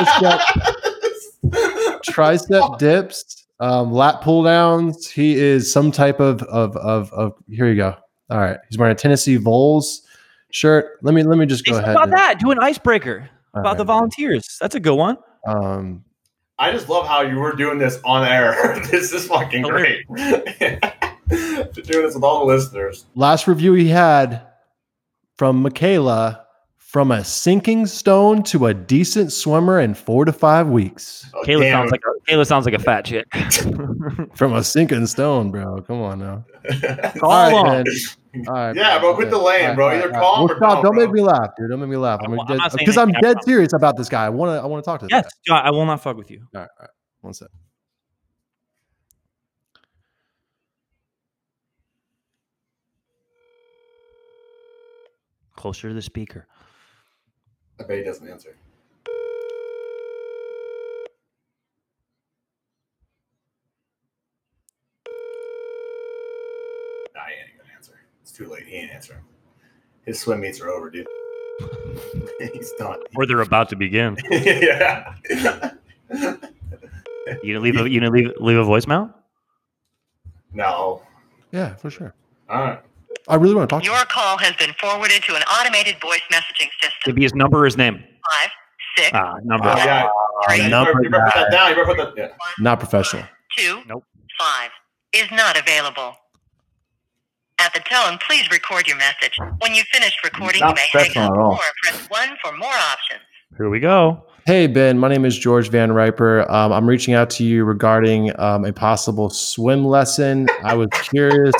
tricep, 0.07 0.88
tricep 1.45 2.77
dips, 2.77 3.45
um, 3.59 3.91
lat 3.91 4.21
pull 4.21 4.43
downs. 4.43 5.09
He 5.09 5.35
is 5.35 5.71
some 5.71 5.91
type 5.91 6.19
of 6.19 6.41
of 6.43 6.75
of 6.77 7.11
of. 7.13 7.33
Here 7.49 7.67
you 7.67 7.75
go. 7.75 7.95
All 8.29 8.37
right, 8.37 8.57
he's 8.69 8.77
wearing 8.77 8.93
a 8.93 8.95
Tennessee 8.95 9.37
Vols 9.37 10.03
shirt. 10.51 10.99
Let 11.01 11.13
me 11.13 11.23
let 11.23 11.37
me 11.37 11.45
just 11.45 11.65
go 11.65 11.71
It's 11.71 11.79
ahead. 11.79 11.91
about 11.95 12.03
and- 12.09 12.13
that. 12.13 12.39
Do 12.39 12.51
an 12.51 12.59
icebreaker 12.59 13.29
All 13.53 13.61
about 13.61 13.77
the 13.77 13.83
right. 13.83 13.87
volunteers. 13.87 14.57
That's 14.61 14.75
a 14.75 14.79
good 14.79 14.95
one. 14.95 15.17
Um, 15.47 16.03
I 16.59 16.71
just 16.71 16.89
love 16.89 17.07
how 17.07 17.21
you 17.21 17.37
were 17.37 17.53
doing 17.53 17.77
this 17.79 17.99
on 18.03 18.27
air. 18.27 18.79
this 18.91 19.13
is 19.13 19.27
fucking 19.27 19.61
great. 19.63 20.05
Doing 21.29 22.05
this 22.05 22.15
with 22.15 22.23
all 22.23 22.39
the 22.47 22.53
listeners. 22.53 23.05
last 23.15 23.47
review 23.47 23.73
he 23.73 23.87
had 23.87 24.41
from 25.37 25.61
Michaela 25.61 26.43
from 26.89 27.11
a 27.11 27.23
sinking 27.23 27.85
stone 27.85 28.41
to 28.41 28.65
a 28.65 28.73
decent 28.73 29.31
swimmer 29.31 29.79
in 29.79 29.93
four 29.93 30.25
to 30.25 30.33
five 30.33 30.67
weeks. 30.69 31.29
Oh, 31.35 31.43
Kayla 31.43 31.61
damn. 31.61 31.71
sounds 31.73 31.91
like 31.91 32.01
a, 32.03 32.31
Kayla 32.31 32.47
sounds 32.47 32.65
like 32.65 32.73
a 32.73 32.79
fat 32.79 33.05
chick. 33.05 33.27
From 34.35 34.53
a 34.53 34.63
sinking 34.63 35.05
stone, 35.05 35.51
bro. 35.51 35.83
Come 35.83 36.01
on 36.01 36.17
now. 36.17 36.45
Call 37.19 37.31
All 37.31 37.49
him. 37.49 37.63
right, 37.67 37.85
man. 37.85 38.45
All 38.47 38.53
right, 38.55 38.75
Yeah, 38.75 38.97
bro, 38.97 39.13
quit 39.13 39.29
the 39.29 39.37
lane, 39.37 39.75
bro. 39.75 39.89
Either 39.89 40.09
calm 40.09 40.45
Well, 40.45 40.51
or 40.51 40.57
stop. 40.57 40.59
don't, 40.77 40.83
Don't 40.85 40.95
bro. 40.95 41.05
make 41.05 41.13
me 41.13 41.21
laugh, 41.21 41.49
dude. 41.59 41.69
Don't 41.69 41.79
make 41.79 41.89
me 41.89 41.97
laugh. 41.97 42.21
I'm 42.23 42.31
I'm- 42.31 42.39
I'm 42.49 42.57
not 42.57 42.71
saying 42.71 42.77
because 42.79 42.97
I'm 42.97 43.11
dead 43.21 43.37
serious 43.43 43.73
about 43.73 43.95
this 43.95 44.09
guy. 44.09 44.25
I 44.25 44.29
want 44.29 44.49
to. 44.57 44.63
I 44.63 44.65
want 44.65 44.83
to 44.83 44.89
talk 44.89 44.99
to 45.01 45.05
this 45.05 45.11
Yes, 45.13 45.31
guy. 45.47 45.59
I 45.59 45.69
will 45.69 45.85
not 45.85 46.01
fuck 46.01 46.17
with 46.17 46.31
you. 46.31 46.39
All 46.55 46.61
right, 46.61 46.69
all 46.79 46.81
right. 46.85 46.89
One 47.21 47.33
sec. 47.35 47.49
Closer 55.55 55.89
to 55.89 55.93
the 55.93 56.01
speaker. 56.01 56.47
I 57.79 57.83
bet 57.83 57.97
he 57.97 58.03
doesn't 58.03 58.27
answer. 58.27 58.55
Nah, 67.15 67.21
he 67.27 67.33
ain't 67.41 67.57
gonna 67.57 67.69
answer. 67.75 67.93
It's 68.21 68.31
too 68.31 68.47
late. 68.47 68.65
He 68.67 68.75
ain't 68.75 68.91
answering. 68.91 69.21
His 70.05 70.19
swim 70.19 70.41
meets 70.41 70.59
are 70.61 70.69
over, 70.69 70.89
dude. 70.89 71.07
He's 72.53 72.71
done. 72.73 72.99
Or 73.15 73.25
they're 73.25 73.41
about 73.41 73.69
to 73.69 73.75
begin. 73.75 74.17
yeah. 74.29 75.13
You 77.43 77.53
gonna 77.53 77.63
leave 77.63 77.79
a 77.79 77.87
you 77.87 77.99
gonna 77.99 78.11
leave 78.11 78.31
leave 78.39 78.57
a 78.57 78.63
voicemail? 78.63 79.13
no. 80.51 81.03
Yeah, 81.51 81.75
for 81.75 81.91
sure. 81.91 82.15
All 82.49 82.63
right. 82.63 82.81
I 83.29 83.35
really 83.35 83.55
want 83.55 83.69
to 83.69 83.73
talk. 83.75 83.83
to 83.83 83.89
Your 83.89 84.03
call 84.05 84.37
has 84.37 84.53
been 84.55 84.73
forwarded 84.81 85.23
to 85.23 85.35
an 85.35 85.43
automated 85.43 85.95
voice 86.01 86.21
messaging 86.31 86.69
system. 86.81 87.07
Maybe 87.07 87.21
his 87.23 87.33
number 87.35 87.59
or 87.61 87.65
his 87.65 87.77
name. 87.77 87.97
Five, 87.97 88.49
six, 88.97 89.11
Ah, 89.13 89.35
number. 89.43 89.69
Oh, 89.69 89.77
yeah. 89.77 90.07
three, 90.47 90.63
You 90.63 90.69
number 90.69 90.93
better, 90.93 91.03
you 91.03 91.09
better 91.11 91.23
put 91.25 91.33
that 91.35 91.51
down. 91.51 91.69
You 91.69 91.75
better 91.75 91.95
put 91.95 92.15
that. 92.15 92.29
Yeah. 92.31 92.35
Not 92.59 92.79
professional. 92.79 93.23
two, 93.57 93.81
Nope. 93.87 94.03
five 94.39 94.71
is 95.13 95.29
not 95.31 95.57
available. 95.59 96.15
At 97.61 97.73
the 97.73 97.81
tone, 97.81 98.17
please 98.25 98.49
record 98.51 98.87
your 98.87 98.97
message. 98.97 99.37
When 99.59 99.75
you've 99.75 99.87
finished 99.87 100.23
recording, 100.23 100.61
Not 100.61 100.69
you 100.69 100.75
may 100.75 101.03
hang 101.13 101.17
up 101.23 101.31
or 101.31 101.59
press 101.83 102.07
one 102.09 102.29
for 102.43 102.55
more 102.57 102.69
options. 102.71 103.19
Here 103.57 103.69
we 103.69 103.79
go. 103.81 104.23
Hey, 104.45 104.65
Ben. 104.67 104.97
My 104.97 105.09
name 105.09 105.25
is 105.25 105.37
George 105.37 105.69
Van 105.69 105.91
Riper. 105.91 106.49
Um, 106.49 106.71
I'm 106.71 106.87
reaching 106.87 107.13
out 107.13 107.29
to 107.31 107.43
you 107.43 107.65
regarding 107.65 108.31
um, 108.39 108.63
a 108.65 108.71
possible 108.71 109.29
swim 109.29 109.83
lesson. 109.85 110.47
I 110.63 110.73
was 110.73 110.87
curious 111.11 111.53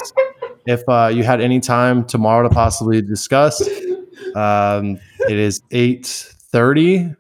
if 0.70 0.88
uh, 0.88 1.12
you 1.12 1.24
had 1.24 1.42
any 1.42 1.60
time 1.60 2.06
tomorrow 2.06 2.48
to 2.48 2.54
possibly 2.54 3.02
discuss. 3.02 3.60
Um, 4.36 5.00
it 5.28 5.38
is 5.38 5.62
8:30 5.72 7.16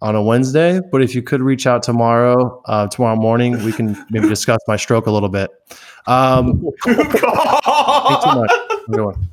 on 0.00 0.14
a 0.14 0.22
Wednesday, 0.22 0.80
but 0.90 1.02
if 1.02 1.14
you 1.14 1.22
could 1.22 1.42
reach 1.42 1.66
out 1.66 1.82
tomorrow, 1.82 2.62
uh, 2.64 2.86
tomorrow 2.88 3.16
morning, 3.16 3.62
we 3.64 3.72
can 3.72 4.02
maybe 4.10 4.28
discuss 4.28 4.60
my 4.66 4.76
stroke 4.76 5.06
a 5.06 5.10
little 5.10 5.28
bit. 5.28 5.50
Um, 6.06 6.62
thank 6.84 6.98
you 6.98 7.04
too 7.04 7.26
much. 8.32 8.50
Have 8.50 8.80
a 8.88 8.90
good 8.90 9.04
one. 9.04 9.28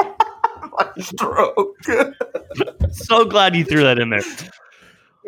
Stroke. 1.00 1.86
So 2.92 3.26
glad 3.26 3.56
you 3.56 3.64
threw 3.64 3.84
that 3.84 4.00
in 4.00 4.10
there. 4.10 4.22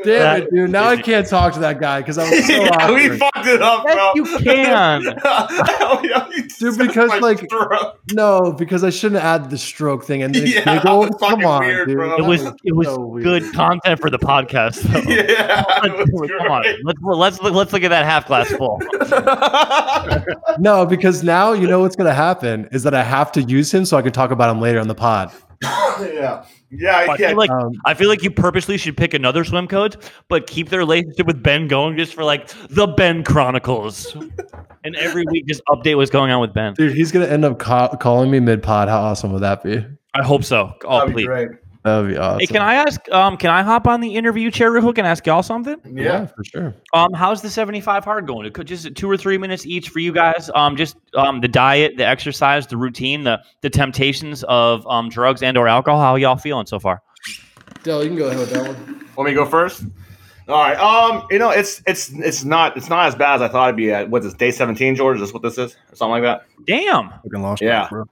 Damn 0.04 0.42
it, 0.42 0.52
dude! 0.52 0.70
Now 0.72 0.90
I 0.90 0.98
can't 0.98 1.26
talk 1.26 1.54
to 1.54 1.60
that 1.62 1.80
guy 1.80 2.02
because 2.02 2.18
I 2.18 2.30
was 2.30 2.46
so 2.48 2.54
yeah, 2.54 2.92
we 2.92 3.18
fucked 3.18 3.48
it 3.48 3.62
up, 3.62 3.84
Yes, 3.88 3.96
bro. 3.96 4.12
you 4.16 4.26
can. 4.40 5.02
Dude, 6.60 6.78
because, 6.78 7.22
like, 7.22 7.42
No, 8.14 8.52
because 8.54 8.84
I 8.84 8.90
shouldn't 8.90 9.24
add 9.24 9.50
the 9.50 9.58
stroke 9.58 10.04
thing 10.06 10.22
and 10.24 10.34
then 10.36 10.44
Yeah, 10.48 10.76
giggle. 10.80 11.00
was 11.00 11.16
Come 11.20 11.46
on, 11.46 11.62
weird, 11.62 11.88
dude. 11.88 11.98
bro. 11.98 12.16
It 12.18 12.22
was 12.26 12.44
it 12.64 12.76
was 12.76 12.88
so 12.88 13.00
weird. 13.00 13.24
good 13.24 13.54
content 13.54 14.00
for 14.02 14.10
the 14.10 14.20
podcast. 14.20 14.82
Though. 14.84 15.00
yeah, 15.12 15.64
it 15.86 16.10
was 16.12 16.30
Come 16.40 16.52
on, 16.52 16.64
let's 16.84 17.00
let's 17.02 17.42
look, 17.42 17.54
let's 17.54 17.74
look 17.74 17.84
at 17.84 17.90
that 17.90 18.06
half 18.06 18.28
glass 18.28 18.52
full. 18.52 18.82
No, 20.60 20.86
because 20.86 21.24
now 21.24 21.54
you 21.54 21.68
know 21.68 21.80
what's 21.82 21.96
going 21.96 22.08
to 22.10 22.14
happen 22.14 22.68
is 22.72 22.84
that 22.84 22.94
I 22.94 23.04
have 23.04 23.32
to 23.34 23.42
use 23.42 23.74
him 23.74 23.86
so 23.86 23.98
I 23.98 24.02
can 24.02 24.12
talk 24.12 24.32
about 24.32 24.50
him 24.54 24.62
later 24.62 24.80
on 24.80 24.88
the 24.88 24.96
pod. 24.96 25.32
yeah, 25.64 26.46
yeah, 26.72 26.98
I 26.98 27.16
yeah. 27.18 27.30
feel 27.30 27.38
like 27.38 27.50
Um, 27.52 27.72
I 27.86 27.94
feel 27.94 28.10
like 28.10 28.24
you 28.24 28.32
purposely 28.32 28.78
should 28.78 28.98
pick 28.98 29.14
another 29.14 29.44
swim 29.44 29.68
coach, 29.68 29.96
but 30.28 30.48
keep 30.48 30.70
the 30.70 30.78
relationship 30.78 31.28
with 31.28 31.42
Ben 31.42 31.68
going 31.68 31.98
just 31.98 32.14
for 32.14 32.24
like 32.24 32.48
the 32.70 32.88
Ben 32.88 33.24
Chronicles, 33.24 34.16
and 34.84 34.96
every 34.96 35.26
week 35.32 35.46
just 35.48 35.62
update 35.70 35.96
what's 35.98 36.12
going 36.12 36.32
on 36.32 36.42
with 36.42 36.54
Ben. 36.54 36.74
dude, 36.74 36.94
he's 36.96 37.12
going 37.12 37.26
to 37.26 37.32
end 37.32 37.46
up 37.46 37.60
ca- 37.60 37.96
calling 37.98 38.30
me 38.32 38.40
mid 38.40 38.62
pod. 38.64 38.90
How 38.90 39.02
awesome 39.02 39.32
would 39.34 39.42
that 39.42 39.64
be? 39.64 39.86
I 40.14 40.24
hope 40.24 40.44
so. 40.44 40.74
Oh 40.86 41.00
That'd 41.00 41.16
be 41.16 41.26
please. 41.26 41.50
Great. 41.86 41.92
That 41.92 42.02
would 42.02 42.10
be 42.12 42.18
awesome. 42.18 42.40
Hey, 42.40 42.46
can 42.48 42.62
I 42.62 42.76
ask? 42.76 43.12
Um, 43.12 43.38
can 43.38 43.50
I 43.52 43.64
hop 43.64 43.88
on 43.88 44.02
the 44.02 44.16
interview 44.16 44.52
chair 44.52 44.72
real 44.72 44.82
quick 44.84 44.98
and 44.98 45.08
ask 45.08 45.26
y'all 45.26 45.44
something? 45.44 45.78
Yeah. 45.86 46.26
for 46.28 46.44
sure. 46.44 46.76
Um, 46.94 47.14
how's 47.14 47.42
the 47.42 47.50
seventy-five 47.50 48.04
hard 48.04 48.28
going? 48.28 48.46
It 48.46 48.54
could 48.54 48.68
just 48.68 48.94
two 48.96 49.10
or 49.10 49.18
three 49.18 49.38
minutes 49.38 49.66
each 49.66 49.90
for 49.90 50.00
you 50.00 50.12
guys. 50.12 50.50
Um, 50.56 50.76
just 50.76 50.98
um, 51.16 51.42
the 51.42 51.48
diet, 51.48 51.98
the 51.98 52.06
exercise, 52.06 52.68
the 52.68 52.78
routine, 52.78 53.24
the 53.24 53.42
the 53.62 53.70
temptations 53.70 54.44
of 54.46 54.86
um 54.88 55.10
drugs 55.10 55.44
and 55.44 55.58
or 55.58 55.68
alcohol. 55.68 56.02
How 56.02 56.16
y'all 56.16 56.36
feeling 56.38 56.66
so 56.66 56.80
far? 56.80 57.02
Dell, 57.84 58.02
you 58.04 58.10
can 58.10 58.18
go 58.18 58.28
ahead 58.28 58.40
with 58.40 58.50
that 58.52 58.68
one. 58.68 59.06
Want 59.16 59.28
me 59.28 59.32
to 59.32 59.36
go 59.36 59.46
first? 59.46 59.84
All 60.48 60.56
right. 60.62 60.78
Um, 60.78 61.26
you 61.32 61.40
know, 61.40 61.50
it's 61.50 61.82
it's 61.88 62.12
it's 62.14 62.44
not 62.44 62.78
it's 62.78 62.90
not 62.90 63.08
as 63.08 63.16
bad 63.16 63.36
as 63.36 63.42
I 63.42 63.48
thought 63.48 63.70
it'd 63.70 63.78
be. 63.78 63.92
At 63.92 64.10
what's 64.10 64.26
this 64.26 64.34
day 64.36 64.52
seventeen, 64.52 64.96
George? 64.96 65.18
Is 65.18 65.22
this 65.22 65.34
what 65.34 65.42
this 65.42 65.58
is, 65.58 65.76
or 65.92 65.96
something 65.96 66.22
like 66.22 66.24
that? 66.24 66.46
Damn. 66.68 67.10
Fucking 67.10 67.42
lost 67.42 67.62
Yeah. 67.62 67.88
track, 67.88 68.08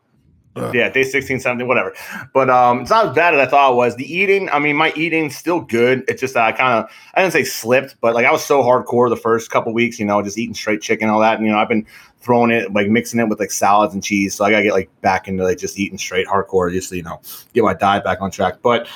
bro. 0.54 0.72
Yeah, 0.74 0.89
day 0.89 1.04
16, 1.04 1.39
17, 1.39 1.68
whatever. 1.68 1.94
But 2.34 2.50
um, 2.50 2.82
it's 2.82 2.89
not 2.89 3.08
as 3.08 3.16
bad 3.16 3.34
as 3.34 3.39
I 3.39 3.50
thought 3.50 3.74
it 3.74 3.76
was. 3.76 3.96
The 3.96 4.12
eating, 4.12 4.50
I 4.50 4.60
mean, 4.60 4.76
my 4.76 4.92
eating's 4.96 5.36
still 5.36 5.62
good. 5.62 6.04
It's 6.08 6.22
just 6.22 6.36
I 6.36 6.52
kind 6.52 6.80
of, 6.80 6.89
I 7.13 7.22
didn't 7.22 7.34
say 7.34 7.44
slipped, 7.44 7.96
but 8.02 8.13
like 8.13 8.26
I 8.26 8.32
was 8.32 8.44
so 8.44 8.62
hardcore 8.62 9.10
the 9.10 9.18
first 9.18 9.52
couple 9.52 9.74
weeks, 9.74 10.00
you 10.00 10.06
know, 10.06 10.22
just 10.22 10.38
eating 10.38 10.54
straight 10.54 10.82
chicken, 10.82 11.08
and 11.08 11.16
all 11.16 11.22
that. 11.22 11.38
And, 11.38 11.46
you 11.46 11.52
know, 11.52 11.60
I've 11.60 11.70
been 11.70 11.86
throwing 12.22 12.52
it, 12.52 12.72
like 12.74 12.88
mixing 12.88 13.20
it 13.20 13.28
with 13.28 13.39
like 13.39 13.52
salads 13.52 13.94
and 13.94 14.04
cheese. 14.04 14.36
So 14.36 14.46
I 14.46 14.52
got 14.52 14.58
to 14.58 14.63
get 14.63 14.74
like 14.74 14.89
back 15.02 15.28
into 15.28 15.44
like 15.44 15.58
just 15.58 15.78
eating 15.78 15.98
straight 15.98 16.28
hardcore, 16.28 16.72
just, 16.72 16.92
you 16.92 17.04
know, 17.04 17.22
get 17.54 17.63
my 17.63 17.74
diet 17.74 18.04
back 18.04 18.22
on 18.22 18.32
track. 18.32 18.56
But 18.62 18.88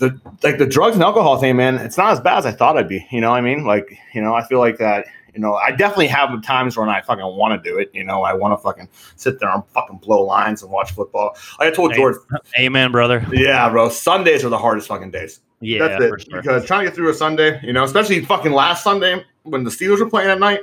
the, 0.00 0.20
like 0.42 0.58
the 0.58 0.66
drugs 0.66 0.96
and 0.96 1.02
alcohol 1.04 1.38
thing, 1.38 1.56
man, 1.56 1.76
it's 1.76 1.96
not 1.96 2.10
as 2.12 2.20
bad 2.20 2.38
as 2.38 2.46
I 2.46 2.52
thought 2.52 2.76
it'd 2.76 2.88
be. 2.88 3.06
You 3.10 3.20
know 3.20 3.30
what 3.30 3.36
I 3.36 3.40
mean? 3.42 3.64
Like, 3.64 3.96
you 4.14 4.20
know, 4.20 4.34
I 4.34 4.42
feel 4.44 4.58
like 4.58 4.78
that 4.78 5.06
You 5.34 5.40
know, 5.40 5.54
I 5.54 5.70
definitely 5.70 6.08
have 6.08 6.42
times 6.42 6.76
when 6.76 6.88
I 6.88 7.00
fucking 7.02 7.24
want 7.24 7.62
to 7.62 7.70
do 7.70 7.78
it. 7.78 7.90
You 7.94 8.02
know, 8.02 8.22
I 8.22 8.32
want 8.34 8.52
to 8.58 8.62
fucking 8.62 8.88
sit 9.16 9.38
there 9.38 9.48
and 9.48 9.62
fucking 9.74 9.98
blow 9.98 10.22
lines 10.24 10.62
and 10.62 10.72
watch 10.72 10.90
football. 10.92 11.36
Like 11.60 11.72
I 11.72 11.76
told. 11.76 11.94
George, 11.94 12.16
Amen, 12.58 12.90
brother. 12.90 13.24
yeah, 13.32 13.68
bro, 13.68 13.88
Sundays 13.90 14.44
are 14.44 14.48
the 14.48 14.58
hardest 14.58 14.88
fucking 14.88 15.12
days. 15.12 15.40
Yeah, 15.60 15.86
That's 15.86 16.02
it. 16.04 16.26
sure. 16.30 16.40
Because 16.42 16.64
trying 16.64 16.80
to 16.80 16.86
get 16.86 16.94
through 16.96 17.10
a 17.10 17.14
Sunday, 17.14 17.60
you 17.62 17.72
know, 17.72 17.84
especially 17.84 18.24
fucking 18.24 18.52
last 18.52 18.82
Sunday 18.82 19.24
when 19.44 19.62
the 19.62 19.70
Steelers 19.70 20.00
were 20.00 20.08
playing 20.10 20.30
at 20.30 20.38
night, 20.40 20.60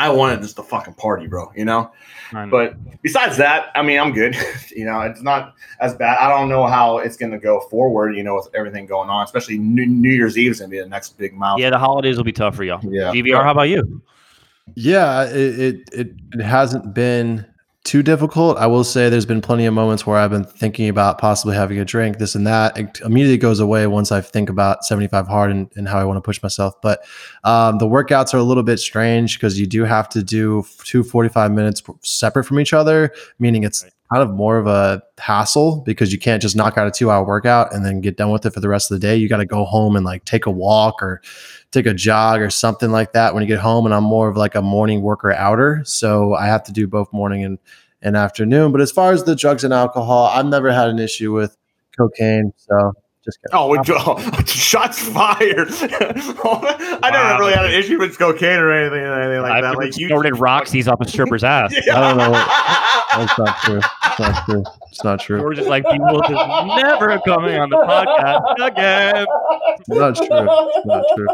I 0.00 0.08
wanted 0.10 0.42
just 0.42 0.56
to 0.56 0.62
fucking 0.62 0.94
party, 0.94 1.26
bro. 1.26 1.52
You 1.54 1.64
know. 1.64 1.92
Know. 2.32 2.48
But 2.50 2.76
besides 3.02 3.36
that, 3.38 3.70
I 3.74 3.82
mean, 3.82 3.98
I'm 3.98 4.12
good. 4.12 4.36
you 4.76 4.84
know, 4.84 5.00
it's 5.00 5.22
not 5.22 5.54
as 5.80 5.94
bad. 5.94 6.18
I 6.18 6.28
don't 6.28 6.48
know 6.48 6.66
how 6.66 6.98
it's 6.98 7.16
going 7.16 7.32
to 7.32 7.38
go 7.38 7.60
forward. 7.68 8.16
You 8.16 8.22
know, 8.22 8.36
with 8.36 8.48
everything 8.54 8.86
going 8.86 9.10
on, 9.10 9.24
especially 9.24 9.58
New, 9.58 9.86
New 9.86 10.10
Year's 10.10 10.38
Eve 10.38 10.52
is 10.52 10.60
going 10.60 10.70
to 10.70 10.76
be 10.76 10.80
the 10.80 10.88
next 10.88 11.18
big 11.18 11.34
milestone. 11.34 11.62
yeah, 11.62 11.70
the 11.70 11.78
holidays 11.78 12.16
will 12.16 12.24
be 12.24 12.32
tough 12.32 12.56
for 12.56 12.64
y'all. 12.64 12.80
Yeah. 12.82 13.12
GVR, 13.12 13.42
how 13.42 13.50
about 13.50 13.68
you? 13.68 14.02
Yeah, 14.74 15.24
it, 15.24 15.58
it 15.58 15.88
it 15.92 16.14
it 16.34 16.40
hasn't 16.40 16.94
been 16.94 17.44
too 17.84 18.02
difficult. 18.02 18.58
I 18.58 18.66
will 18.66 18.84
say 18.84 19.08
there's 19.08 19.26
been 19.26 19.40
plenty 19.40 19.64
of 19.64 19.72
moments 19.72 20.06
where 20.06 20.18
I've 20.18 20.30
been 20.30 20.44
thinking 20.44 20.88
about 20.88 21.18
possibly 21.18 21.56
having 21.56 21.78
a 21.78 21.84
drink, 21.84 22.18
this 22.18 22.34
and 22.34 22.46
that. 22.46 22.76
It 22.76 23.00
immediately 23.04 23.38
goes 23.38 23.58
away 23.58 23.86
once 23.86 24.12
I 24.12 24.20
think 24.20 24.50
about 24.50 24.84
75 24.84 25.26
hard 25.26 25.50
and, 25.50 25.70
and 25.76 25.88
how 25.88 25.98
I 25.98 26.04
want 26.04 26.18
to 26.18 26.20
push 26.20 26.42
myself. 26.42 26.74
But 26.82 27.02
um, 27.44 27.78
the 27.78 27.86
workouts 27.86 28.34
are 28.34 28.38
a 28.38 28.42
little 28.42 28.62
bit 28.62 28.80
strange 28.80 29.38
because 29.38 29.58
you 29.58 29.66
do 29.66 29.84
have 29.84 30.08
to 30.10 30.22
do 30.22 30.64
two 30.84 31.02
45 31.02 31.52
minutes 31.52 31.82
separate 32.02 32.44
from 32.44 32.60
each 32.60 32.74
other, 32.74 33.12
meaning 33.38 33.64
it's 33.64 33.84
kind 34.12 34.22
of 34.22 34.30
more 34.34 34.58
of 34.58 34.66
a 34.66 35.02
hassle 35.18 35.82
because 35.86 36.12
you 36.12 36.18
can't 36.18 36.42
just 36.42 36.56
knock 36.56 36.76
out 36.76 36.86
a 36.86 36.90
two 36.90 37.10
hour 37.10 37.24
workout 37.24 37.72
and 37.72 37.84
then 37.84 38.00
get 38.00 38.16
done 38.16 38.30
with 38.30 38.44
it 38.44 38.50
for 38.50 38.60
the 38.60 38.68
rest 38.68 38.90
of 38.90 39.00
the 39.00 39.06
day. 39.06 39.16
You 39.16 39.28
got 39.28 39.36
to 39.36 39.46
go 39.46 39.64
home 39.64 39.94
and 39.94 40.04
like 40.04 40.24
take 40.24 40.46
a 40.46 40.50
walk 40.50 41.00
or 41.00 41.22
take 41.70 41.86
a 41.86 41.94
jog 41.94 42.40
or 42.40 42.50
something 42.50 42.90
like 42.90 43.12
that 43.12 43.34
when 43.34 43.42
you 43.42 43.46
get 43.46 43.60
home. 43.60 43.86
And 43.86 43.94
I'm 43.94 44.04
more 44.04 44.28
of 44.28 44.36
like 44.36 44.56
a 44.56 44.62
morning 44.62 45.02
worker 45.02 45.32
outer. 45.32 45.82
So 45.84 46.34
I 46.34 46.46
have 46.46 46.64
to 46.64 46.72
do 46.72 46.88
both 46.88 47.12
morning 47.12 47.44
and, 47.44 47.58
and 48.02 48.16
afternoon. 48.16 48.72
But 48.72 48.80
as 48.80 48.90
far 48.90 49.12
as 49.12 49.24
the 49.24 49.36
drugs 49.36 49.62
and 49.62 49.72
alcohol, 49.72 50.26
I've 50.26 50.46
never 50.46 50.72
had 50.72 50.88
an 50.88 50.98
issue 50.98 51.32
with 51.32 51.56
cocaine. 51.96 52.52
So 52.56 52.94
just. 53.30 53.54
Oh, 53.54 53.68
we 53.68 53.78
oh, 53.88 54.42
shots 54.46 54.98
fired! 55.00 55.68
I 55.70 57.10
never 57.12 57.38
really 57.40 57.52
had 57.52 57.66
an 57.66 57.72
issue 57.72 57.98
with 57.98 58.18
cocaine 58.18 58.58
or 58.58 58.72
anything, 58.72 59.02
or 59.02 59.20
anything 59.20 59.42
like 59.42 59.52
I've 59.52 59.62
that. 59.62 59.76
Like 59.76 59.96
you, 59.96 60.08
snorted 60.08 60.38
Roxy's 60.38 60.88
off 60.88 61.00
a 61.00 61.08
stripper's 61.08 61.44
ass. 61.44 61.74
I 61.74 62.00
don't 62.00 62.16
know. 62.16 62.32
That's 62.32 63.38
not 63.38 63.58
true. 63.62 63.80
It's 64.04 64.18
not 64.18 64.44
true. 64.46 64.64
It's 64.90 65.04
not 65.04 65.20
true. 65.20 65.42
We're 65.42 65.54
just 65.54 65.68
like 65.68 65.84
people 65.90 66.20
just 66.20 66.30
never 66.82 67.18
coming 67.20 67.58
on 67.58 67.70
the 67.70 67.76
podcast 67.76 68.66
again. 68.66 69.26
It's 69.78 69.88
not 69.88 70.16
true. 70.16 70.26
It's 70.30 70.86
not 70.86 71.04
true. 71.16 71.28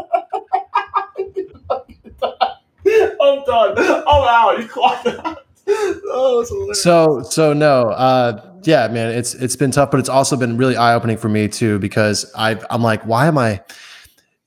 I'm 3.21 3.43
done. 3.43 3.77
I'm 3.77 4.05
out. 4.07 4.59
You 4.59 4.67
clocked 4.67 5.07
out. 5.07 5.36
Oh. 5.69 6.71
So 6.73 7.21
so 7.21 7.53
no, 7.53 7.89
uh, 7.89 8.55
yeah, 8.63 8.87
man, 8.87 9.11
it's 9.11 9.33
it's 9.35 9.55
been 9.55 9.71
tough, 9.71 9.91
but 9.91 9.99
it's 9.99 10.09
also 10.09 10.35
been 10.35 10.57
really 10.57 10.77
eye 10.77 10.93
opening 10.93 11.17
for 11.17 11.29
me 11.29 11.47
too 11.47 11.79
because 11.79 12.31
I 12.35 12.59
I'm 12.69 12.81
like, 12.81 13.03
why 13.03 13.27
am 13.27 13.37
I? 13.37 13.61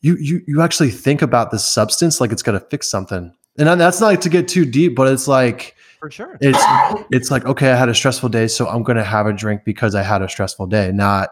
You 0.01 0.17
you 0.17 0.43
you 0.47 0.63
actually 0.63 0.91
think 0.91 1.23
about 1.23 1.51
this 1.51 1.65
substance 1.65 2.21
like 2.21 2.33
it's 2.33 2.43
gonna 2.43 2.61
fix 2.61 2.89
something, 2.89 3.33
and 3.59 3.81
that's 3.81 4.01
not 4.01 4.07
like 4.07 4.21
to 4.23 4.29
get 4.29 4.49
too 4.49 4.65
deep, 4.65 4.95
but 4.97 5.13
it's 5.13 5.29
like 5.29 5.77
For 5.99 6.11
sure. 6.11 6.39
it's 6.41 6.59
it's 7.11 7.31
like 7.31 7.45
okay, 7.45 7.71
I 7.71 7.77
had 7.77 7.89
a 7.89 7.95
stressful 7.95 8.31
day, 8.31 8.49
so 8.49 8.67
I'm 8.69 8.83
gonna 8.83 9.05
have 9.05 9.27
a 9.27 9.33
drink 9.33 9.63
because 9.65 9.95
I 9.95 10.03
had 10.03 10.23
a 10.23 10.29
stressful 10.29 10.67
day, 10.67 10.91
not 10.93 11.31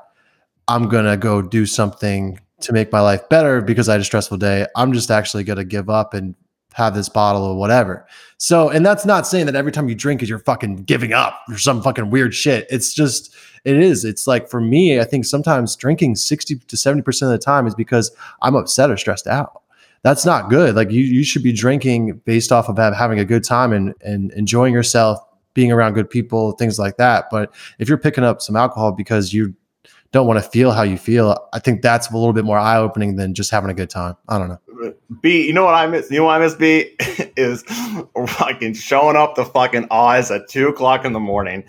I'm 0.68 0.88
gonna 0.88 1.16
go 1.16 1.40
do 1.40 1.64
something 1.64 2.38
to 2.60 2.72
make 2.72 2.92
my 2.92 3.00
life 3.00 3.26
better 3.28 3.62
because 3.62 3.88
I 3.88 3.92
had 3.92 4.00
a 4.02 4.04
stressful 4.04 4.36
day. 4.36 4.66
I'm 4.76 4.92
just 4.92 5.10
actually 5.10 5.44
gonna 5.44 5.64
give 5.64 5.88
up 5.88 6.12
and 6.12 6.34
have 6.74 6.94
this 6.94 7.08
bottle 7.08 7.42
or 7.42 7.56
whatever. 7.56 8.06
So, 8.36 8.68
and 8.68 8.86
that's 8.86 9.04
not 9.04 9.26
saying 9.26 9.46
that 9.46 9.56
every 9.56 9.72
time 9.72 9.88
you 9.88 9.94
drink 9.94 10.22
is 10.22 10.28
you're 10.28 10.38
fucking 10.38 10.84
giving 10.84 11.12
up 11.12 11.40
or 11.48 11.58
some 11.58 11.82
fucking 11.82 12.10
weird 12.10 12.34
shit. 12.34 12.66
It's 12.70 12.94
just, 12.94 13.34
it 13.64 13.76
is. 13.76 14.04
It's 14.04 14.26
like 14.26 14.48
for 14.48 14.60
me, 14.60 15.00
I 15.00 15.04
think 15.04 15.24
sometimes 15.24 15.74
drinking 15.74 16.16
60 16.16 16.56
to 16.56 16.76
70% 16.76 17.22
of 17.22 17.30
the 17.30 17.38
time 17.38 17.66
is 17.66 17.74
because 17.74 18.12
I'm 18.42 18.54
upset 18.54 18.90
or 18.90 18.96
stressed 18.96 19.26
out. 19.26 19.62
That's 20.02 20.24
not 20.24 20.50
good. 20.50 20.76
Like 20.76 20.92
you, 20.92 21.02
you 21.02 21.24
should 21.24 21.42
be 21.42 21.52
drinking 21.52 22.20
based 22.24 22.52
off 22.52 22.68
of 22.68 22.76
having 22.76 23.18
a 23.18 23.24
good 23.24 23.42
time 23.42 23.72
and, 23.72 23.94
and 24.02 24.30
enjoying 24.32 24.72
yourself, 24.72 25.18
being 25.54 25.72
around 25.72 25.94
good 25.94 26.08
people, 26.08 26.52
things 26.52 26.78
like 26.78 26.96
that. 26.98 27.26
But 27.32 27.52
if 27.80 27.88
you're 27.88 27.98
picking 27.98 28.22
up 28.22 28.40
some 28.40 28.54
alcohol 28.54 28.92
because 28.92 29.32
you 29.32 29.54
don't 30.12 30.26
want 30.26 30.42
to 30.42 30.48
feel 30.48 30.70
how 30.70 30.82
you 30.82 30.96
feel, 30.96 31.48
I 31.52 31.58
think 31.58 31.82
that's 31.82 32.10
a 32.10 32.16
little 32.16 32.32
bit 32.32 32.44
more 32.44 32.58
eye 32.58 32.78
opening 32.78 33.16
than 33.16 33.34
just 33.34 33.50
having 33.50 33.70
a 33.70 33.74
good 33.74 33.90
time. 33.90 34.14
I 34.28 34.38
don't 34.38 34.48
know. 34.48 34.60
B, 35.20 35.46
you 35.46 35.52
know 35.52 35.64
what 35.64 35.74
I 35.74 35.86
miss? 35.86 36.10
You 36.10 36.18
know 36.18 36.24
what 36.24 36.40
I 36.40 36.44
miss? 36.44 36.54
B 36.54 36.94
is 37.36 37.62
fucking 38.26 38.74
showing 38.74 39.16
up 39.16 39.34
to 39.36 39.44
fucking 39.44 39.86
Oz 39.90 40.30
at 40.30 40.48
two 40.48 40.68
o'clock 40.68 41.04
in 41.04 41.12
the 41.12 41.20
morning. 41.20 41.64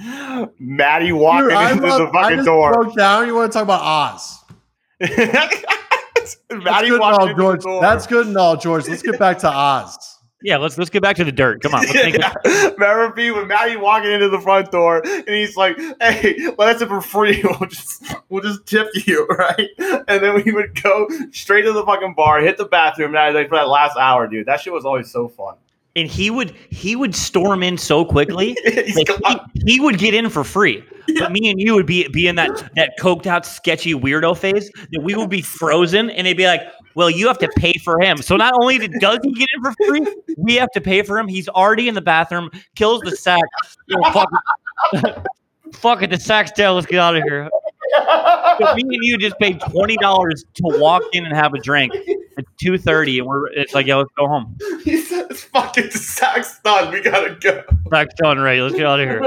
Maddie 0.60 1.12
walking 1.12 1.50
Dude, 1.50 1.72
into 1.72 1.88
love- 1.88 2.12
the 2.12 2.18
I 2.18 2.24
fucking 2.30 2.46
door. 2.46 2.74
broke 2.74 2.96
down. 2.96 3.28
You 3.28 3.36
want 3.36 3.52
to 3.52 3.58
talk 3.58 3.64
about 3.64 3.82
Oz? 3.82 4.44
That's 5.00 6.38
Maddie 6.52 6.90
good 6.90 6.94
and 6.94 7.00
walking 7.00 7.20
all, 7.22 7.28
the 7.28 7.34
George. 7.34 7.82
That's 7.82 8.06
good 8.08 8.28
and 8.28 8.38
all, 8.38 8.58
George. 8.58 8.88
Let's 8.88 9.02
get 9.02 9.18
back 9.18 9.40
to 9.40 9.50
Oz. 9.54 10.19
Yeah, 10.42 10.56
let's 10.58 10.78
let's 10.78 10.90
get 10.90 11.02
back 11.02 11.18
to 11.18 11.26
the 11.26 11.34
dirt. 11.34 11.62
Come 11.62 11.74
on. 11.76 11.84
Yeah. 11.94 12.34
Remember 12.46 13.12
B 13.14 13.30
with 13.32 13.48
Maddie 13.48 13.76
walking 13.76 14.12
into 14.12 14.30
the 14.30 14.40
front 14.40 14.72
door 14.72 15.02
and 15.06 15.28
he's 15.28 15.58
like, 15.58 15.78
"Hey, 16.02 16.38
let 16.58 16.76
us 16.78 16.82
in 16.82 16.88
for 16.88 17.02
free. 17.02 17.44
We'll 17.60 17.68
just 17.70 18.04
we'll 18.30 18.42
just 18.44 18.66
tip 18.66 18.88
you, 19.06 19.26
right?" 19.38 19.68
And 20.08 20.24
then 20.24 20.42
we 20.44 20.52
would 20.54 20.82
go 20.82 21.08
straight 21.32 21.64
to 21.64 21.74
the 21.74 21.86
fucking 21.86 22.14
bar, 22.16 22.40
hit 22.40 22.58
the 22.58 22.66
bathroom, 22.66 23.10
and 23.10 23.20
I 23.20 23.32
like 23.32 23.50
for 23.50 23.58
that 23.58 23.68
last 23.68 23.98
hour, 23.98 24.28
dude. 24.28 24.46
That 24.46 24.62
shit 24.62 24.72
was 24.72 24.86
always 24.86 25.12
so 25.12 25.28
fun. 25.28 25.56
and 25.96 26.08
he 26.08 26.30
would 26.30 26.52
he 26.70 26.96
would 26.96 27.16
storm 27.16 27.62
in 27.64 27.78
so 27.78 28.06
quickly. 28.06 28.56
He, 28.64 29.06
he 29.66 29.80
would 29.80 29.98
get 29.98 30.14
in 30.14 30.30
for 30.30 30.44
free, 30.46 30.84
but 31.18 31.32
me 31.32 31.50
and 31.50 31.60
you 31.60 31.74
would 31.76 31.86
be 31.88 32.08
be 32.08 32.28
in 32.28 32.36
that 32.36 32.52
that 32.76 32.94
coked 33.00 33.26
out, 33.26 33.46
sketchy 33.46 33.94
weirdo 33.94 34.38
phase. 34.38 34.72
That 34.92 35.02
we 35.02 35.16
would 35.16 35.30
be 35.30 35.42
frozen, 35.42 36.10
and 36.12 36.26
they'd 36.28 36.38
be 36.38 36.46
like, 36.46 36.62
"Well, 37.00 37.10
you 37.10 37.28
have 37.28 37.38
to 37.40 37.48
pay 37.56 37.74
for 37.84 38.02
him." 38.02 38.18
So 38.18 38.36
not 38.36 38.54
only 38.60 38.78
did, 38.78 38.92
does 39.00 39.20
he 39.24 39.32
get 39.32 39.48
in 39.56 39.64
for 39.64 39.74
free, 39.88 40.06
we 40.38 40.56
have 40.56 40.70
to 40.72 40.82
pay 40.82 41.02
for 41.02 41.18
him. 41.18 41.30
He's 41.30 41.48
already 41.48 41.88
in 41.88 41.96
the 41.96 42.02
bathroom, 42.02 42.52
kills 42.76 43.02
the 43.02 43.16
sack. 43.16 43.42
Yo, 43.88 44.02
fuck, 44.12 44.30
it. 44.92 45.26
fuck 45.74 46.02
it, 46.02 46.10
the 46.10 46.20
sack's 46.20 46.52
down. 46.52 46.76
Let's 46.76 46.88
get 46.88 47.00
out 47.00 47.16
of 47.16 47.24
here. 47.24 47.50
So 48.60 48.76
me 48.76 48.82
and 48.82 48.98
you 49.02 49.18
just 49.18 49.40
paid 49.40 49.62
twenty 49.62 49.96
dollars 49.98 50.44
to 50.56 50.64
walk 50.64 51.04
in 51.14 51.26
and 51.26 51.34
have 51.34 51.54
a 51.54 51.60
drink. 51.60 51.94
at 52.38 52.46
two 52.62 52.78
thirty, 52.78 53.20
and 53.20 53.28
we're 53.28 53.48
it's 53.52 53.74
like, 53.74 53.86
yo, 53.86 54.00
let's 54.00 54.12
go 54.18 54.28
home. 54.28 54.58
he 54.84 54.96
"It's 54.96 55.44
fucking 55.44 55.92
sack's 55.92 56.60
done. 56.60 56.92
We 56.92 57.02
gotta 57.02 57.38
go." 57.40 57.64
Sack's 57.90 58.16
done, 58.16 58.40
right? 58.40 58.62
Let's 58.62 58.76
get 58.76 58.86
out 58.86 59.00
of 59.00 59.08
here. 59.08 59.22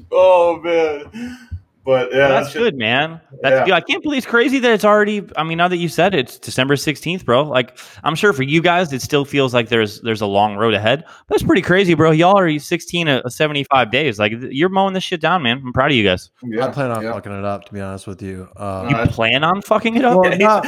oh 0.12 0.60
man, 0.62 1.38
but 1.84 2.10
yeah, 2.12 2.28
that's 2.28 2.48
that 2.48 2.52
shit- 2.52 2.62
good, 2.62 2.76
man. 2.76 3.20
That's 3.42 3.54
Yeah. 3.60 3.64
good. 3.64 3.74
I 3.74 3.80
can't 3.80 4.02
believe 4.02 4.18
it's 4.18 4.26
crazy 4.26 4.58
that 4.58 4.70
it's 4.72 4.84
already. 4.84 5.22
I 5.36 5.42
mean, 5.44 5.58
now 5.58 5.68
that 5.68 5.76
you 5.78 5.88
said 5.88 6.14
it, 6.14 6.20
it's 6.20 6.38
December 6.38 6.76
sixteenth, 6.76 7.24
bro. 7.24 7.44
Like, 7.44 7.78
I'm 8.04 8.14
sure 8.14 8.32
for 8.32 8.42
you 8.42 8.60
guys, 8.60 8.92
it 8.92 9.00
still 9.02 9.24
feels 9.24 9.54
like 9.54 9.68
there's 9.68 10.00
there's 10.02 10.20
a 10.20 10.26
long 10.26 10.56
road 10.56 10.74
ahead. 10.74 11.04
That's 11.28 11.42
pretty 11.42 11.62
crazy, 11.62 11.94
bro. 11.94 12.10
Y'all 12.10 12.38
are 12.38 12.58
16 12.58 13.08
of 13.08 13.32
75 13.32 13.90
days. 13.90 14.18
Like, 14.18 14.32
you're 14.50 14.68
mowing 14.68 14.92
this 14.94 15.04
shit 15.04 15.20
down, 15.20 15.42
man. 15.42 15.62
I'm 15.64 15.72
proud 15.72 15.90
of 15.90 15.96
you 15.96 16.04
guys. 16.04 16.30
Yeah, 16.44 16.66
I 16.66 16.70
plan 16.70 16.90
on 16.90 17.02
yeah. 17.02 17.12
fucking 17.12 17.32
it 17.32 17.44
up, 17.44 17.64
to 17.66 17.72
be 17.72 17.80
honest 17.80 18.06
with 18.06 18.20
you. 18.22 18.48
Um, 18.56 18.88
You 18.90 18.96
Uh, 18.96 19.06
plan 19.06 19.42
on 19.44 19.62
fucking 19.62 19.96
it 19.96 20.04
up? 20.04 20.18
well, 20.18 20.36
not, 20.38 20.66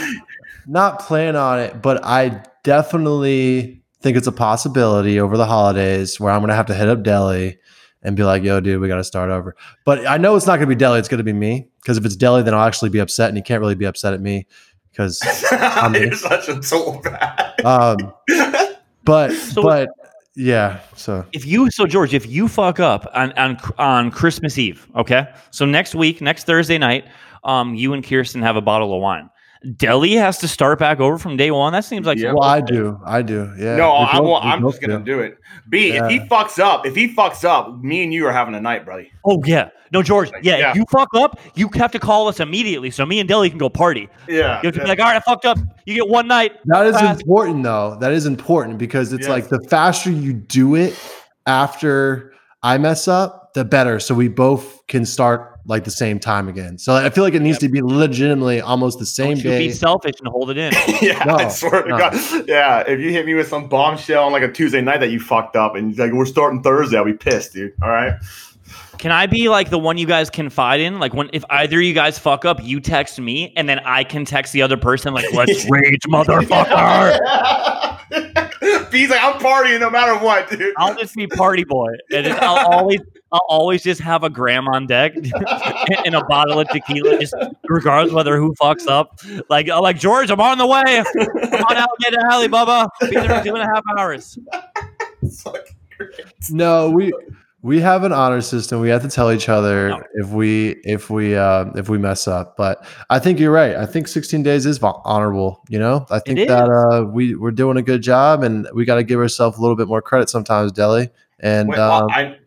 not 0.66 1.00
plan 1.00 1.36
on 1.36 1.58
it, 1.60 1.82
but 1.82 2.04
I 2.04 2.42
definitely 2.64 3.82
think 4.02 4.16
it's 4.16 4.26
a 4.26 4.32
possibility 4.32 5.20
over 5.20 5.36
the 5.36 5.46
holidays 5.46 6.18
where 6.18 6.32
I'm 6.32 6.40
going 6.40 6.48
to 6.48 6.54
have 6.54 6.66
to 6.66 6.74
hit 6.74 6.88
up 6.88 7.02
Deli 7.02 7.58
and 8.02 8.16
be 8.16 8.24
like, 8.24 8.42
yo, 8.42 8.60
dude, 8.60 8.80
we 8.80 8.88
got 8.88 8.96
to 8.96 9.04
start 9.04 9.30
over. 9.30 9.54
But 9.84 10.06
I 10.06 10.16
know 10.16 10.36
it's 10.36 10.46
not 10.46 10.56
going 10.56 10.68
to 10.68 10.74
be 10.74 10.78
Deli. 10.78 10.98
It's 10.98 11.08
going 11.08 11.18
to 11.18 11.24
be 11.24 11.32
me. 11.32 11.68
Because 11.82 11.96
if 11.98 12.04
it's 12.04 12.16
Deli, 12.16 12.42
then 12.42 12.54
I'll 12.54 12.66
actually 12.66 12.90
be 12.90 12.98
upset. 12.98 13.28
And 13.28 13.36
he 13.38 13.42
can't 13.42 13.60
really 13.60 13.74
be 13.74 13.84
upset 13.86 14.14
at 14.14 14.20
me 14.20 14.46
because, 14.90 15.20
You're 15.92 16.14
such 16.14 16.48
a 16.48 16.60
tool 16.60 17.00
bag. 17.02 17.64
um, 17.64 17.96
but, 19.04 19.32
So- 19.32 19.62
but 19.62 19.90
yeah. 20.36 20.80
So 20.94 21.26
if 21.32 21.44
you 21.44 21.70
so 21.70 21.86
George, 21.86 22.14
if 22.14 22.26
you 22.26 22.48
fuck 22.48 22.78
up 22.80 23.10
on 23.14 23.32
on 23.32 23.58
on 23.78 24.10
Christmas 24.10 24.56
Eve, 24.58 24.86
okay, 24.94 25.26
so 25.50 25.66
next 25.66 25.94
week, 25.94 26.20
next 26.20 26.44
Thursday 26.44 26.78
night, 26.78 27.04
um, 27.44 27.74
you 27.74 27.92
and 27.92 28.04
Kirsten 28.04 28.40
have 28.40 28.56
a 28.56 28.60
bottle 28.60 28.94
of 28.94 29.02
wine. 29.02 29.28
Deli 29.76 30.14
has 30.14 30.38
to 30.38 30.48
start 30.48 30.78
back 30.78 31.00
over 31.00 31.18
from 31.18 31.36
day 31.36 31.50
one. 31.50 31.74
That 31.74 31.84
seems 31.84 32.06
like 32.06 32.16
Yeah. 32.16 32.32
well, 32.32 32.44
I 32.44 32.62
do. 32.62 32.98
I 33.04 33.20
do. 33.20 33.52
Yeah. 33.58 33.76
no, 33.76 33.90
We 33.92 34.06
I'm, 34.06 34.24
well, 34.24 34.36
I'm 34.42 34.62
just 34.62 34.80
gonna 34.80 34.98
do. 35.00 35.16
do 35.16 35.20
it. 35.20 35.38
B, 35.68 35.92
Yeah. 35.92 36.04
if 36.06 36.10
he 36.10 36.20
fucks 36.20 36.58
up, 36.58 36.86
if 36.86 36.96
he 36.96 37.14
fucks 37.14 37.44
up, 37.44 37.78
me 37.82 38.02
and 38.02 38.12
you 38.12 38.26
are 38.26 38.32
having 38.32 38.54
a 38.54 38.60
night, 38.60 38.86
buddy. 38.86 39.12
Oh 39.26 39.42
yeah, 39.44 39.68
no 39.92 40.02
George. 40.02 40.30
Yeah, 40.42 40.56
Yeah. 40.56 40.70
if 40.70 40.76
you 40.76 40.86
fuck 40.90 41.08
up, 41.14 41.38
you 41.56 41.68
have 41.74 41.92
to 41.92 41.98
call 41.98 42.26
us 42.28 42.40
immediately 42.40 42.90
so 42.90 43.04
me 43.04 43.20
and 43.20 43.28
Deli 43.28 43.50
can 43.50 43.58
go 43.58 43.68
party. 43.68 44.08
Yeah, 44.26 44.60
You 44.62 44.68
have 44.68 44.74
to 44.74 44.80
be 44.80 44.86
like, 44.86 44.98
all 44.98 45.04
right, 45.06 45.16
I 45.16 45.20
fucked 45.20 45.44
up. 45.44 45.58
You 45.84 45.94
get 45.94 46.08
one 46.08 46.26
night. 46.26 46.52
That 46.64 46.86
is 46.86 46.96
Fast. 46.98 47.20
important, 47.20 47.62
though. 47.62 47.98
That 48.00 48.12
is 48.12 48.24
important 48.24 48.78
because 48.78 49.12
it's 49.12 49.26
Yes. 49.26 49.30
like 49.30 49.48
the 49.50 49.60
faster 49.68 50.10
you 50.10 50.32
do 50.32 50.74
it 50.74 50.98
after 51.46 52.32
I 52.62 52.78
mess 52.78 53.08
up, 53.08 53.52
the 53.54 53.64
better. 53.64 54.00
So 54.00 54.14
we 54.14 54.28
both 54.28 54.86
can 54.86 55.04
start 55.04 55.49
like 55.66 55.84
the 55.84 55.90
same 55.90 56.18
time 56.18 56.48
again. 56.48 56.78
So 56.78 56.94
I 56.94 57.10
feel 57.10 57.22
like 57.24 57.34
it 57.34 57.42
needs 57.42 57.58
to 57.58 57.68
be 57.68 57.82
legitimately 57.82 58.60
almost 58.60 58.98
the 58.98 59.06
same 59.06 59.34
Don't 59.36 59.44
you 59.44 59.50
day. 59.50 59.58
be 59.68 59.72
selfish 59.72 60.14
and 60.18 60.28
hold 60.28 60.50
it 60.50 60.56
in. 60.58 60.72
yeah, 61.02 61.22
No, 61.24 61.36
I 61.36 61.48
swear 61.48 61.82
to. 61.82 61.88
God. 61.90 62.14
Yeah, 62.48 62.80
if 62.86 62.98
you 63.00 63.10
hit 63.10 63.26
me 63.26 63.34
with 63.34 63.48
some 63.48 63.68
bombshell 63.68 64.24
on 64.24 64.32
like 64.32 64.42
a 64.42 64.50
Tuesday 64.50 64.80
night 64.80 64.98
that 65.00 65.10
you 65.10 65.20
fucked 65.20 65.56
up 65.56 65.74
and 65.76 65.96
like 65.98 66.12
we're 66.12 66.24
starting 66.26 66.62
Thursday, 66.62 66.96
I'll 66.96 67.04
be 67.04 67.12
pissed, 67.12 67.52
dude. 67.52 67.72
All 67.82 67.88
right. 67.90 68.14
Can 68.98 69.12
I 69.12 69.26
be 69.26 69.48
like 69.48 69.70
the 69.70 69.78
one 69.78 69.96
you 69.98 70.06
guys 70.06 70.28
confide 70.28 70.80
in? 70.80 70.98
Like 70.98 71.14
when 71.14 71.30
if 71.32 71.42
either 71.48 71.78
of 71.78 71.82
you 71.84 71.94
guys 71.94 72.18
fuck 72.18 72.44
up, 72.44 72.62
you 72.62 72.80
text 72.80 73.18
me, 73.18 73.52
and 73.56 73.66
then 73.68 73.78
I 73.80 74.04
can 74.04 74.26
text 74.26 74.52
the 74.52 74.60
other 74.60 74.76
person 74.76 75.14
like, 75.14 75.32
"Let's 75.32 75.64
rage, 75.70 76.02
motherfucker." 76.06 77.18
He's 78.92 79.08
like, 79.08 79.22
I'm 79.22 79.40
partying 79.40 79.80
no 79.80 79.88
matter 79.88 80.22
what, 80.22 80.50
dude. 80.50 80.74
I'll 80.76 80.94
just 80.96 81.14
be 81.14 81.26
party 81.26 81.64
boy, 81.64 81.88
and 82.12 82.26
I'll 82.28 82.66
always, 82.72 83.00
I'll 83.32 83.46
always 83.48 83.82
just 83.82 84.00
have 84.00 84.24
a 84.24 84.30
gram 84.30 84.66
on 84.68 84.86
deck 84.86 85.12
and 86.04 86.14
a 86.14 86.24
bottle 86.24 86.58
of 86.58 86.68
tequila, 86.68 87.18
just 87.18 87.34
regardless 87.68 88.12
whether 88.12 88.36
who 88.36 88.54
fucks 88.54 88.88
up. 88.88 89.20
Like, 89.48 89.68
I'm 89.68 89.82
like 89.82 89.98
George, 89.98 90.30
I'm 90.30 90.40
on 90.40 90.58
the 90.58 90.66
way. 90.66 91.02
Come 91.50 91.64
on 91.64 91.76
out, 91.76 91.88
get 92.00 92.10
to 92.10 92.26
Alley, 92.30 92.48
Bubba. 92.48 92.88
Be 93.02 93.10
there 93.10 93.38
in 93.38 93.44
two 93.44 93.54
and 93.54 93.62
a 93.62 93.66
half 93.66 93.82
hours. 93.96 94.38
It's 95.22 95.42
fucking 95.42 95.76
great. 95.96 96.10
No, 96.50 96.90
we 96.90 97.12
we 97.62 97.80
have 97.80 98.04
an 98.04 98.12
honor 98.12 98.40
system. 98.40 98.80
We 98.80 98.88
have 98.88 99.02
to 99.02 99.08
tell 99.08 99.30
each 99.30 99.48
other 99.48 99.90
No. 99.90 100.02
if 100.14 100.30
we 100.30 100.80
if 100.84 101.10
we 101.10 101.36
uh, 101.36 101.66
if 101.76 101.88
we 101.88 101.98
mess 101.98 102.26
up. 102.26 102.56
But 102.56 102.84
I 103.10 103.18
think 103.18 103.38
you're 103.38 103.52
right. 103.52 103.76
I 103.76 103.86
think 103.86 104.08
16 104.08 104.42
days 104.42 104.64
is 104.66 104.80
honorable. 104.82 105.62
You 105.68 105.78
know, 105.78 106.06
I 106.10 106.20
think 106.20 106.48
that 106.48 106.68
uh, 106.68 107.04
we 107.04 107.34
we're 107.34 107.50
doing 107.50 107.76
a 107.76 107.82
good 107.82 108.02
job, 108.02 108.42
and 108.42 108.66
we 108.74 108.84
got 108.84 108.96
to 108.96 109.04
give 109.04 109.20
ourselves 109.20 109.58
a 109.58 109.60
little 109.60 109.76
bit 109.76 109.88
more 109.88 110.00
credit 110.02 110.30
sometimes, 110.30 110.72
Deli. 110.72 111.10
And 111.38 111.68
Wait, 111.68 111.78
well, 111.78 112.04
um, 112.04 112.10
I, 112.10 112.38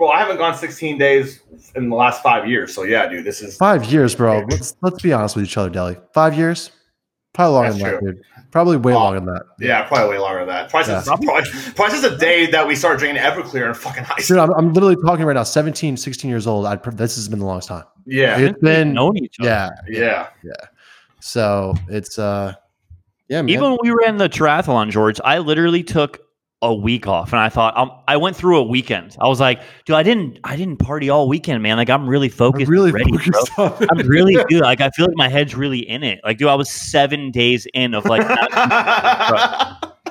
bro, 0.00 0.08
I 0.08 0.18
haven't 0.18 0.38
gone 0.38 0.56
16 0.56 0.98
days 0.98 1.40
in 1.76 1.88
the 1.90 1.94
last 1.96 2.22
five 2.22 2.48
years. 2.48 2.74
So 2.74 2.82
yeah, 2.84 3.06
dude, 3.08 3.24
this 3.24 3.40
is 3.42 3.56
five 3.56 3.84
years, 3.84 4.14
bro. 4.14 4.44
Let's 4.50 4.74
let's 4.82 5.00
be 5.02 5.12
honest 5.12 5.36
with 5.36 5.44
each 5.44 5.56
other, 5.56 5.70
Deli. 5.70 5.96
Five 6.14 6.34
years, 6.34 6.70
probably 7.34 7.54
longer 7.54 7.70
That's 7.72 7.82
than 7.82 7.92
that, 8.06 8.14
dude. 8.14 8.24
Probably 8.50 8.76
way 8.78 8.92
Oh, 8.94 8.98
longer 8.98 9.20
than 9.20 9.32
that. 9.34 9.42
yeah, 9.60 9.84
probably 9.84 10.08
way 10.16 10.18
longer 10.18 10.40
than 10.40 10.48
that. 10.48 10.70
Probably, 10.70 10.90
Yeah. 10.92 11.02
since, 11.02 11.06
probably, 11.24 11.72
probably 11.74 11.98
since 11.98 12.02
the 12.12 12.16
day 12.16 12.46
that 12.46 12.66
we 12.66 12.74
started 12.74 12.98
drinking 12.98 13.22
Everclear 13.22 13.68
in 13.68 13.74
fucking 13.74 14.02
high 14.02 14.16
Dude, 14.16 14.24
school. 14.24 14.40
I'm, 14.40 14.50
I'm 14.54 14.72
literally 14.72 14.96
talking 14.96 15.24
right 15.24 15.34
now. 15.34 15.44
17, 15.44 15.96
16 15.96 16.28
years 16.28 16.48
old. 16.48 16.66
I 16.66 16.74
this 16.74 17.14
has 17.14 17.28
been 17.28 17.38
the 17.38 17.44
longest 17.44 17.68
time. 17.68 17.84
Yeah, 18.06 18.38
It's 18.38 18.58
been 18.60 18.92
known 18.94 19.16
each 19.18 19.36
other. 19.40 19.70
yeah. 19.88 20.30
yeah. 20.42 20.54
So 21.20 21.74
it's 21.88 22.18
uh, 22.18 22.54
yeah, 23.28 23.42
man. 23.42 23.50
Even 23.50 23.70
when 23.70 23.78
we 23.82 23.90
ran 24.04 24.16
the 24.16 24.28
triathlon, 24.28 24.90
George, 24.90 25.20
I 25.24 25.38
literally 25.38 25.84
took 25.84 26.18
a 26.62 26.74
week 26.74 27.06
off, 27.06 27.32
and 27.32 27.40
I 27.40 27.48
thought 27.48 27.76
um, 27.76 27.90
I 28.06 28.16
went 28.16 28.36
through 28.36 28.58
a 28.58 28.62
weekend. 28.62 29.16
I 29.18 29.28
was 29.28 29.40
like, 29.40 29.62
dude, 29.86 29.96
I 29.96 30.02
didn't, 30.02 30.38
I 30.44 30.56
didn't 30.56 30.76
party 30.76 31.08
all 31.08 31.28
weekend, 31.28 31.62
man. 31.62 31.76
Like 31.78 31.88
I'm 31.88 32.06
really 32.06 32.28
I'm 32.28 32.32
focused, 32.32 32.68
really 32.68 32.90
and 32.90 32.98
ready, 32.98 33.30
focused. 33.56 33.88
I'm 33.90 34.06
really, 34.06 34.36
dude. 34.48 34.60
Like 34.60 34.80
I 34.80 34.90
feel 34.90 35.06
like 35.06 35.16
my 35.16 35.28
head's 35.28 35.54
really 35.54 35.78
in 35.78 36.02
it. 36.02 36.20
Like, 36.22 36.38
dude, 36.38 36.48
I 36.48 36.54
was 36.54 36.70
seven 36.70 37.30
days 37.30 37.66
in 37.72 37.94
of 37.94 38.04
like 38.04 38.22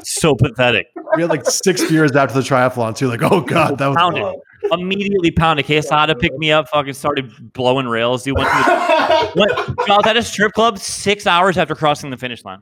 so 0.04 0.36
pathetic. 0.36 0.88
We 1.16 1.22
had 1.22 1.30
like 1.30 1.46
six 1.46 1.90
years 1.92 2.16
after 2.16 2.36
the 2.36 2.42
triathlon 2.42 2.96
too. 2.96 3.08
Like, 3.08 3.22
oh 3.22 3.42
god, 3.42 3.78
that 3.78 3.88
was 3.88 3.98
Pounded. 3.98 4.26
Immediately 4.72 5.32
pounded. 5.32 5.66
Quesada 5.66 6.16
picked 6.16 6.38
me 6.38 6.52
up. 6.52 6.68
Fucking 6.70 6.94
started 6.94 7.54
blowing 7.54 7.88
rails. 7.88 8.24
Dude, 8.24 8.38
went 8.38 8.50
to 8.50 8.56
the, 8.56 9.32
went, 9.36 9.90
I 9.90 9.96
was 9.96 10.06
at 10.06 10.18
a 10.18 10.24
strip 10.24 10.52
club 10.54 10.78
six 10.80 11.26
hours 11.26 11.58
after 11.58 11.76
crossing 11.76 12.10
the 12.10 12.18
finish 12.18 12.44
line. 12.44 12.60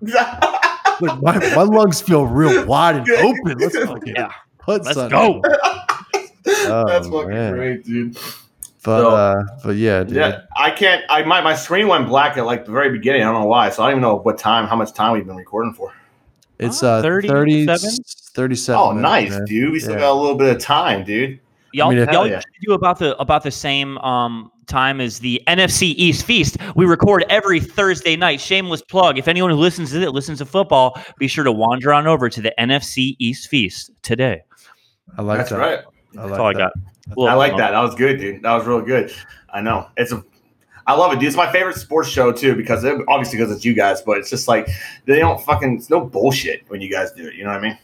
Like, 1.02 1.22
my, 1.22 1.38
my 1.56 1.64
lungs 1.64 2.02
feel 2.02 2.26
real 2.26 2.66
wide 2.66 2.96
and 2.98 3.10
open. 3.12 3.58
Let's 3.60 3.78
fucking 3.78 4.14
Yeah, 4.16 4.32
put 4.60 4.84
let's 4.86 4.96
some- 4.98 5.10
go. 5.10 5.42
That's 6.44 7.08
Oh, 7.08 7.12
fucking 7.12 7.30
man. 7.30 7.54
great, 7.54 7.86
dude. 7.86 8.14
But 8.84 9.02
So- 9.02 9.10
uh, 9.10 9.44
but 9.64 9.76
yeah, 9.76 10.04
dude. 10.04 10.16
Yeah, 10.16 10.42
I 10.56 10.72
can't. 10.72 11.04
I 11.10 11.24
my, 11.24 11.42
my 11.42 11.56
screen 11.56 11.88
went 11.88 12.08
black 12.08 12.38
at 12.38 12.46
like 12.46 12.66
the 12.66 12.72
very 12.72 12.90
beginning. 12.92 13.22
I 13.24 13.26
don't 13.32 13.42
know 13.42 13.48
why. 13.48 13.70
So 13.70 13.84
I 13.84 13.88
don't 13.88 13.94
even 14.00 14.02
know 14.02 14.16
what 14.16 14.38
time, 14.38 14.66
how 14.68 14.76
much 14.76 14.94
time 14.94 15.14
we've 15.14 15.26
been 15.26 15.36
recording 15.36 15.74
for. 15.74 15.94
It's 16.60 16.82
uh 16.82 17.02
30, 17.02 17.28
37? 17.28 17.90
37 18.34 18.80
Oh, 18.82 18.88
minutes, 18.94 19.02
nice, 19.04 19.30
man. 19.32 19.46
dude. 19.46 19.72
We 19.74 19.80
still 19.80 19.94
Yeah. 19.94 20.00
got 20.00 20.12
a 20.12 20.20
little 20.20 20.38
bit 20.38 20.56
of 20.56 20.62
time, 20.62 21.04
dude. 21.04 21.40
Y'all, 21.74 21.88
I 21.88 21.90
mean, 21.96 21.98
y'all 22.06 22.08
Hell 22.14 22.28
yeah. 22.28 22.36
used 22.36 22.48
do 22.66 22.74
about 22.74 22.98
the 23.00 23.16
about 23.20 23.44
the 23.44 23.52
same 23.52 23.98
um, 24.00 24.52
time 24.68 25.02
is 25.02 25.20
the 25.20 25.42
NFC 25.48 25.94
East 25.96 26.26
Feast. 26.26 26.58
We 26.76 26.86
record 26.86 27.26
every 27.30 27.60
Thursday 27.60 28.16
night. 28.16 28.40
Shameless 28.42 28.82
plug. 28.84 29.18
If 29.18 29.28
anyone 29.28 29.50
who 29.52 29.58
listens 29.58 29.92
to 29.92 30.02
it 30.02 30.12
listens 30.12 30.38
to 30.40 30.46
football, 30.46 31.02
be 31.18 31.28
sure 31.28 31.44
to 31.44 31.52
wander 31.52 31.94
on 31.94 32.06
over 32.08 32.30
to 32.30 32.42
the 32.42 32.54
NFC 32.60 33.16
East 33.20 33.50
Feast 33.50 33.92
today. 34.04 34.42
I 35.18 35.22
like 35.22 35.38
That's 35.40 35.50
that. 35.52 35.58
right. 35.60 35.80
I 36.18 36.22
like 36.22 36.30
That's 36.30 36.40
all 36.40 36.48
I 36.48 36.54
that. 36.54 36.60
got. 36.60 36.72
I 37.10 37.14
Little- 37.16 37.38
like 37.38 37.58
that. 37.58 37.72
That 37.72 37.80
was 37.82 37.96
good, 37.96 38.20
dude. 38.20 38.44
That 38.44 38.54
was 38.54 38.68
real 38.68 38.82
good. 38.82 39.14
I 39.50 39.62
know. 39.62 39.88
It's 39.98 40.12
a. 40.12 40.24
I 40.86 40.94
love 40.94 41.12
it, 41.12 41.20
dude. 41.20 41.28
It's 41.28 41.36
my 41.38 41.52
favorite 41.52 41.76
sports 41.76 42.08
show 42.10 42.32
too 42.32 42.56
because 42.56 42.84
it, 42.84 42.98
obviously 43.10 43.38
because 43.40 43.54
it's 43.54 43.66
you 43.66 43.74
guys, 43.74 44.02
but 44.02 44.18
it's 44.18 44.30
just 44.30 44.48
like 44.48 44.68
they 45.06 45.20
don't 45.20 45.42
fucking. 45.42 45.78
It's 45.78 45.90
no 45.90 46.02
bullshit 46.02 46.64
when 46.70 46.82
you 46.82 46.90
guys 46.92 47.12
do 47.12 47.28
it. 47.28 47.36
You 47.36 47.44
know 47.44 47.50
what 47.52 47.60
I 47.60 47.62
mean? 47.62 47.78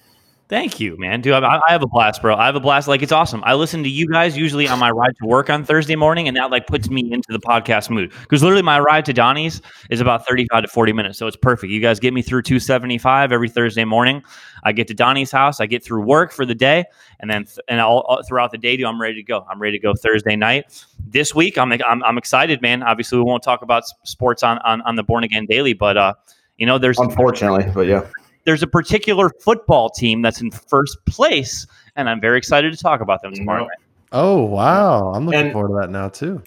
Thank 0.49 0.79
you, 0.79 0.97
man. 0.99 1.21
Dude, 1.21 1.33
I, 1.33 1.59
I 1.67 1.71
have 1.71 1.81
a 1.81 1.87
blast, 1.87 2.21
bro. 2.21 2.35
I 2.35 2.45
have 2.45 2.55
a 2.55 2.59
blast. 2.59 2.87
Like 2.87 3.01
it's 3.01 3.13
awesome. 3.13 3.41
I 3.45 3.53
listen 3.53 3.81
to 3.83 3.89
you 3.89 4.07
guys 4.07 4.37
usually 4.37 4.67
on 4.67 4.77
my 4.77 4.91
ride 4.91 5.15
to 5.21 5.25
work 5.25 5.49
on 5.49 5.63
Thursday 5.63 5.95
morning, 5.95 6.27
and 6.27 6.35
that 6.35 6.51
like 6.51 6.67
puts 6.67 6.89
me 6.89 7.11
into 7.11 7.31
the 7.31 7.39
podcast 7.39 7.89
mood. 7.89 8.11
Because 8.21 8.43
literally, 8.43 8.61
my 8.61 8.79
ride 8.79 9.05
to 9.05 9.13
Donnie's 9.13 9.61
is 9.89 10.01
about 10.01 10.27
thirty-five 10.27 10.63
to 10.63 10.67
forty 10.67 10.91
minutes, 10.91 11.17
so 11.17 11.27
it's 11.27 11.37
perfect. 11.37 11.71
You 11.71 11.79
guys 11.79 11.99
get 11.99 12.13
me 12.13 12.21
through 12.21 12.41
two 12.41 12.59
seventy-five 12.59 13.31
every 13.31 13.49
Thursday 13.49 13.85
morning. 13.85 14.21
I 14.63 14.73
get 14.73 14.87
to 14.89 14.93
Donnie's 14.93 15.31
house. 15.31 15.59
I 15.59 15.65
get 15.65 15.83
through 15.83 16.01
work 16.03 16.31
for 16.33 16.45
the 16.45 16.55
day, 16.55 16.85
and 17.21 17.31
then 17.31 17.45
th- 17.45 17.59
and 17.69 17.79
all, 17.79 18.01
all 18.01 18.21
throughout 18.21 18.51
the 18.51 18.57
day, 18.57 18.75
dude, 18.75 18.85
I'm 18.85 19.01
ready 19.01 19.15
to 19.15 19.23
go. 19.23 19.45
I'm 19.49 19.61
ready 19.61 19.79
to 19.79 19.81
go 19.81 19.93
Thursday 19.95 20.35
night. 20.35 20.85
This 21.07 21.33
week, 21.33 21.57
I'm 21.57 21.69
like 21.69 21.81
I'm, 21.87 22.03
I'm 22.03 22.17
excited, 22.17 22.61
man. 22.61 22.83
Obviously, 22.83 23.17
we 23.17 23.23
won't 23.23 23.43
talk 23.43 23.61
about 23.61 23.85
sports 24.03 24.43
on 24.43 24.59
on, 24.59 24.81
on 24.81 24.97
the 24.97 25.03
Born 25.03 25.23
Again 25.23 25.45
Daily, 25.45 25.73
but 25.73 25.95
uh, 25.95 26.13
you 26.57 26.65
know, 26.65 26.77
there's 26.77 26.99
Unfortunately, 26.99 27.65
but 27.73 27.87
yeah. 27.87 28.05
There's 28.45 28.63
a 28.63 28.67
particular 28.67 29.29
football 29.41 29.89
team 29.89 30.21
that's 30.21 30.41
in 30.41 30.51
first 30.51 30.97
place, 31.05 31.65
and 31.95 32.09
I'm 32.09 32.19
very 32.21 32.37
excited 32.37 32.71
to 32.73 32.77
talk 32.81 33.01
about 33.01 33.21
them 33.21 33.33
tomorrow. 33.33 33.61
Nope. 33.61 33.69
night. 33.69 33.87
Oh 34.11 34.43
wow, 34.43 35.11
I'm 35.13 35.25
looking 35.25 35.41
And- 35.41 35.51
forward 35.53 35.69
to 35.69 35.81
that 35.81 35.91
now 35.91 36.09
too. 36.09 36.41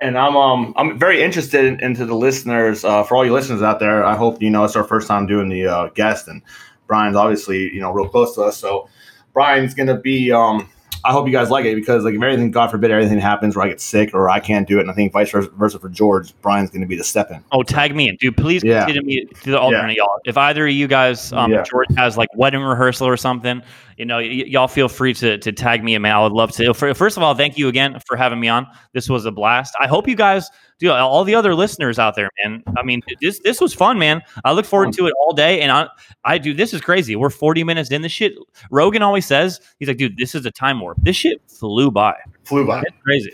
And 0.00 0.18
I'm 0.18 0.36
um 0.36 0.74
I'm 0.76 0.98
very 0.98 1.22
interested 1.22 1.64
in, 1.64 1.78
into 1.80 2.04
the 2.04 2.14
listeners. 2.16 2.84
Uh, 2.84 3.04
for 3.04 3.16
all 3.16 3.24
you 3.24 3.32
listeners 3.32 3.62
out 3.62 3.78
there, 3.78 4.04
I 4.04 4.16
hope 4.16 4.42
you 4.42 4.50
know 4.50 4.64
it's 4.64 4.74
our 4.74 4.82
first 4.82 5.06
time 5.06 5.26
doing 5.28 5.48
the 5.48 5.66
uh, 5.66 5.88
guest, 5.94 6.26
and 6.26 6.42
Brian's 6.88 7.14
obviously 7.14 7.72
you 7.72 7.80
know 7.80 7.92
real 7.92 8.08
close 8.08 8.34
to 8.34 8.42
us. 8.42 8.56
So 8.56 8.88
Brian's 9.32 9.74
gonna 9.74 9.98
be 10.00 10.32
um. 10.32 10.68
I 11.04 11.12
hope 11.12 11.26
you 11.26 11.32
guys 11.32 11.50
like 11.50 11.64
it 11.64 11.74
because 11.74 12.04
like 12.04 12.14
if 12.14 12.22
anything, 12.22 12.50
God 12.50 12.70
forbid, 12.70 12.90
anything 12.90 13.18
happens 13.18 13.56
where 13.56 13.64
I 13.64 13.68
get 13.68 13.80
sick 13.80 14.14
or 14.14 14.30
I 14.30 14.38
can't 14.40 14.68
do 14.68 14.78
it, 14.78 14.82
and 14.82 14.90
I 14.90 14.94
think 14.94 15.12
vice 15.12 15.30
versa, 15.30 15.78
for 15.78 15.88
George, 15.88 16.32
Brian's 16.42 16.70
gonna 16.70 16.86
be 16.86 16.96
the 16.96 17.04
step 17.04 17.30
in. 17.30 17.42
Oh, 17.52 17.62
tag 17.62 17.94
me 17.96 18.08
in, 18.08 18.16
dude! 18.20 18.36
Please 18.36 18.62
Yeah. 18.62 18.84
consider 18.84 19.04
me 19.04 19.24
to 19.42 19.50
the 19.50 19.58
alternate, 19.60 19.96
y'all. 19.96 20.18
If 20.24 20.36
either 20.36 20.66
of 20.66 20.72
you 20.72 20.86
guys, 20.86 21.32
um, 21.32 21.50
Yeah. 21.52 21.62
George 21.62 21.88
has 21.96 22.16
like 22.16 22.28
wedding 22.36 22.60
rehearsal 22.62 23.08
or 23.08 23.16
something, 23.16 23.62
you 23.96 24.04
know, 24.04 24.16
y- 24.16 24.44
y'all 24.46 24.68
feel 24.68 24.88
free 24.88 25.14
to 25.14 25.38
to 25.38 25.52
tag 25.52 25.82
me 25.82 25.94
in, 25.94 26.02
man. 26.02 26.14
I 26.14 26.22
would 26.22 26.32
love 26.32 26.52
to. 26.52 26.72
First 26.74 27.16
of 27.16 27.22
all, 27.22 27.34
thank 27.34 27.58
you 27.58 27.68
again 27.68 27.98
for 28.06 28.16
having 28.16 28.38
me 28.40 28.48
on. 28.48 28.66
This 28.92 29.08
was 29.08 29.24
a 29.24 29.30
blast. 29.32 29.74
I 29.80 29.86
hope 29.88 30.06
you 30.06 30.14
guys, 30.14 30.48
do 30.78 30.90
all 30.90 31.24
the 31.24 31.34
other 31.34 31.54
listeners 31.54 31.98
out 31.98 32.14
there, 32.16 32.28
man. 32.44 32.62
I 32.76 32.82
mean, 32.82 33.02
this 33.20 33.38
this 33.40 33.60
was 33.60 33.72
fun, 33.74 33.98
man. 33.98 34.22
I 34.44 34.52
look 34.52 34.66
forward 34.66 34.92
to 34.94 35.06
it 35.06 35.14
all 35.20 35.32
day, 35.32 35.60
and 35.60 35.70
I 35.72 35.88
I 36.24 36.38
do. 36.38 36.54
This 36.54 36.74
is 36.74 36.80
crazy. 36.80 37.14
We're 37.16 37.30
40 37.30 37.64
minutes 37.64 37.90
in. 37.90 38.02
This 38.02 38.12
shit. 38.12 38.34
Rogan 38.70 39.02
always 39.02 39.26
says 39.26 39.60
he's 39.78 39.88
like, 39.88 39.96
dude, 39.98 40.16
this 40.16 40.34
is 40.34 40.44
a 40.46 40.50
time 40.50 40.80
warp. 40.80 40.98
This 41.02 41.16
shit 41.16 41.40
flew 41.48 41.90
by. 41.90 42.16
Flew 42.44 42.66
by, 42.66 42.80
It's 42.80 42.96
crazy. 43.04 43.32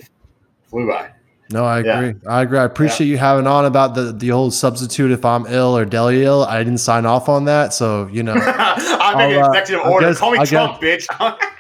flew 0.69 0.87
by. 0.89 1.11
No, 1.51 1.65
I 1.65 1.81
Yeah. 1.81 2.01
agree. 2.01 2.21
I 2.29 2.43
agree. 2.43 2.59
I 2.59 2.65
appreciate 2.65 3.07
you 3.07 3.17
having 3.17 3.47
on 3.47 3.65
about 3.65 3.95
the 3.95 4.13
the 4.13 4.33
old 4.33 4.53
substitute 4.53 5.11
if 5.11 5.25
I'm 5.25 5.47
ill 5.47 5.77
or 5.77 5.85
deli 5.87 6.23
ill. 6.25 6.45
I 6.45 6.59
didn't 6.59 6.79
sign 6.79 7.07
off 7.07 7.29
on 7.29 7.47
that, 7.47 7.73
so 7.73 8.07
you 8.13 8.23
know. 8.23 8.35
I'm 9.01 9.17
I'll, 9.17 9.45
uh, 9.45 9.49
executive 9.49 9.85
I 9.85 9.89
order. 9.89 10.07
guess- 10.09 10.19
Call 10.19 10.33
me 10.33 10.39
I 10.41 10.45
Trump, 10.45 10.81
bitch. 10.83 11.07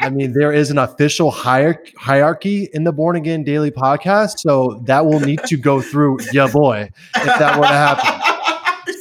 I 0.00 0.10
mean, 0.10 0.32
there 0.34 0.52
is 0.52 0.70
an 0.70 0.76
official 0.78 1.30
hierarchy 1.30 1.94
hierarchy 1.96 2.68
in 2.74 2.84
the 2.84 2.92
Born 2.92 3.16
Again 3.16 3.44
Daily 3.44 3.70
podcast, 3.70 4.40
so 4.40 4.80
that 4.84 5.06
will 5.06 5.20
need 5.20 5.40
to 5.44 5.56
go 5.56 5.80
through 5.80 6.18
ya 6.32 6.48
boy 6.48 6.90
if 7.16 7.38
that 7.38 7.56
were 7.58 7.62
to 7.66 7.68
happen. 7.68 8.34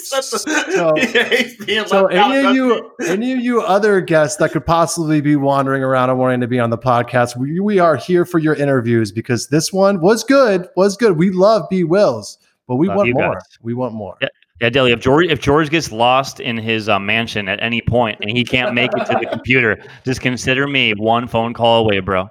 So- 0.09 0.93
Yeah, 0.97 1.29
he's 1.29 1.65
being 1.65 1.87
So 1.87 2.07
any 2.07 2.45
of 2.45 2.55
you, 2.55 2.91
any 3.05 3.33
of 3.33 3.39
you 3.39 3.61
other 3.61 4.01
guests 4.01 4.37
that 4.37 4.51
could 4.51 4.65
possibly 4.65 5.21
be 5.21 5.35
wandering 5.35 5.83
around 5.83 6.09
and 6.09 6.19
wanting 6.19 6.41
to 6.41 6.47
be 6.47 6.59
on 6.59 6.69
the 6.69 6.77
podcast, 6.77 7.35
we, 7.37 7.59
we 7.59 7.79
are 7.79 7.95
here 7.95 8.25
for 8.25 8.39
your 8.39 8.55
interviews 8.55 9.11
because 9.11 9.47
this 9.47 9.71
one 9.73 9.99
was 10.01 10.23
good, 10.23 10.67
was 10.75 10.97
good. 10.97 11.17
We 11.17 11.31
love 11.31 11.67
B 11.69 11.83
Wills, 11.83 12.37
but 12.67 12.75
we 12.75 12.87
Love 12.87 12.97
want 12.97 13.13
more. 13.13 13.33
guys. 13.33 13.43
We 13.61 13.73
want 13.73 13.93
more. 13.93 14.17
Yeah, 14.21 14.27
Deli. 14.59 14.91
If 14.91 14.99
George 14.99 15.27
if 15.27 15.39
George 15.39 15.69
gets 15.69 15.91
lost 15.91 16.39
in 16.39 16.57
his 16.57 16.89
uh, 16.89 16.97
mansion 16.99 17.47
at 17.47 17.61
any 17.61 17.81
point 17.81 18.17
and 18.21 18.35
he 18.35 18.43
can't 18.43 18.73
make 18.73 18.89
it 18.95 19.05
to 19.05 19.17
the 19.19 19.27
computer, 19.27 19.77
just 20.03 20.21
consider 20.21 20.67
me 20.67 20.93
one 20.93 21.27
phone 21.27 21.53
call 21.53 21.83
away, 21.85 21.99
bro. 21.99 22.27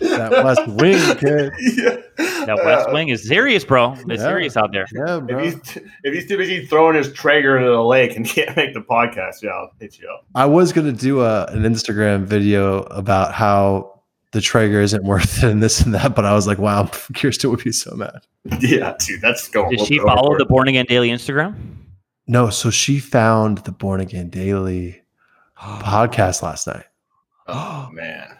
That 0.00 0.30
West 0.44 0.66
Wing 0.68 0.98
kid. 1.18 1.52
Yeah. 1.58 1.96
That 2.46 2.56
West 2.64 2.88
Uh, 2.88 2.92
Wing 2.92 3.08
is 3.08 3.26
serious, 3.26 3.64
bro. 3.64 3.92
It's 3.92 4.04
Yeah. 4.08 4.16
serious 4.16 4.56
out 4.56 4.72
there. 4.72 4.86
Yeah, 4.92 5.18
If 5.18 5.26
bro. 5.26 5.38
he's 5.44 5.78
if 6.04 6.14
he's 6.14 6.26
too 6.28 6.36
busy 6.36 6.66
throwing 6.66 6.96
his 6.96 7.12
Traeger 7.12 7.56
into 7.56 7.70
the 7.70 7.82
lake 7.84 8.16
and 8.16 8.26
can't 8.34 8.56
make 8.56 8.74
the 8.74 8.80
podcast, 8.80 9.42
yeah, 9.42 9.50
I'll 9.50 9.70
hit 9.80 9.98
you 9.98 10.08
up. 10.08 10.24
I 10.34 10.46
was 10.46 10.72
gonna 10.72 10.92
do 10.92 11.20
a 11.22 11.46
an 11.46 11.62
Instagram 11.62 12.24
video 12.24 12.80
about 12.84 13.32
how 13.32 13.93
the 14.34 14.40
Traeger 14.42 14.80
isn't 14.82 15.04
worth 15.04 15.38
it 15.42 15.50
and 15.50 15.62
this 15.62 15.80
and 15.80 15.94
that. 15.94 16.14
But 16.14 16.24
I 16.26 16.34
was 16.34 16.46
like, 16.46 16.58
wow, 16.58 16.86
Kirsten 17.16 17.50
would 17.50 17.64
be 17.64 17.72
so 17.72 17.94
mad. 17.94 18.20
Yeah, 18.60 18.94
dude, 18.98 19.22
that's 19.22 19.48
going. 19.48 19.70
Did 19.70 19.80
a 19.80 19.84
she 19.86 19.98
follow 19.98 20.18
overboard. 20.26 20.40
the 20.40 20.44
Born 20.46 20.68
Again 20.68 20.84
Daily 20.86 21.08
Instagram? 21.08 21.54
No, 22.26 22.50
so 22.50 22.70
she 22.70 22.98
found 22.98 23.58
the 23.58 23.72
Born 23.72 24.00
Again 24.00 24.28
Daily 24.28 25.02
podcast 25.58 26.42
last 26.42 26.66
night. 26.66 26.84
Oh 27.46 27.88
man. 27.92 28.36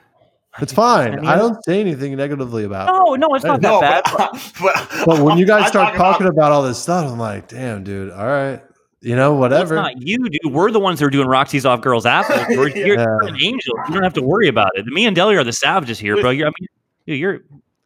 It's 0.60 0.72
fine. 0.72 1.14
Any 1.18 1.26
I 1.26 1.36
don't 1.36 1.62
say 1.64 1.80
anything 1.80 2.14
negatively 2.16 2.62
about 2.64 2.88
it. 2.88 2.92
No, 2.92 3.14
no, 3.16 3.34
it's 3.34 3.44
not 3.44 3.60
that 3.60 3.68
No, 3.68 3.80
bad. 3.80 4.04
but, 4.16 4.52
but, 4.62 5.02
But 5.04 5.20
when 5.20 5.36
you 5.36 5.46
guys 5.46 5.64
I 5.64 5.68
start 5.68 5.86
talk 5.88 5.96
about- 5.96 6.12
talking 6.12 6.26
about 6.28 6.52
all 6.52 6.62
this 6.62 6.78
stuff, 6.80 7.10
I'm 7.10 7.18
like, 7.18 7.48
damn, 7.48 7.82
dude. 7.82 8.12
All 8.12 8.24
right. 8.26 8.62
You 9.04 9.16
know, 9.16 9.34
It's 9.34 9.40
whatever. 9.40 9.74
not 9.76 10.00
you, 10.00 10.28
dude. 10.28 10.52
We're 10.52 10.70
the 10.70 10.80
ones 10.80 10.98
that 10.98 11.06
are 11.06 11.10
doing 11.10 11.28
Roxy's 11.28 11.66
off 11.66 11.80
girls' 11.82 12.06
apples. 12.06 12.40
We're, 12.56 12.68
you're, 12.68 12.96
Yeah. 12.96 13.04
you're 13.04 13.22
an 13.28 13.36
angel. 13.42 13.74
You 13.88 13.94
don't 13.94 14.02
have 14.02 14.14
to 14.14 14.22
worry 14.22 14.48
about 14.48 14.70
it. 14.74 14.86
Me 14.86 15.06
and 15.06 15.14
Deli 15.14 15.36
are 15.36 15.44
the 15.44 15.52
savages 15.52 15.98
here, 15.98 16.20
bro. 16.20 16.30
You're, 16.30 16.48
I 16.48 16.52
mean, 16.60 16.68
dude, 17.06 17.18
you're, 17.18 17.40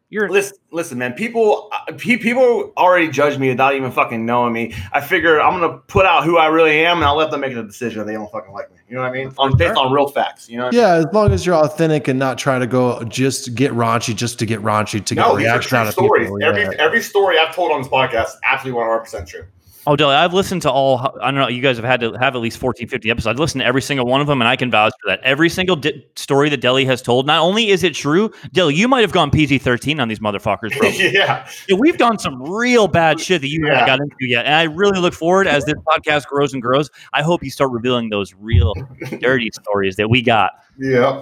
you're. 0.09 0.29
listen, 0.29 0.57
listen, 0.71 0.97
man. 0.97 1.13
People, 1.13 1.69
uh, 1.71 1.91
people 1.97 2.73
already 2.77 3.09
judge 3.09 3.37
me 3.37 3.49
without 3.49 3.75
even 3.75 3.91
fucking 3.91 4.25
knowing 4.25 4.53
me. 4.53 4.73
I 4.93 5.01
figure 5.01 5.39
I'm 5.41 5.59
gonna 5.59 5.77
put 5.77 6.05
out 6.05 6.23
who 6.23 6.37
I 6.37 6.47
really 6.47 6.83
am, 6.85 6.97
and 6.97 7.05
I'll 7.05 7.15
let 7.17 7.29
them 7.31 7.41
make 7.41 7.53
the 7.53 7.63
decision 7.63 7.99
if 8.01 8.07
they 8.07 8.13
don't 8.13 8.31
fucking 8.31 8.51
like 8.53 8.71
me. 8.71 8.77
You 8.87 8.95
know 8.95 9.01
what 9.01 9.09
I 9.09 9.13
mean? 9.13 9.31
On 9.37 9.55
based 9.55 9.75
on 9.77 9.91
real 9.91 10.07
facts. 10.07 10.49
You 10.49 10.57
know? 10.57 10.65
What 10.65 10.73
I 10.73 10.77
mean? 10.77 10.81
Yeah, 10.87 10.93
as 10.95 11.05
long 11.13 11.31
as 11.31 11.45
you're 11.45 11.53
authentic 11.55 12.07
and 12.07 12.17
not 12.17 12.39
trying 12.39 12.61
to 12.61 12.65
go 12.67 13.03
just 13.03 13.53
get 13.53 13.71
raunchy 13.73 14.15
just 14.15 14.39
to 14.39 14.47
get 14.47 14.61
raunchy 14.61 15.03
to 15.05 15.13
get 15.15 15.21
No, 15.21 15.35
these 15.37 15.45
are 15.45 15.51
reaction 15.51 15.69
true 15.69 15.77
out 15.77 15.87
of 15.87 15.93
stories. 15.93 16.23
people. 16.25 16.43
Every 16.43 16.63
Yeah. 16.63 16.71
every 16.79 17.01
story 17.03 17.37
I've 17.37 17.53
told 17.53 17.71
on 17.71 17.81
this 17.83 17.91
podcast, 17.91 18.31
absolutely 18.43 18.79
100 18.79 18.99
percent 19.01 19.27
true. 19.27 19.43
Oh, 19.87 19.95
Deli, 19.95 20.13
I've 20.13 20.33
listened 20.33 20.61
to 20.63 20.71
all. 20.71 20.99
I 21.21 21.31
don't 21.31 21.39
know. 21.39 21.47
You 21.47 21.61
guys 21.61 21.77
have 21.77 21.85
had 21.85 22.01
to 22.01 22.11
have 22.13 22.35
at 22.35 22.41
least 22.41 22.57
14, 22.57 22.87
50 22.87 23.09
episodes. 23.09 23.27
I've 23.27 23.39
listened 23.39 23.61
to 23.61 23.65
every 23.65 23.81
single 23.81 24.05
one 24.05 24.19
of 24.21 24.27
them, 24.27 24.41
and 24.41 24.47
I 24.47 24.55
can 24.55 24.69
vouch 24.69 24.91
for 25.01 25.09
that. 25.09 25.21
Every 25.23 25.49
single 25.49 25.75
di- 25.77 26.05
story 26.15 26.49
that 26.49 26.57
Deli 26.61 26.85
has 26.85 27.01
told. 27.01 27.25
Not 27.25 27.41
only 27.41 27.69
is 27.69 27.83
it 27.83 27.93
true, 27.95 28.29
Deli, 28.51 28.75
you 28.75 28.87
might 28.87 29.01
have 29.01 29.11
gone 29.13 29.31
PG 29.31 29.59
thirteen 29.59 29.99
on 29.99 30.07
these 30.07 30.19
motherfuckers, 30.19 30.77
bro. 30.77 30.89
yeah, 30.89 31.47
Yeah, 31.67 31.77
we've 31.79 31.97
done 31.97 32.19
some 32.19 32.41
real 32.43 32.87
bad 32.87 33.19
shit 33.19 33.41
that 33.41 33.47
you 33.47 33.65
Yeah. 33.65 33.79
haven't 33.79 33.87
got 33.87 33.99
into 34.01 34.15
yet. 34.21 34.45
And 34.45 34.53
I 34.55 34.63
really 34.63 34.99
look 34.99 35.13
forward 35.13 35.47
as 35.47 35.63
this 35.65 35.75
podcast 35.87 36.27
grows 36.27 36.53
and 36.53 36.61
grows. 36.61 36.89
I 37.13 37.21
hope 37.23 37.43
you 37.43 37.49
start 37.49 37.71
revealing 37.71 38.09
those 38.09 38.33
real 38.35 38.73
dirty 39.19 39.49
stories 39.53 39.95
that 39.95 40.09
we 40.09 40.21
got 40.21 40.51
yeah. 40.77 41.21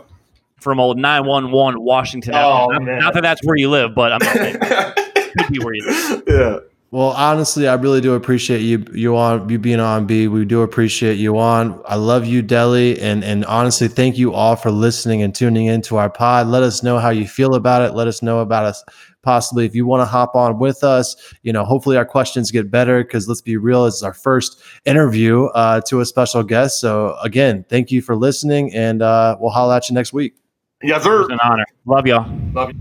from 0.59 0.79
old 0.79 0.97
911 0.97 1.79
Washington. 1.81 2.33
Oh, 2.35 2.67
not, 2.71 2.81
man. 2.83 2.99
not 2.99 3.13
that 3.13 3.21
that's 3.21 3.45
where 3.45 3.55
you 3.55 3.69
live, 3.69 3.93
but 3.95 4.11
I'm 4.13 4.19
could 5.37 5.51
be 5.51 5.59
where 5.59 5.73
you 5.75 5.85
live. 5.85 6.23
yeah. 6.27 6.57
Well, 6.89 7.09
honestly, 7.09 7.67
I 7.67 7.73
really 7.73 7.99
do 7.99 8.13
appreciate 8.13 8.61
you 8.61 8.85
you 8.93 9.17
on 9.17 9.49
you 9.49 9.59
being 9.59 9.81
on 9.81 10.05
B. 10.05 10.29
We 10.29 10.45
do 10.45 10.61
appreciate 10.61 11.15
you 11.15 11.37
on. 11.37 11.81
I 11.85 11.95
love 11.95 12.25
you, 12.25 12.41
Deli, 12.41 12.97
and 13.01 13.25
and 13.25 13.43
honestly, 13.45 13.89
thank 13.89 14.17
you 14.17 14.33
all 14.33 14.55
for 14.55 14.71
listening 14.71 15.21
and 15.21 15.35
tuning 15.35 15.65
into 15.65 15.97
our 15.97 16.09
pod. 16.09 16.47
Let 16.47 16.63
us 16.63 16.83
know 16.83 16.97
how 16.97 17.09
you 17.09 17.27
feel 17.27 17.55
about 17.55 17.81
it. 17.81 17.93
Let 17.93 18.07
us 18.07 18.21
know 18.21 18.39
about 18.39 18.63
us. 18.63 18.85
Possibly, 19.21 19.65
if 19.65 19.75
you 19.75 19.85
want 19.85 19.99
to 19.99 20.05
hop 20.05 20.33
on 20.37 20.59
with 20.59 20.81
us, 20.85 21.17
you 21.43 21.51
know, 21.51 21.65
hopefully 21.65 21.97
our 21.97 22.05
questions 22.05 22.51
get 22.51 22.71
better 22.71 23.03
because 23.03 23.27
let's 23.27 23.41
be 23.41 23.57
real, 23.57 23.83
this 23.83 23.95
is 23.95 24.03
our 24.03 24.13
first 24.13 24.61
interview 24.85 25.47
uh, 25.47 25.81
to 25.81 25.99
a 25.99 26.05
special 26.05 26.41
guest. 26.41 26.79
So 26.79 27.17
again, 27.21 27.65
thank 27.67 27.91
you 27.91 28.01
for 28.01 28.15
listening, 28.15 28.73
and 28.73 29.01
uh, 29.01 29.35
we'll 29.41 29.51
holla 29.51 29.75
at 29.75 29.89
you 29.89 29.93
next 29.93 30.13
week. 30.13 30.35
Yes, 30.81 31.01
It 31.01 31.03
sir. 31.03 31.19
was 31.19 31.29
an 31.31 31.39
honor. 31.43 31.65
Love 31.85 32.07
y'all. 32.07 32.31
Love 32.53 32.71
you. 32.71 32.79